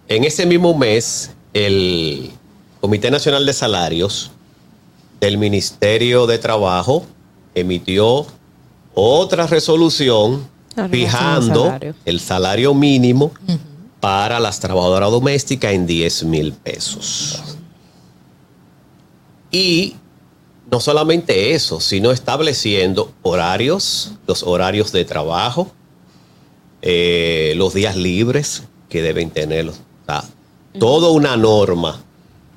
[0.09, 2.31] En ese mismo mes, el
[2.81, 4.33] Comité Nacional de Salarios
[5.21, 7.05] del Ministerio de Trabajo
[7.55, 8.27] emitió
[8.95, 10.49] otra resolución
[10.91, 11.95] fijando salario.
[12.05, 13.33] el salario mínimo
[14.01, 17.43] para las trabajadoras domésticas en 10 mil pesos.
[19.53, 19.95] Y
[20.71, 25.71] no solamente eso, sino estableciendo horarios, los horarios de trabajo,
[26.83, 29.69] eh, los días libres que deben tener.
[29.69, 29.75] O
[30.07, 30.25] sea,
[30.79, 32.03] toda una norma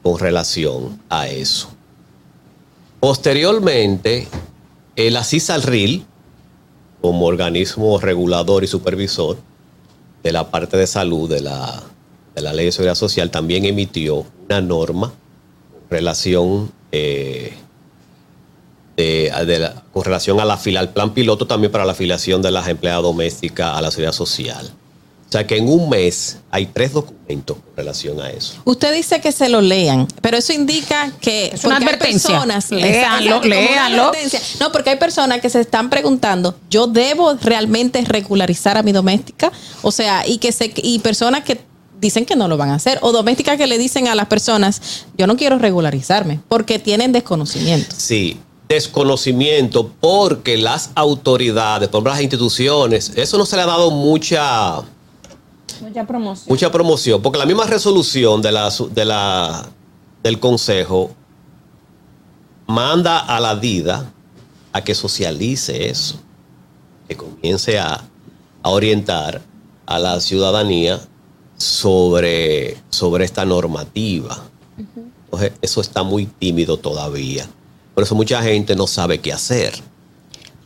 [0.02, 1.70] con relación a eso.
[3.00, 4.28] Posteriormente,
[4.96, 6.06] el ACISALRIL,
[7.02, 9.38] como organismo regulador y supervisor
[10.22, 11.84] de la parte de salud de la,
[12.36, 17.54] de la Ley de Seguridad Social, también emitió una norma con relación, eh,
[18.98, 22.42] de- de la- con relación a la fila, al plan piloto también para la afiliación
[22.42, 24.72] de las empleadas domésticas a la seguridad social.
[25.28, 28.54] O sea que en un mes hay tres documentos con relación a eso.
[28.66, 32.30] Usted dice que se lo lean, pero eso indica que Es una porque hay advertencia.
[32.30, 32.88] personas- Léanlo,
[33.38, 34.04] Exacto, léanlo.
[34.10, 34.40] advertencia.
[34.60, 39.52] No, porque hay personas que se están preguntando, ¿yo debo realmente regularizar a mi doméstica?
[39.82, 41.60] O sea, y que se y personas que
[42.00, 45.06] dicen que no lo van a hacer o domésticas que le dicen a las personas,
[45.18, 47.96] yo no quiero regularizarme porque tienen desconocimiento.
[47.98, 48.38] Sí,
[48.74, 54.82] desconocimiento porque las autoridades, por ejemplo, las instituciones, eso no se le ha dado mucha,
[55.82, 56.46] Mucha promoción.
[56.50, 59.66] mucha promoción, porque la misma resolución de la, de la,
[60.22, 61.12] del Consejo
[62.68, 64.12] manda a la DIDA
[64.72, 66.16] a que socialice eso,
[67.08, 68.04] que comience a,
[68.62, 69.42] a orientar
[69.86, 71.00] a la ciudadanía
[71.58, 74.44] sobre, sobre esta normativa.
[75.26, 77.48] Entonces, eso está muy tímido todavía.
[77.94, 79.74] Por eso mucha gente no sabe qué hacer.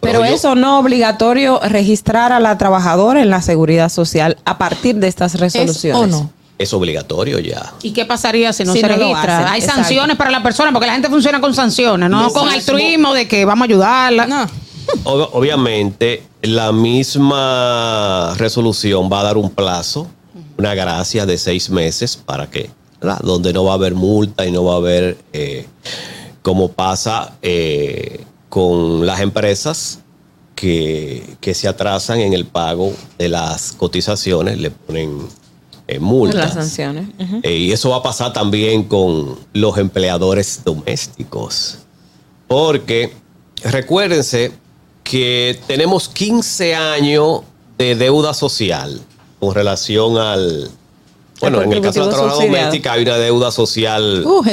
[0.01, 4.95] Pero yo- eso no obligatorio registrar a la trabajadora en la seguridad social a partir
[4.95, 6.01] de estas resoluciones.
[6.01, 6.31] o no?
[6.59, 7.73] Es obligatorio ya.
[7.83, 9.39] ¿Y qué pasaría si no Si se no lo registra?
[9.39, 9.81] hacen, Hay exacto.
[9.83, 13.27] sanciones para la persona, porque la gente funciona con sanciones, no Lo con altruismo de
[13.27, 14.25] que vamos a ayudarla.
[14.27, 14.45] No.
[15.03, 20.07] Ob- obviamente, la misma resolución va a dar un plazo,
[20.57, 22.69] una gracia de seis meses para que,
[23.01, 23.19] ¿verdad?
[23.21, 25.67] donde no va a haber multa y no va a haber, eh,
[26.47, 29.99] como pasa eh, con las empresas
[30.55, 35.27] que, que se atrasan en el pago de las cotizaciones, le ponen
[35.89, 36.37] eh, multas.
[36.37, 37.09] Las sanciones.
[37.43, 41.79] Eh, y eso va a pasar también con los empleadores domésticos.
[42.47, 43.11] Porque
[43.61, 44.53] recuérdense
[45.03, 47.41] que tenemos 15 años
[47.77, 49.01] de deuda social
[49.41, 50.71] con relación al...
[51.41, 54.43] Bueno, en el caso de la trabajadora doméstica hay una deuda social Uh,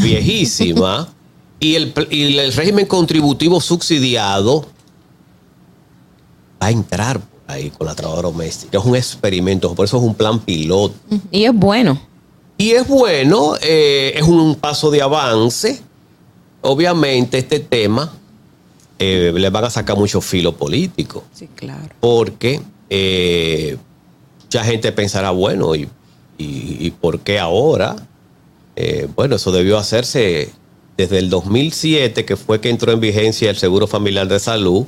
[0.00, 1.08] viejísima.
[1.60, 4.66] y, el, y el régimen contributivo subsidiado
[6.62, 8.78] va a entrar por ahí con la trabajadora doméstica.
[8.78, 10.94] Es un experimento, por eso es un plan piloto.
[11.30, 12.00] Y es bueno.
[12.56, 15.80] Y es bueno, eh, es un paso de avance.
[16.62, 18.12] Obviamente este tema
[18.98, 21.24] eh, le van a sacar mucho filo político.
[21.34, 21.88] Sí, claro.
[22.00, 22.60] Porque
[22.90, 23.76] eh,
[24.42, 25.82] mucha gente pensará, bueno, ¿y,
[26.38, 27.96] y- y por qué ahora?
[28.76, 30.52] Eh, bueno, eso debió hacerse
[30.96, 34.86] desde el 2007, que fue que entró en vigencia el Seguro Familiar de Salud.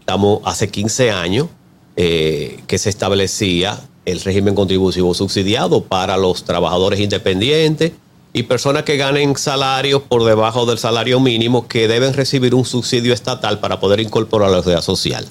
[0.00, 1.48] Estamos hace 15 años
[1.96, 7.92] eh, que se establecía el régimen contributivo subsidiado para los trabajadores independientes
[8.32, 13.14] y personas que ganen salarios por debajo del salario mínimo que deben recibir un subsidio
[13.14, 15.26] estatal para poder incorporar a la seguridad social.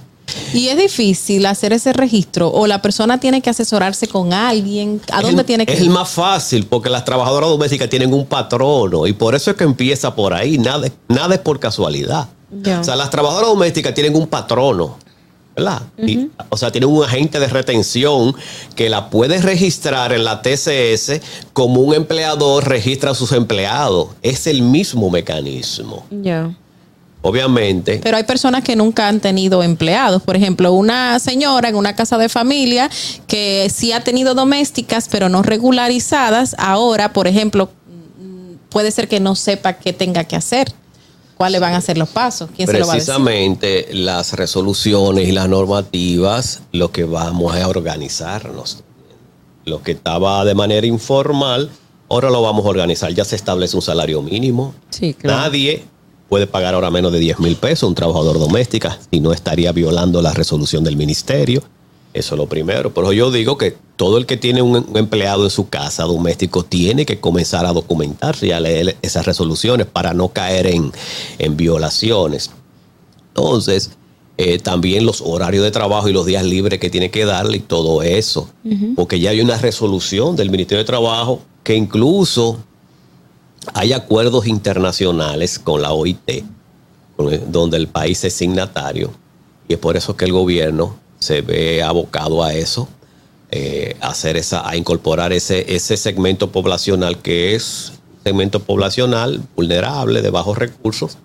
[0.53, 5.01] Y es difícil hacer ese registro o la persona tiene que asesorarse con alguien.
[5.11, 5.85] ¿A Es dónde tiene que Es ir?
[5.87, 9.63] el más fácil porque las trabajadoras domésticas tienen un patrono y por eso es que
[9.63, 10.57] empieza por ahí.
[10.57, 12.27] Nada, nada es por casualidad.
[12.79, 14.97] O sea, las trabajadoras domésticas tienen un patrono,
[15.57, 15.81] ¿verdad?
[15.97, 18.33] Y, o sea, tienen un agente de retención
[18.75, 21.19] que la puede registrar en la TCS
[21.53, 24.09] como un empleador registra a sus empleados.
[24.21, 26.05] Es el mismo mecanismo.
[26.11, 26.55] Ya.
[27.25, 27.99] Obviamente.
[28.03, 30.21] Pero hay personas que nunca han tenido empleados.
[30.21, 32.87] Por ejemplo, una señora en una casa de familia
[33.25, 36.55] que sí ha tenido domésticas, pero no regularizadas.
[36.59, 37.71] Ahora, por ejemplo,
[38.69, 40.71] puede ser que no sepa qué tenga que hacer.
[41.35, 42.51] ¿Cuáles van a ser los pasos?
[42.55, 43.07] ¿Quién se lo va a decir?
[43.07, 48.83] Precisamente las resoluciones y las normativas, lo que vamos a organizarnos.
[49.65, 51.71] Lo que estaba de manera informal,
[52.07, 53.11] ahora lo vamos a organizar.
[53.15, 54.75] Ya se establece un salario mínimo.
[54.91, 55.83] Sí, Nadie
[56.35, 60.21] puede pagar ahora menos de 10 mil pesos un trabajador doméstica y no estaría violando
[60.21, 61.63] la resolución del ministerio.
[62.13, 62.93] Eso es lo primero.
[62.93, 66.65] Pero yo digo que todo el que tiene un, un empleado en su casa doméstico
[66.65, 70.91] tiene que comenzar a documentarse y a leer esas resoluciones para no caer en,
[71.39, 72.51] en violaciones.
[73.29, 73.91] Entonces,
[74.35, 77.61] eh, también los horarios de trabajo y los días libres que tiene que darle y
[77.61, 78.49] todo eso.
[78.97, 82.57] Porque ya hay una resolución del Ministerio de Trabajo que incluso
[83.73, 86.43] hay acuerdos internacionales con la OIT,
[87.47, 89.11] donde el país es signatario.
[89.67, 92.87] Y es por eso que el gobierno se ve abocado a eso,
[93.51, 97.93] eh, hacer esa, a incorporar ese, ese segmento poblacional que es
[98.23, 101.17] segmento poblacional vulnerable, de bajos recursos,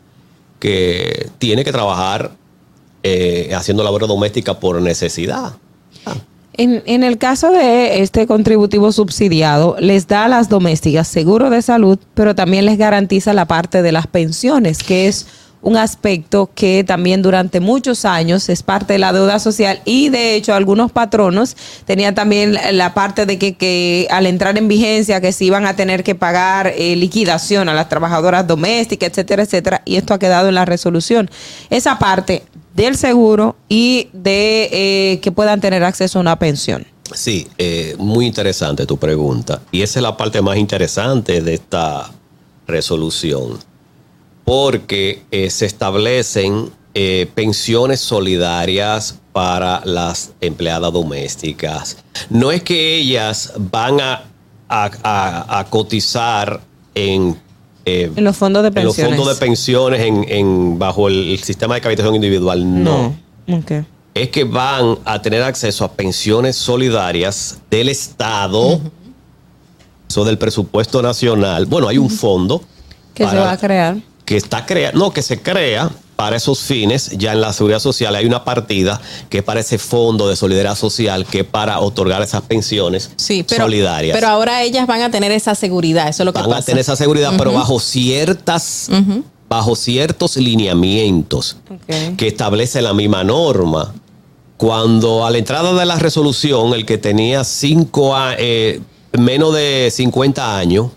[0.58, 2.32] que tiene que trabajar
[3.02, 5.54] eh, haciendo labor doméstica por necesidad.
[6.54, 11.98] En, el caso de este contributivo subsidiado, les da a las domésticas seguro de salud,
[12.14, 15.26] pero también les garantiza la parte de las pensiones, que es
[15.62, 20.34] un aspecto que también durante muchos años es parte de la deuda social y de
[20.34, 21.54] hecho algunos patronos
[21.84, 25.66] tenían también la- la parte de que, que al entrar en vigencia que se iban
[25.66, 30.18] a tener que pagar eh, liquidación a las trabajadoras domésticas, etcétera, etcétera, y esto ha
[30.18, 31.30] quedado en la resolución.
[31.68, 32.42] Esa parte
[32.74, 34.68] del seguro y de
[35.12, 36.86] eh, que puedan tener acceso a una pensión.
[37.12, 39.60] Sí, eh, muy interesante tu pregunta.
[39.72, 42.10] Y esa es la parte más interesante de esta
[42.68, 43.58] resolución,
[44.44, 46.70] porque eh, se establecen
[47.34, 51.96] pensiones solidarias para las empleadas domésticas.
[52.30, 54.24] No es que ellas van a,
[54.68, 56.60] a- a- a cotizar
[56.94, 57.40] en...
[57.84, 59.16] eh, En los fondos de en los pensiones.
[59.18, 63.14] fondos de pensiones en, en- bajo el, el sistema de capitalización individual, no
[63.50, 63.72] Ok.
[64.14, 68.80] es que van a tener acceso a pensiones solidarias del Estado,
[70.08, 71.66] eso del presupuesto nacional.
[71.66, 72.62] Bueno, hay un fondo
[73.14, 73.96] Que se va a crear.
[74.24, 75.90] que está crea, no, que se crea
[76.20, 77.12] para esos fines.
[77.16, 80.74] Ya en la seguridad social hay una partida que es para ese fondo de solidaridad
[80.76, 84.14] social que es para otorgar esas pensiones Sí, pero, solidarias.
[84.14, 86.60] pero ahora ellas van a tener esa seguridad, eso es lo que Van pasa.
[86.60, 88.90] a tener esa seguridad, pero bajo ciertas,
[89.48, 91.56] bajo ciertos lineamientos
[92.18, 93.94] que establece la misma norma.
[94.58, 98.80] Cuando a la entrada de la resolución, el que tenía cinco eh,
[99.18, 100.88] menos de 50 años,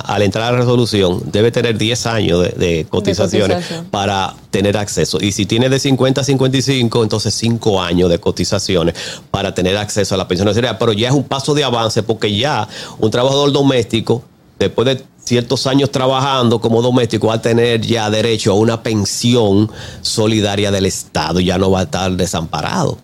[0.00, 3.86] al entrar a la resolución, debe tener 10 años de, de cotizaciones cotización.
[3.86, 5.18] para tener acceso.
[5.20, 8.94] Y si tiene de 50 a 55, entonces 5 años de cotizaciones
[9.30, 10.78] para tener acceso a la pensión solidaria.
[10.78, 12.68] Pero ya es un paso de avance porque ya
[12.98, 14.22] un trabajador doméstico,
[14.58, 19.70] después de ciertos años trabajando como doméstico, va a tener ya derecho a una pensión
[20.02, 21.40] solidaria del Estado.
[21.40, 22.98] Ya no va a estar desamparado.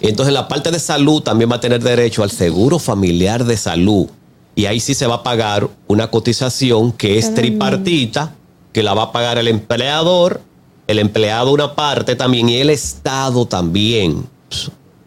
[0.00, 4.06] Entonces la parte de salud también va a tener derecho al seguro familiar de salud.
[4.54, 8.34] Y ahí sí se va a pagar una cotización que es tripartita,
[8.72, 10.40] que la va a pagar el empleador,
[10.86, 14.26] el empleado una parte también y el Estado también.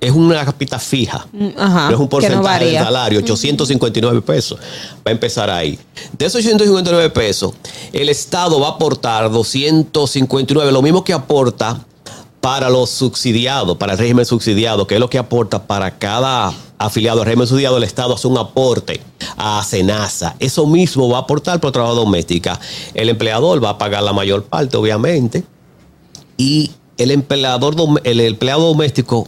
[0.02, 1.26] Es una capita fija.
[1.58, 4.60] Ajá, no es un no porcentaje del salario, 859 pesos.
[4.98, 5.80] Va a empezar ahí.
[6.18, 7.54] De esos 859 pesos,
[7.94, 11.86] el Estado va a aportar 259, lo mismo que aporta
[12.46, 17.22] para los subsidiados, para el régimen subsidiado, que es lo que aporta para cada afiliado
[17.22, 19.02] al régimen subsidiado, el Estado hace un aporte
[19.36, 20.36] a Senasa.
[20.38, 22.60] Eso mismo va a aportar por trabajo doméstica.
[22.94, 25.44] El empleador va a pagar la mayor parte, obviamente,
[26.38, 26.70] y
[27.00, 27.74] el empleador,
[28.04, 29.28] el empleado doméstico,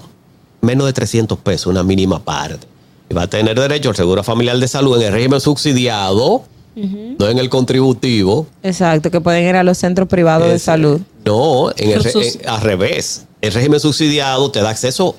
[0.62, 2.68] menos de 300 pesos, una mínima parte.
[3.10, 6.44] Y va a tener derecho al seguro familiar de salud en el régimen subsidiado,
[7.20, 8.46] no en el contributivo.
[8.64, 11.02] Exacto, que pueden ir a los centros privados de salud.
[11.26, 13.26] No, en el en- al revés.
[13.42, 15.16] El régimen subsidiado te da acceso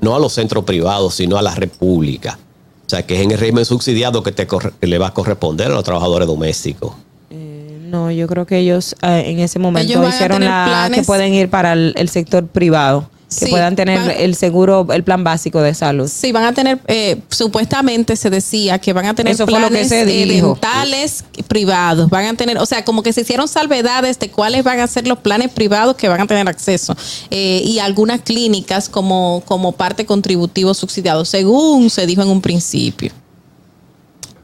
[0.00, 2.38] no a los centros privados, sino a la república.
[2.86, 5.14] O sea, que es en el régimen subsidiado que, te corre- que le va a
[5.14, 6.92] corresponder a los trabajadores domésticos.
[7.30, 11.34] No, yo creo que ellos eh, en ese momento Ellos hicieron la planes- que pueden
[11.34, 15.24] ir para el, el sector privado, que Sí, puedan tener van- el seguro, el plan
[15.24, 16.08] básico de salud.
[16.08, 19.66] Sí, van a tener, eh, supuestamente se decía que van a tener Eso fue lo
[19.68, 20.48] que planes se eh, dijo.
[20.48, 22.08] dentales privados.
[22.10, 25.06] Van a tener, o sea, como que se hicieron salvedades de cuáles van a ser
[25.06, 26.94] los planes privados que van a tener acceso.
[27.30, 33.12] Eh, y algunas clínicas como, como parte contributivo subsidiado, según se dijo en un principio.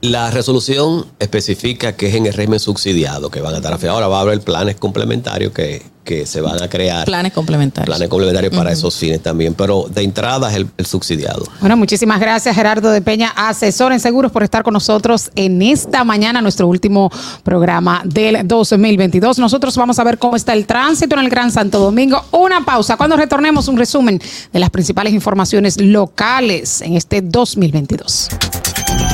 [0.01, 3.97] La resolución especifica que es en el régimen subsidiado que van a estar afiliados.
[3.97, 7.05] Ahora va a haber planes complementarios que, que se van a crear.
[7.05, 7.87] Planes complementarios.
[7.87, 11.45] Planes complementarios para esos fines también, pero de entrada es el, el subsidiado.
[11.61, 16.05] Bueno, muchísimas gracias Gerardo de Peña, asesor en seguros, por estar con nosotros en esta
[16.05, 17.11] mañana, nuestro último
[17.43, 19.39] programa del 2022.
[19.39, 22.25] Nosotros vamos a ver cómo está el tránsito en el Gran Santo Domingo.
[22.31, 22.97] Una pausa.
[22.97, 24.19] Cuando retornemos, un resumen
[24.51, 28.31] de las principales informaciones locales en este 2022.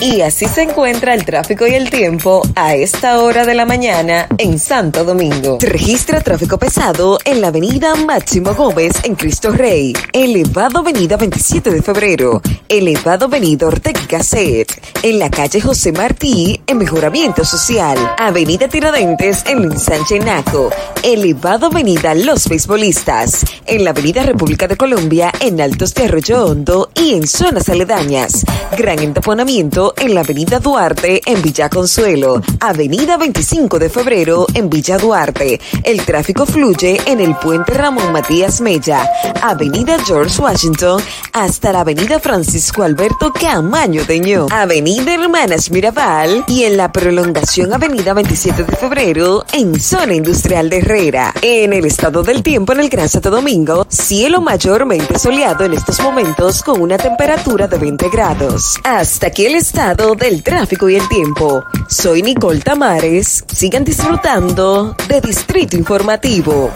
[0.00, 4.26] Y así se encuentra el tráfico y el tiempo a esta hora de la mañana
[4.36, 5.56] en Santo Domingo.
[5.58, 11.70] Se registra tráfico pesado en la avenida Máximo Gómez en Cristo Rey, elevado avenida 27
[11.70, 14.70] de febrero, elevado avenida Ortega Gasset,
[15.02, 20.70] en la calle José Martí en Mejoramiento Social, avenida Tiradentes en Linsanche Naco,
[21.02, 26.90] elevado avenida Los Beisbolistas, en la avenida República de Colombia en Altos de Arroyo Hondo
[26.94, 28.44] y en zonas aledañas.
[28.76, 34.98] Gran entaponamiento en la avenida Duarte en Villa Consuelo, avenida 25 de febrero en Villa
[34.98, 35.60] Duarte.
[35.84, 39.08] El tráfico fluye en el puente Ramón Matías Mella,
[39.42, 41.00] avenida George Washington
[41.32, 48.12] hasta la avenida Francisco Alberto Camaño Deño, avenida Hermanas Mirabal y en la prolongación avenida
[48.12, 51.32] 27 de febrero en zona industrial de Herrera.
[51.42, 56.00] En el estado del tiempo en el Gran Santo Domingo, cielo mayormente soleado en estos
[56.00, 58.78] momentos con una temperatura de 20 grados.
[58.82, 61.62] Hasta aquí el estado del tráfico y el tiempo.
[61.86, 63.44] Soy Nicole Tamares.
[63.46, 66.72] Sigan disfrutando de Distrito Informativo.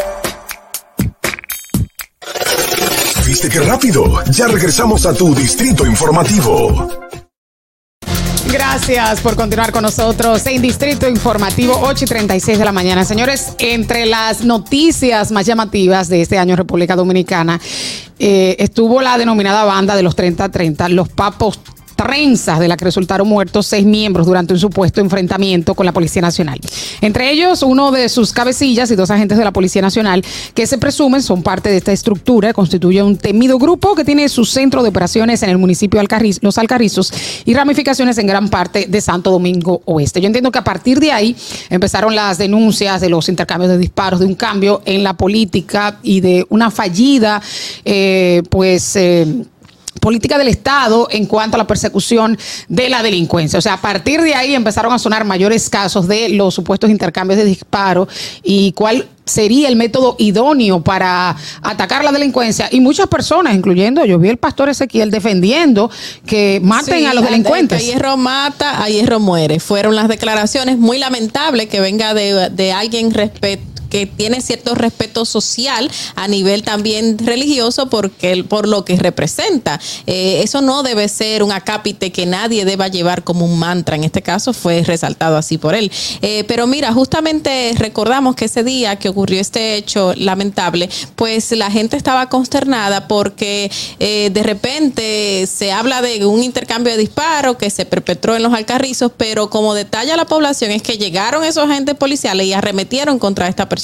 [3.25, 4.23] ¿Viste qué rápido?
[4.31, 6.91] Ya regresamos a tu distrito informativo.
[8.53, 13.07] Gracias por continuar con nosotros en Distrito Informativo 8 y 36 de la mañana.
[13.07, 17.59] Señores, entre las noticias más llamativas de este año en República Dominicana
[18.19, 21.61] eh, estuvo la denominada banda de los 30-30, los papos
[22.01, 26.23] trenzas de la que resultaron muertos seis miembros durante un supuesto enfrentamiento con la Policía
[26.23, 26.59] Nacional.
[27.03, 30.25] Entre ellos, uno de sus cabecillas y dos agentes de la Policía Nacional
[30.55, 34.45] que se presumen son parte de esta estructura, constituye un temido grupo que tiene su
[34.47, 37.13] centro de operaciones en el municipio de Los Alcarrizos
[37.45, 40.21] y ramificaciones en gran parte de Santo Domingo Oeste.
[40.21, 41.37] Yo entiendo que a partir de ahí
[41.69, 46.21] empezaron las denuncias de los intercambios de disparos, de un cambio en la política y
[46.21, 47.43] de una fallida,
[47.85, 48.97] eh, pues...
[48.97, 49.27] eh,
[50.01, 53.59] política del Estado en cuanto a la persecución de la delincuencia.
[53.59, 57.39] O sea, a partir de ahí empezaron a sonar mayores casos de los supuestos intercambios
[57.39, 58.09] de disparos
[58.43, 62.69] y cuál sería el método idóneo para atacar la delincuencia.
[62.71, 65.91] Y muchas personas, incluyendo, yo vi el pastor Ezequiel defendiendo
[66.27, 67.81] que maten Sí, a los delincuentes.
[67.81, 69.61] A hierro mata, a hierro muere.
[69.61, 75.25] Fueron las declaraciones muy lamentables que venga de, de alguien respeto que tiene cierto respeto
[75.25, 79.79] social a nivel también religioso porque por lo que representa.
[80.07, 83.97] Eh, eso no debe ser un acápite que nadie deba llevar como un mantra.
[83.97, 85.91] En este caso fue resaltado así por él.
[86.23, 91.71] Eh, pero mira, justamente recordamos que ese día que ocurrió este hecho lamentable, pues la
[91.71, 97.71] gente estaba consternada porque eh, de repente se habla de un intercambio de disparos que
[97.71, 101.97] se perpetró en los alcarrizos, pero como detalla la población es que llegaron esos agentes
[101.97, 103.80] policiales y arremetieron contra esta persona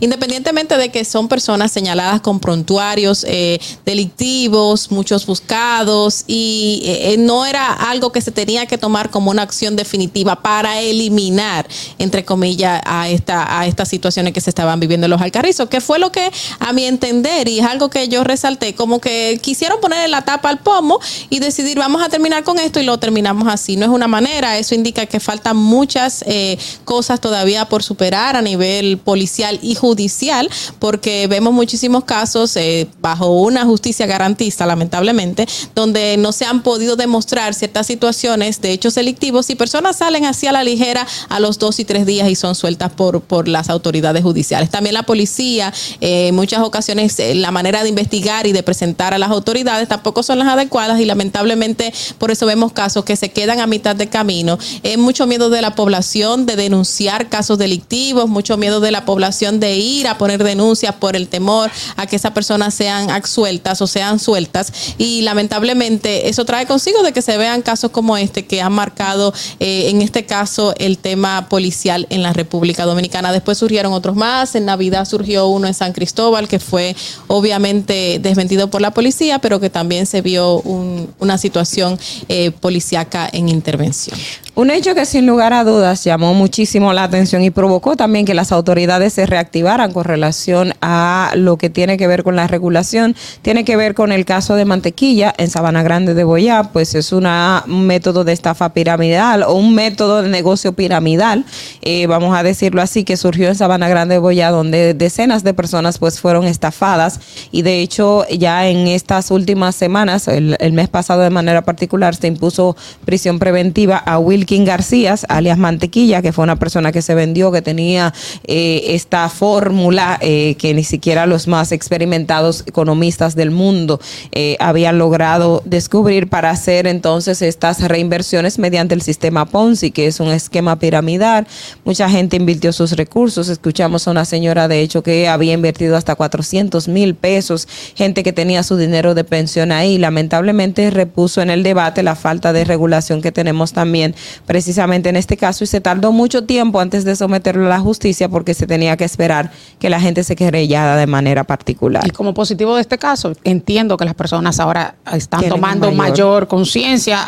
[0.00, 7.46] independientemente de que son personas señaladas con prontuarios eh, delictivos, muchos buscados, y eh, no
[7.46, 11.66] era algo que se tenía que tomar como una acción definitiva para eliminar,
[11.98, 15.80] entre comillas, a, esta, a estas situaciones que se estaban viviendo en los alcarrizos, que
[15.80, 19.80] fue lo que, a mi entender, y es algo que yo resalté, como que quisieron
[19.80, 21.00] ponerle la tapa al pomo
[21.30, 23.76] y decidir, vamos a terminar con esto y lo terminamos así.
[23.76, 28.42] No es una manera, eso indica que faltan muchas eh, cosas todavía por superar a
[28.42, 36.18] nivel policial y judicial, porque vemos muchísimos casos eh, bajo una justicia garantista, lamentablemente, donde
[36.18, 40.52] no se han podido demostrar ciertas situaciones de hechos delictivos y personas salen así a
[40.52, 44.22] la ligera a los dos y tres días y son sueltas por, por las autoridades
[44.22, 44.68] judiciales.
[44.68, 45.72] También la policía,
[46.02, 49.88] eh, en muchas ocasiones, eh, la manera de investigar y de presentar a las autoridades
[49.88, 53.96] tampoco son las adecuadas y lamentablemente por eso vemos casos que se quedan a mitad
[53.96, 54.58] de camino.
[54.82, 59.13] Eh, mucho miedo de la población de denunciar casos delictivos, mucho miedo de la población
[59.18, 63.86] de ir a poner denuncias por el temor a que esas personas sean absueltas o
[63.86, 68.60] sean sueltas y lamentablemente eso trae consigo de que se vean casos como este que
[68.60, 73.32] han marcado eh, en este caso el tema policial en la República Dominicana.
[73.32, 76.94] Después surgieron otros más, en Navidad surgió uno en San Cristóbal que fue
[77.28, 83.28] obviamente desmentido por la policía, pero que también se vio un- una situación eh, policíaca
[83.32, 84.18] en intervención.
[84.56, 88.34] Un hecho que sin lugar a dudas llamó muchísimo la atención y provocó también que
[88.34, 93.16] las autoridades se reactivaran con relación a lo que tiene que ver con la regulación,
[93.42, 97.10] tiene que ver con el caso de Mantequilla en Sabana Grande de Boyá, pues es
[97.10, 101.44] una, un método de estafa piramidal o un método de negocio piramidal,
[101.82, 105.52] eh, vamos a decirlo así, que surgió en Sabana Grande de Boyá, donde decenas de
[105.52, 107.18] personas pues fueron estafadas.
[107.50, 112.14] Y de hecho ya en estas últimas semanas, el, el mes pasado de manera particular,
[112.14, 117.00] se impuso prisión preventiva a Will Wilkin García, alias Mantequilla, que fue una persona que
[117.00, 118.12] se vendió, que tenía
[118.46, 124.00] eh, esta fórmula eh, que ni siquiera los más experimentados economistas del mundo
[124.32, 130.20] eh, habían logrado descubrir para hacer entonces estas reinversiones mediante el sistema Ponzi, que es
[130.20, 131.46] un esquema piramidal.
[131.86, 133.48] Mucha gente invirtió sus recursos.
[133.48, 138.34] Escuchamos a una señora, de hecho, que había invertido hasta 400 mil pesos, gente que
[138.34, 139.96] tenía su dinero de pensión ahí.
[139.96, 144.14] Lamentablemente repuso en el debate la falta de regulación que tenemos también
[144.46, 148.28] precisamente en este caso y se tardó mucho tiempo antes de someterlo a la justicia
[148.28, 152.06] porque se tenía que esperar que la gente se querellara de manera particular.
[152.06, 156.48] Y como positivo de este caso, entiendo que las personas ahora están tomando mayor- mayor,
[156.48, 157.24] conciencia,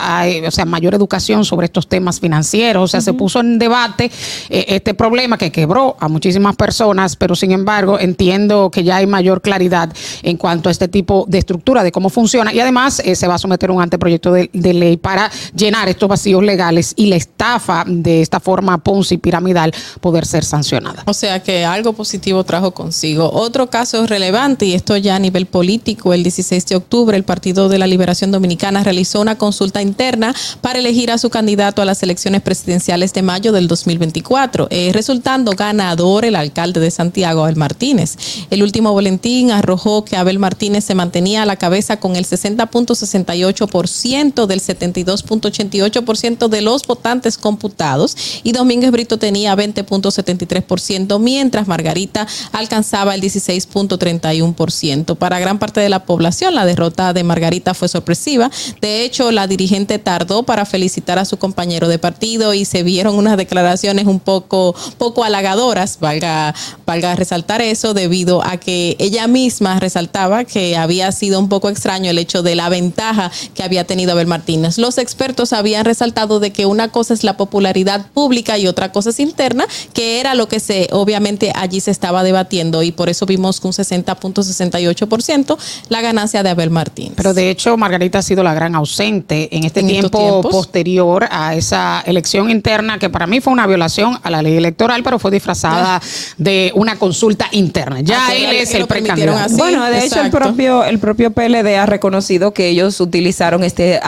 [0.46, 2.82] o sea, mayor educación sobre estos temas financieros.
[2.84, 4.10] O sea, se puso en debate
[4.50, 9.06] eh, este problema que quebró a muchísimas personas, pero sin embargo entiendo que ya hay
[9.06, 9.92] mayor claridad
[10.22, 12.52] en cuanto a este tipo de estructura, de cómo funciona.
[12.52, 16.08] Y además eh, se va a someter un anteproyecto de, de ley para llenar estos
[16.08, 21.02] vacíos legales y la estafa de esta forma Ponzi piramidal poder ser sancionada.
[21.06, 23.30] O sea que algo positivo trajo consigo.
[23.32, 27.68] Otro caso relevante, y esto ya a nivel político, el 16 de octubre el Partido
[27.68, 32.02] de la Liberación Dominicana realizó una consulta interna para elegir a su candidato a las
[32.02, 38.16] elecciones presidenciales de mayo del 2024, eh, resultando ganador el alcalde de Santiago, Abel Martínez.
[38.50, 44.46] El último boletín arrojó que Abel Martínez se mantenía a la cabeza con el 60.68%
[44.46, 53.20] del 72.88% de los votantes computados y Domínguez Brito tenía 20.73%, mientras Margarita alcanzaba el
[53.20, 55.16] 16.31%.
[55.16, 58.50] Para gran parte de la población, la derrota de Margarita fue sorpresiva.
[58.80, 63.16] De hecho, la dirigente tardó para felicitar a su compañero de partido y se vieron
[63.16, 66.54] unas declaraciones un poco, poco halagadoras, valga,
[66.86, 72.10] valga resaltar eso, debido a que ella misma resaltaba que había sido un poco extraño
[72.10, 74.78] el hecho de la ventaja que había tenido Abel Martínez.
[74.78, 79.10] Los expertos habían resaltado de que una cosa es la popularidad pública y otra cosa
[79.10, 83.26] es interna, que era lo que se obviamente allí se estaba debatiendo y por eso
[83.26, 85.56] vimos que un 60.68%
[85.88, 87.12] la ganancia de Abel Martínez.
[87.16, 91.54] Pero de hecho, Margarita ha sido la gran ausente en este En tiempo posterior a
[91.54, 95.30] esa elección interna, que para mí fue una violación a la ley electoral, pero fue
[95.30, 96.00] disfrazada
[96.38, 98.00] de una consulta interna.
[98.00, 99.38] Ya Ah, que él lo- es el precandidato.
[99.38, 99.56] así.
[99.56, 100.38] bueno, de hecho el exacto.
[100.38, 104.00] propio el propio PLD ha reconocido que ellos utilizaron este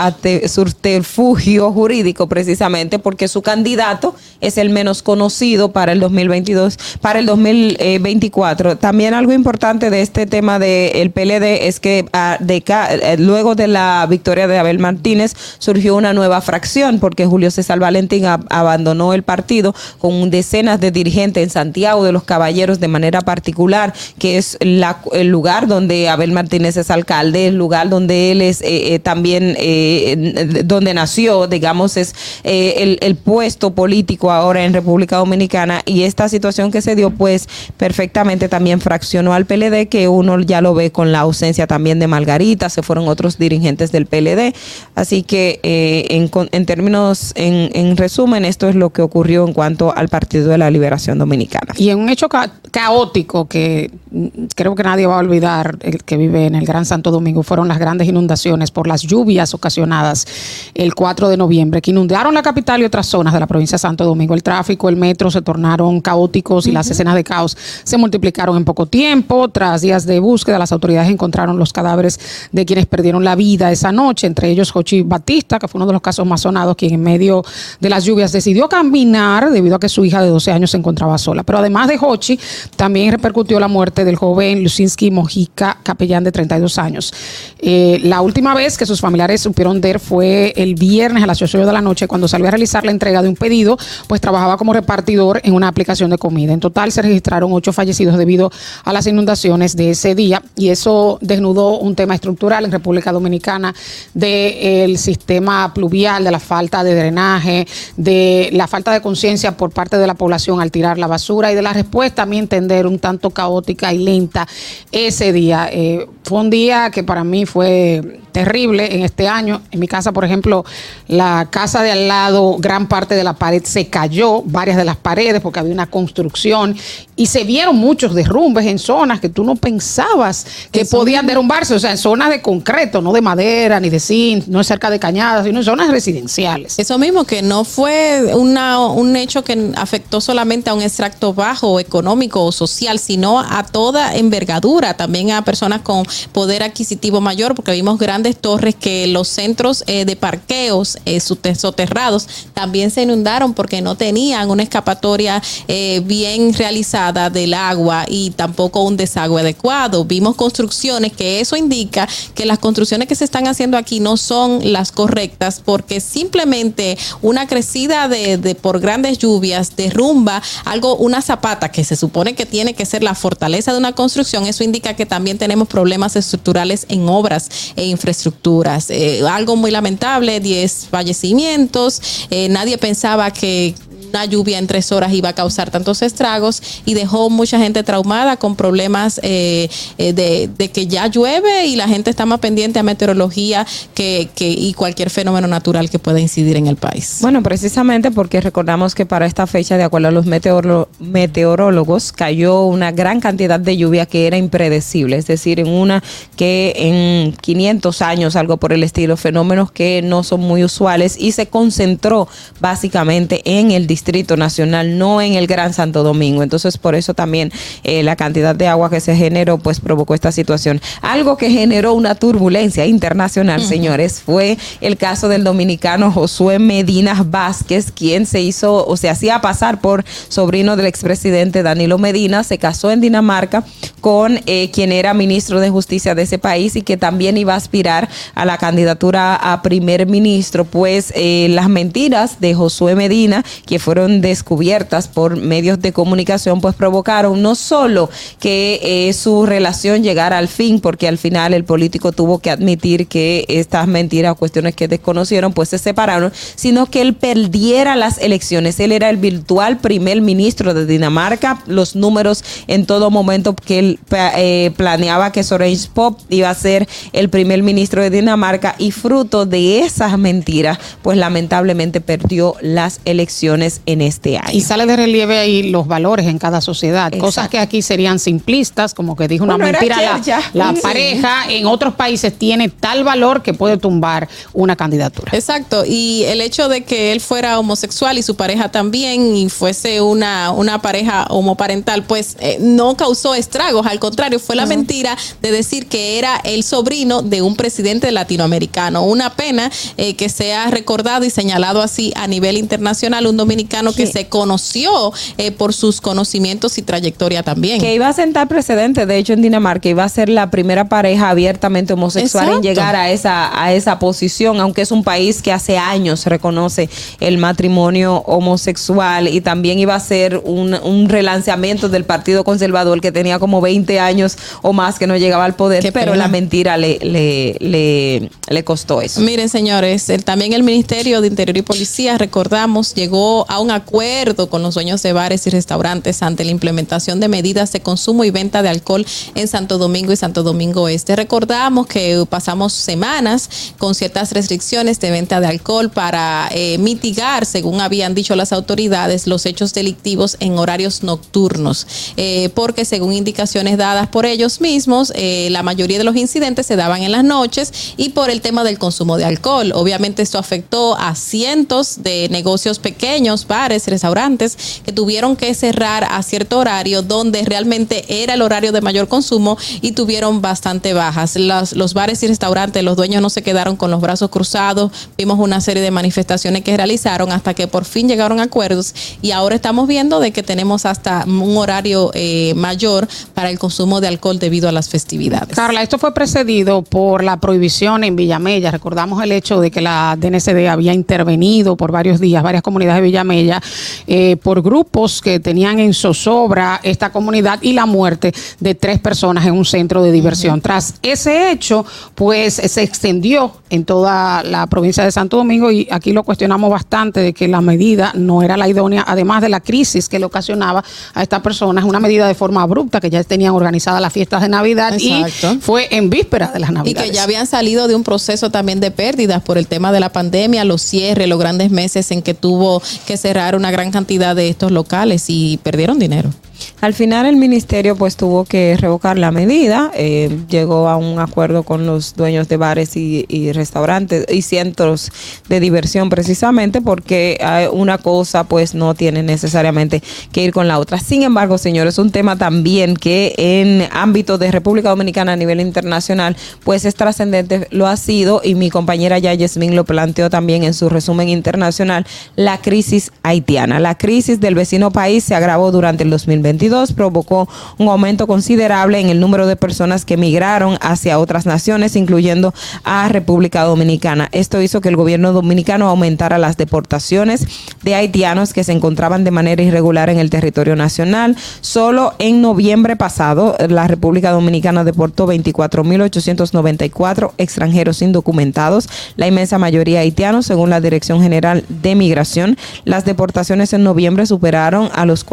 [0.48, 2.57] subterfugio jurídico precisamente
[2.98, 8.76] porque su candidato es el menos conocido para el 2022, para el 2024.
[8.78, 13.68] También algo importante de este tema del PLD es que ah, de eh, luego de
[13.68, 19.14] la victoria de Abel Martínez surgió una nueva fracción porque Julio César Valentín ab- abandonó
[19.14, 24.38] el partido con decenas de dirigentes en Santiago de los Caballeros de manera particular, que
[24.38, 28.94] es la- el lugar donde Abel Martínez es alcalde, el lugar donde él es eh,
[28.94, 32.14] eh, también, eh, donde nació, digamos, es
[32.48, 37.46] eh, el, puesto político ahora en República Dominicana y esta situación que se dio, pues
[37.76, 42.06] perfectamente también fraccionó al PLD, que uno ya lo ve con la ausencia también de
[42.06, 44.54] Margarita, se fueron otros dirigentes del PLD,
[44.94, 49.52] así que eh, en, en términos, en, en resumen, esto es lo que ocurrió en
[49.52, 51.74] cuanto al Partido de la Liberación Dominicana.
[51.76, 56.02] Y en un hecho ca- caótico que mm, creo que nadie va a olvidar, el
[56.04, 60.26] que vive en el Gran Santo Domingo, fueron las grandes inundaciones por las lluvias ocasionadas
[60.74, 63.80] el 4 de noviembre, que inundaron la capital y otras zonas de la provincia de
[63.80, 64.34] Santo Domingo.
[64.34, 68.64] El tráfico, el metro se tornaron caóticos y las escenas de caos se multiplicaron en
[68.64, 69.48] poco tiempo.
[69.48, 72.18] Tras días de búsqueda, las autoridades encontraron los cadáveres
[72.52, 75.92] de quienes perdieron la vida esa noche, entre ellos Jochi Batista, que fue uno de
[75.92, 77.44] los casos más sonados, quien en medio
[77.80, 81.18] de las lluvias decidió caminar debido a que su hija de 12 años se encontraba
[81.18, 81.42] sola.
[81.42, 82.38] Pero además de Jochi,
[82.76, 87.12] también repercutió la muerte del joven Lucinski Mojica, capellán de 32 años.
[87.58, 91.40] Eh, la última vez que sus familiares supieron de él fue el viernes a las
[91.40, 93.76] 8 de la noche, cuando salió a realizar la entrega de un pedido,
[94.08, 96.52] pues trabajaba como repartidor en una aplicación de comida.
[96.52, 98.50] En total se registraron ocho fallecidos debido
[98.84, 103.74] a las inundaciones de ese día y eso desnudó un tema estructural en República Dominicana
[104.14, 107.66] del sistema pluvial, de la falta de drenaje,
[107.96, 111.54] de la falta de conciencia por parte de la población al tirar la basura y
[111.54, 114.46] de la respuesta, a mi entender, un tanto caótica y lenta
[114.92, 115.68] ese día.
[115.70, 119.62] Eh, fue un día que para mí fue terrible en este año.
[119.72, 120.64] En mi casa, por ejemplo,
[121.08, 124.96] la casa de al lado, gran parte de la pared se cayó, varias de las
[124.96, 126.76] paredes, porque había una construcción
[127.16, 131.78] y se vieron muchos derrumbes en zonas que tú no pensabas que podían derrumbarse, o
[131.80, 135.44] sea, en zonas de concreto, no de madera ni de zinc, no cerca de cañadas,
[135.44, 136.78] sino en zonas residenciales.
[136.78, 141.80] Eso mismo, que no fue una, un hecho que afectó solamente a un extracto bajo,
[141.80, 147.72] económico o social, sino a toda envergadura, también a personas con poder adquisitivo mayor, porque
[147.72, 153.80] vimos grandes torres que los centros eh, de parqueos eh, soterrados también se inundaron porque
[153.80, 160.04] no tenían una escapatoria eh, bien realizada del agua y tampoco un desagüe adecuado.
[160.04, 164.72] Vimos construcciones que eso indica que las construcciones que se están haciendo aquí no son
[164.72, 171.84] las correctas porque simplemente una crecida de, por grandes lluvias derrumba algo, una zapata que
[171.84, 174.46] se supone que tiene que ser la fortaleza de una construcción.
[174.46, 178.90] Eso indica que también tenemos problemas estructurales en obras e infraestructuras.
[178.90, 182.26] Eh, algo muy lamentable, 10 fallecimientos.
[182.30, 183.74] Eh, nadie pensaba que
[184.08, 188.36] una lluvia en tres horas iba a causar tantos estragos y dejó mucha gente traumada
[188.36, 189.68] con problemas eh,
[189.98, 194.72] eh, de, que ya llueve y la gente está más pendiente a meteorología que, y
[194.74, 197.18] cualquier fenómeno natural que pueda incidir en el país.
[197.20, 202.92] Bueno, precisamente porque recordamos que para esta fecha, de acuerdo a los meteorólogos, cayó una
[202.92, 206.02] gran cantidad de lluvia que era impredecible, es decir, en una
[206.36, 211.32] que en 500 años, algo por el estilo, fenómenos que no son muy usuales y
[211.32, 212.28] se concentró
[212.60, 213.97] básicamente en el Distrito
[214.36, 216.42] Nacional, no en el Gran Santo Domingo.
[216.42, 217.52] Entonces, por eso también
[217.84, 220.80] eh, la cantidad de agua que se generó, pues provocó esta situación.
[221.02, 227.92] Algo que generó una turbulencia internacional, señores, fue el caso del dominicano Josué Medina Vázquez,
[227.92, 232.90] quien se hizo o se hacía pasar por sobrino del expresidente Danilo Medina, se casó
[232.90, 233.64] en Dinamarca
[234.00, 237.56] con eh, quien era ministro de Justicia de ese país y que también iba a
[237.56, 243.78] aspirar a la candidatura a primer ministro, pues eh, las mentiras de Josué Medina, que
[243.88, 250.36] fueron descubiertas por medios de comunicación, pues provocaron no solo que eh, su relación llegara
[250.36, 254.74] al fin, porque al final el político tuvo que admitir que estas mentiras o cuestiones
[254.74, 258.78] que desconocieron, pues se separaron, sino que él perdiera las elecciones.
[258.78, 263.98] Él era el virtual primer ministro de Dinamarca, los números en todo momento que él
[264.36, 269.46] eh, planeaba que Soren Pop iba a ser el primer ministro de Dinamarca y fruto
[269.46, 274.50] de esas mentiras, pues lamentablemente perdió las elecciones en este año.
[274.52, 277.12] Y sale de relieve ahí los valores en cada sociedad.
[277.18, 280.20] Cosas que aquí serían simplistas, como que dijo una Bueno, mentira
[280.54, 280.80] la, Sí.
[280.82, 285.32] pareja, en otros países tiene tal valor que puede tumbar una candidatura.
[285.34, 290.00] Exacto, y el hecho de que él fuera homosexual y su pareja también y fuese
[290.00, 295.50] una, una pareja homoparental, pues eh, no causó estragos, al contrario, fue la mentira de
[295.50, 299.02] decir que era el sobrino de un presidente latinoamericano.
[299.04, 304.06] Una pena eh, que sea recordado y señalado así a nivel internacional, un dominicano que
[304.06, 307.80] se conoció eh, por sus conocimientos y trayectoria también.
[307.80, 311.30] Que iba a sentar precedente, de hecho en Dinamarca iba a ser la primera pareja
[311.30, 312.56] abiertamente homosexual Exacto.
[312.56, 316.88] en llegar a esa, a esa posición, aunque es un país que hace años reconoce
[317.20, 323.12] el matrimonio homosexual y también iba a ser un, un relanceamiento del Partido Conservador que
[323.12, 326.24] tenía como 20 años o más que no llegaba al poder, Qué pero pena.
[326.24, 329.20] la mentira le, le, le, le costó eso.
[329.20, 334.48] Miren, señores, el- también el Ministerio de Interior y Policía, recordamos, llegó a un acuerdo
[334.48, 338.30] con los dueños de bares y restaurantes ante la implementación de medidas de consumo y
[338.30, 341.16] venta de alcohol en Santo Domingo y Santo Domingo Este.
[341.16, 347.80] Recordamos que pasamos semanas con ciertas restricciones de venta de alcohol para eh, mitigar, según
[347.80, 351.86] habían dicho las autoridades, los hechos delictivos en horarios nocturnos,
[352.16, 356.76] Eh, porque según indicaciones dadas por ellos mismos, eh, la mayoría de los incidentes se
[356.76, 359.72] daban en las noches y por el tema del consumo de alcohol.
[359.74, 366.22] Obviamente esto afectó a cientos de negocios pequeños, bares, restaurantes, que tuvieron que cerrar a
[366.22, 371.36] cierto horario donde realmente era el horario de mayor consumo y tuvieron bastante bajas.
[371.36, 375.38] Los, los bares y restaurantes, los dueños no se quedaron con los brazos cruzados, vimos
[375.38, 379.56] una serie de manifestaciones que realizaron hasta que por fin llegaron a acuerdos y ahora
[379.56, 384.38] estamos viendo de que tenemos hasta un horario eh, mayor para el consumo de alcohol
[384.38, 385.54] debido a las festividades.
[385.54, 388.70] Carla, esto fue precedido por la prohibición en Villamella.
[388.70, 393.06] Recordamos el hecho de que la DNCD había intervenido por varios días, varias comunidades de
[393.06, 398.98] Villamella, eh, por grupos que tenían en zozobra esta comunidad y la muerte de tres
[398.98, 400.60] personas en un centro de diversión.
[400.60, 401.84] Tras ese hecho,
[402.14, 407.20] pues se extendió en toda la provincia de Santo Domingo y aquí lo cuestionamos bastante
[407.20, 410.82] de que la medida no era la idónea, además de la crisis que le ocasionaba
[411.14, 414.48] a estas personas, una medida de forma abrupta que ya tenían organizadas las fiestas de
[414.48, 415.52] Navidad Exacto.
[415.54, 417.10] y fue en víspera de las Y Navidades.
[417.10, 420.10] que ya habían salido de un proceso también de pérdidas por el tema de la
[420.10, 424.48] pandemia, los cierres, los grandes meses en que tuvo que cerrar una gran cantidad de
[424.48, 426.30] estos locales y perdieron dinero.
[426.80, 431.62] Al final el ministerio pues tuvo que revocar la medida, eh, llegó a un acuerdo
[431.62, 435.10] con los dueños de bares y, restaurantes y centros
[435.48, 440.02] de diversión precisamente porque eh, una cosa pues no tiene necesariamente
[440.32, 440.98] que ir con la otra.
[440.98, 446.36] Sin embargo, señores, un tema también que en ámbito de República Dominicana a nivel internacional
[446.64, 450.74] pues es trascendente, lo ha sido y mi compañera ya Yasmin lo planteó también en
[450.74, 452.06] su resumen internacional,
[452.36, 453.80] la crisis haitiana.
[453.80, 456.10] La crisis del vecino país se agravó durante el
[456.48, 457.48] 2022, provocó
[457.78, 462.54] un aumento considerable en el número de personas que migraron hacia otras naciones, incluyendo
[462.84, 464.28] a República Dominicana.
[464.32, 467.46] Esto hizo que el gobierno dominicano aumentara las deportaciones
[467.82, 471.36] de haitianos que se encontraban de manera irregular en el territorio nacional.
[471.60, 480.46] Solo en noviembre pasado, la República Dominicana deportó 24.894 extranjeros indocumentados, la inmensa mayoría haitianos,
[480.46, 482.56] según la Dirección General de Migración.
[482.84, 485.24] Las deportaciones en noviembre superaron a los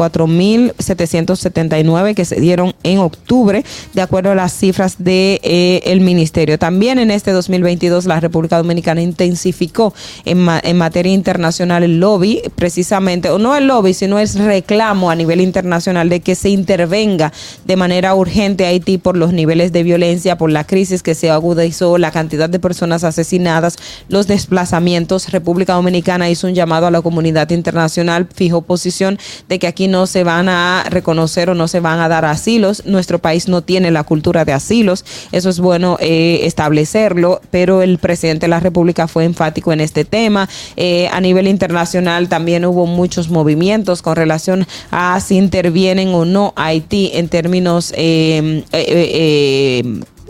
[1.06, 3.64] 4.779 que se dieron en octubre,
[3.94, 5.40] de acuerdo a las cifras del de,
[5.84, 6.58] eh, ministerio.
[6.58, 13.30] También en este 2022 la República Dominicana intensificó en, en materia internacional el lobby, precisamente,
[13.30, 17.32] o no el lobby, sino el reclamo a nivel internacional de que se intervenga
[17.64, 21.30] de manera urgente a Haití por los niveles de violencia, por la crisis que se
[21.30, 23.76] agudizó, la cantidad de personas asesinadas,
[24.08, 25.30] los desplazamientos.
[25.30, 29.18] República Dominicana hizo un llamado a la comunidad internacional, fijó posición
[29.48, 32.82] de que aquí no se van a reconocer o no se van a dar asilos.
[32.86, 35.04] Nuestro país no tiene la cultura de asilos.
[35.32, 40.04] Eso es bueno eh, establecerlo, pero el presidente de la República fue enfático en este
[40.04, 40.48] tema.
[40.76, 46.52] Eh, a nivel internacional también hubo muchos movimientos con relación a si intervienen o no
[46.56, 48.62] Haití en términos eh,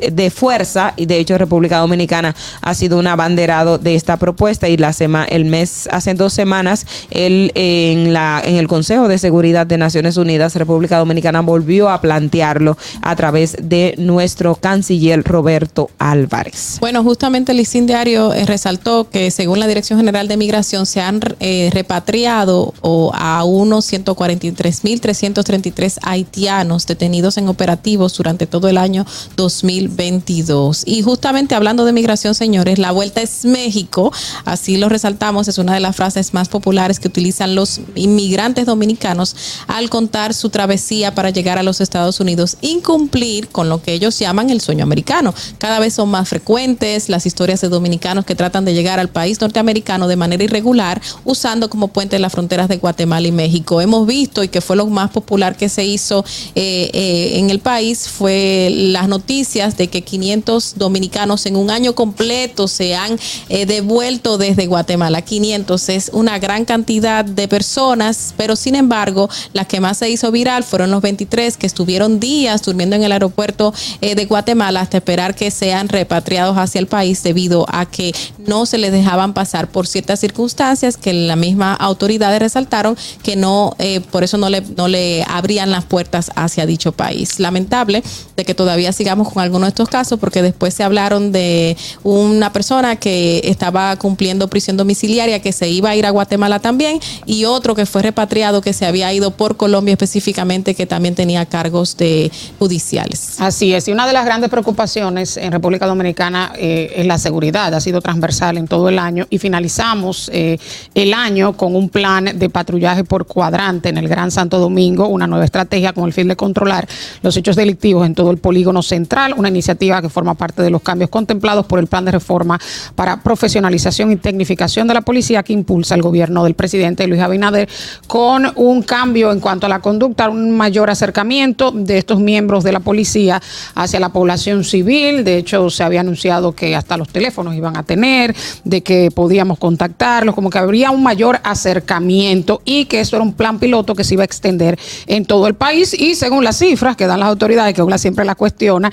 [0.01, 4.77] de fuerza y de hecho República Dominicana ha sido un abanderado de esta propuesta y
[4.77, 9.67] la sema, el mes hace dos semanas el, en la en el Consejo de Seguridad
[9.67, 16.79] de Naciones Unidas República Dominicana volvió a plantearlo a través de nuestro canciller Roberto Álvarez.
[16.81, 21.21] Bueno, justamente el diario eh, resaltó que según la Dirección General de Migración se han
[21.41, 29.05] eh, repatriado o, a unos 143.333 haitianos detenidos en operativos durante todo el año
[29.37, 30.83] 2000 2022.
[30.87, 34.13] Y justamente hablando de migración, señores, la vuelta es México,
[34.45, 39.37] así lo resaltamos, es una de las frases más populares que utilizan los inmigrantes dominicanos
[39.67, 44.19] al contar su travesía para llegar a los Estados Unidos, incumplir con lo que ellos
[44.19, 45.35] llaman el sueño americano.
[45.59, 49.41] Cada vez son más frecuentes las historias de dominicanos que tratan de llegar al país
[49.41, 53.81] norteamericano de manera irregular, usando como puente las fronteras de Guatemala y México.
[53.81, 57.61] Hemos visto y que fue lo más popular que se hizo eh, eh, en el
[57.61, 63.67] país fue las noticias de que 500 dominicanos en un año completo se han eh,
[63.67, 65.23] devuelto desde Guatemala.
[65.23, 70.31] 500 es una gran cantidad de personas, pero sin embargo, la que más se hizo
[70.31, 74.99] viral fueron los 23 que estuvieron días durmiendo en el aeropuerto eh, de Guatemala hasta
[74.99, 79.69] esperar que sean repatriados hacia el país debido a que no se les dejaban pasar
[79.69, 84.61] por ciertas circunstancias que la misma autoridades resaltaron que no, eh, por eso no le,
[84.77, 87.39] no le abrían las puertas hacia dicho país.
[87.41, 88.03] Lamentable
[88.37, 92.97] de que todavía sigamos con algunos estos casos porque después se hablaron de una persona
[92.97, 97.75] que estaba cumpliendo prisión domiciliaria que se iba a ir a Guatemala también y otro
[97.75, 102.31] que fue repatriado que se había ido por Colombia específicamente que también tenía cargos de
[102.59, 103.41] judiciales.
[103.41, 107.75] Así es, y una de las grandes preocupaciones en República Dominicana eh, es la seguridad,
[107.75, 110.59] ha sido transversal en todo el año y finalizamos eh,
[110.95, 115.27] el año con un plan de patrullaje por cuadrante en el Gran Santo Domingo, una
[115.27, 116.89] nueva estrategia con el fin de controlar
[117.23, 120.83] los hechos delictivos en todo el polígono central, una iniciativa que forma parte de los
[120.83, 122.59] cambios contemplados por el plan de reforma
[122.95, 127.69] para profesionalización y tecnificación de la policía que impulsa el gobierno del presidente Luis Abinader
[128.07, 132.73] con un cambio en cuanto a la conducta, un mayor acercamiento de estos miembros de
[132.73, 133.41] la policía
[133.75, 135.25] hacia la población civil.
[135.25, 138.35] De hecho, se había anunciado que hasta los teléfonos iban a tener,
[138.65, 143.33] de que podíamos contactarlos, como que habría un mayor acercamiento y que eso era un
[143.33, 146.97] plan piloto que se iba a extender en todo el país y según las cifras
[146.97, 148.91] que dan las autoridades, que una siempre la cuestiona,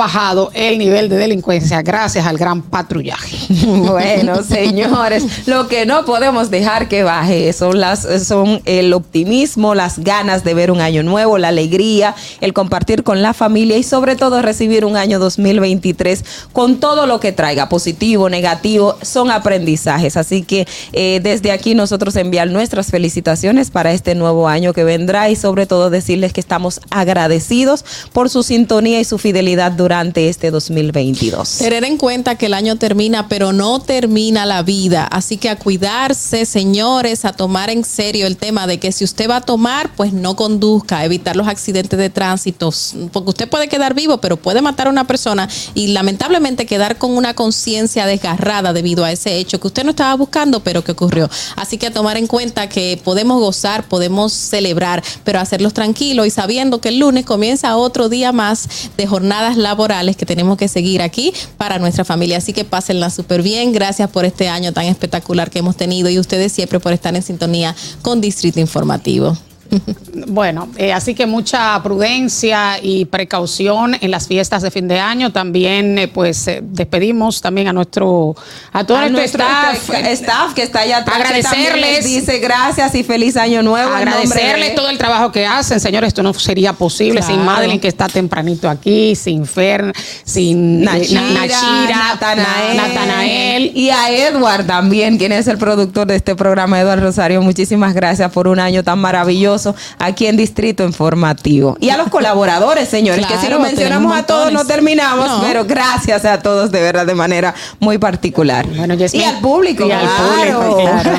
[0.00, 3.36] bajado el nivel de delincuencia gracias al gran patrullaje.
[3.90, 9.98] Bueno, señores, lo que no podemos dejar que baje son las son el optimismo, las
[9.98, 14.16] ganas de ver un año nuevo, la alegría, el compartir con la familia y sobre
[14.16, 20.16] todo recibir un año 2023 con todo lo que traiga, positivo, negativo, son aprendizajes.
[20.16, 25.28] Así que eh, desde aquí nosotros enviar nuestras felicitaciones para este nuevo año que vendrá
[25.28, 30.50] y sobre todo decirles que estamos agradecidos por su sintonía y su fidelidad durante este
[30.50, 31.58] 2022.
[31.58, 35.06] Tener en cuenta que el año termina, pero no termina la vida.
[35.06, 39.28] Así que a cuidarse, señores, a tomar en serio el tema de que si usted
[39.28, 42.72] va a tomar, pues no conduzca, evitar los accidentes de tránsito,
[43.12, 47.16] porque usted puede quedar vivo, pero puede matar a una persona y lamentablemente quedar con
[47.16, 51.30] una conciencia desgarrada debido a ese hecho que usted no estaba buscando, pero que ocurrió.
[51.56, 56.30] Así que a tomar en cuenta que podemos gozar, podemos celebrar, pero hacerlos tranquilos y
[56.30, 59.69] sabiendo que el lunes comienza otro día más de jornadas laborales
[60.16, 62.38] que tenemos que seguir aquí para nuestra familia.
[62.38, 63.72] Así que pásenla súper bien.
[63.72, 67.22] Gracias por este año tan espectacular que hemos tenido y ustedes siempre por estar en
[67.22, 69.36] sintonía con Distrito Informativo.
[70.26, 75.32] Bueno, eh, así que mucha prudencia y precaución en las fiestas de fin de año.
[75.32, 78.34] También, eh, pues, eh, despedimos también a nuestro,
[78.72, 80.04] a todo A nuestro nuestro staff.
[80.12, 81.80] staff que está allá atrás, Agradecerles.
[81.80, 83.92] les dice gracias y feliz año nuevo.
[83.92, 86.08] Agradecerles de- todo el trabajo que hacen, señores.
[86.08, 87.40] Esto no sería posible sin.
[87.44, 89.92] Madeline, que está tempranito aquí, sin Fer,
[90.24, 93.72] sin Nachira, Na- Nachira, Natanael, Natanael.
[93.74, 97.40] y a Edward también, quien es el productor de este programa, Edward Rosario.
[97.42, 99.59] Muchísimas gracias por un año tan maravilloso
[99.98, 101.76] aquí en Distrito Informativo.
[101.80, 105.42] Y a los colaboradores, señores, que si lo mencionamos a todos no terminamos, No.
[105.42, 108.66] pero gracias a todos de verdad de manera muy particular.
[109.12, 110.60] y al público, Y al claro.
[110.60, 111.10] público, claro.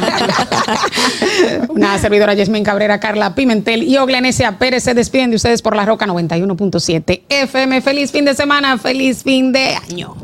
[1.69, 5.85] Una servidora Yasmin Cabrera, Carla Pimentel y Oglenesia Pérez se despiden de ustedes por la
[5.85, 7.81] Roca 91.7 FM.
[7.81, 10.15] Feliz fin de semana, feliz fin de año.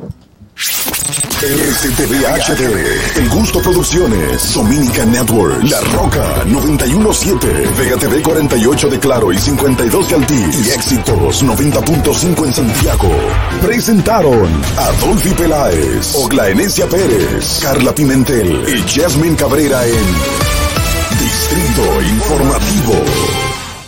[1.40, 7.48] RCTV HD, El Gusto Producciones, Dominican Network, La Roca 917,
[7.78, 13.12] Vega TV 48 de Claro y 52 de Altiz y Éxitos 90.5 en Santiago.
[13.62, 23.47] Presentaron Adolfi Peláez, Oglaenecia Pérez, Carla Pimentel y Jasmine Cabrera en Distrito Informativo.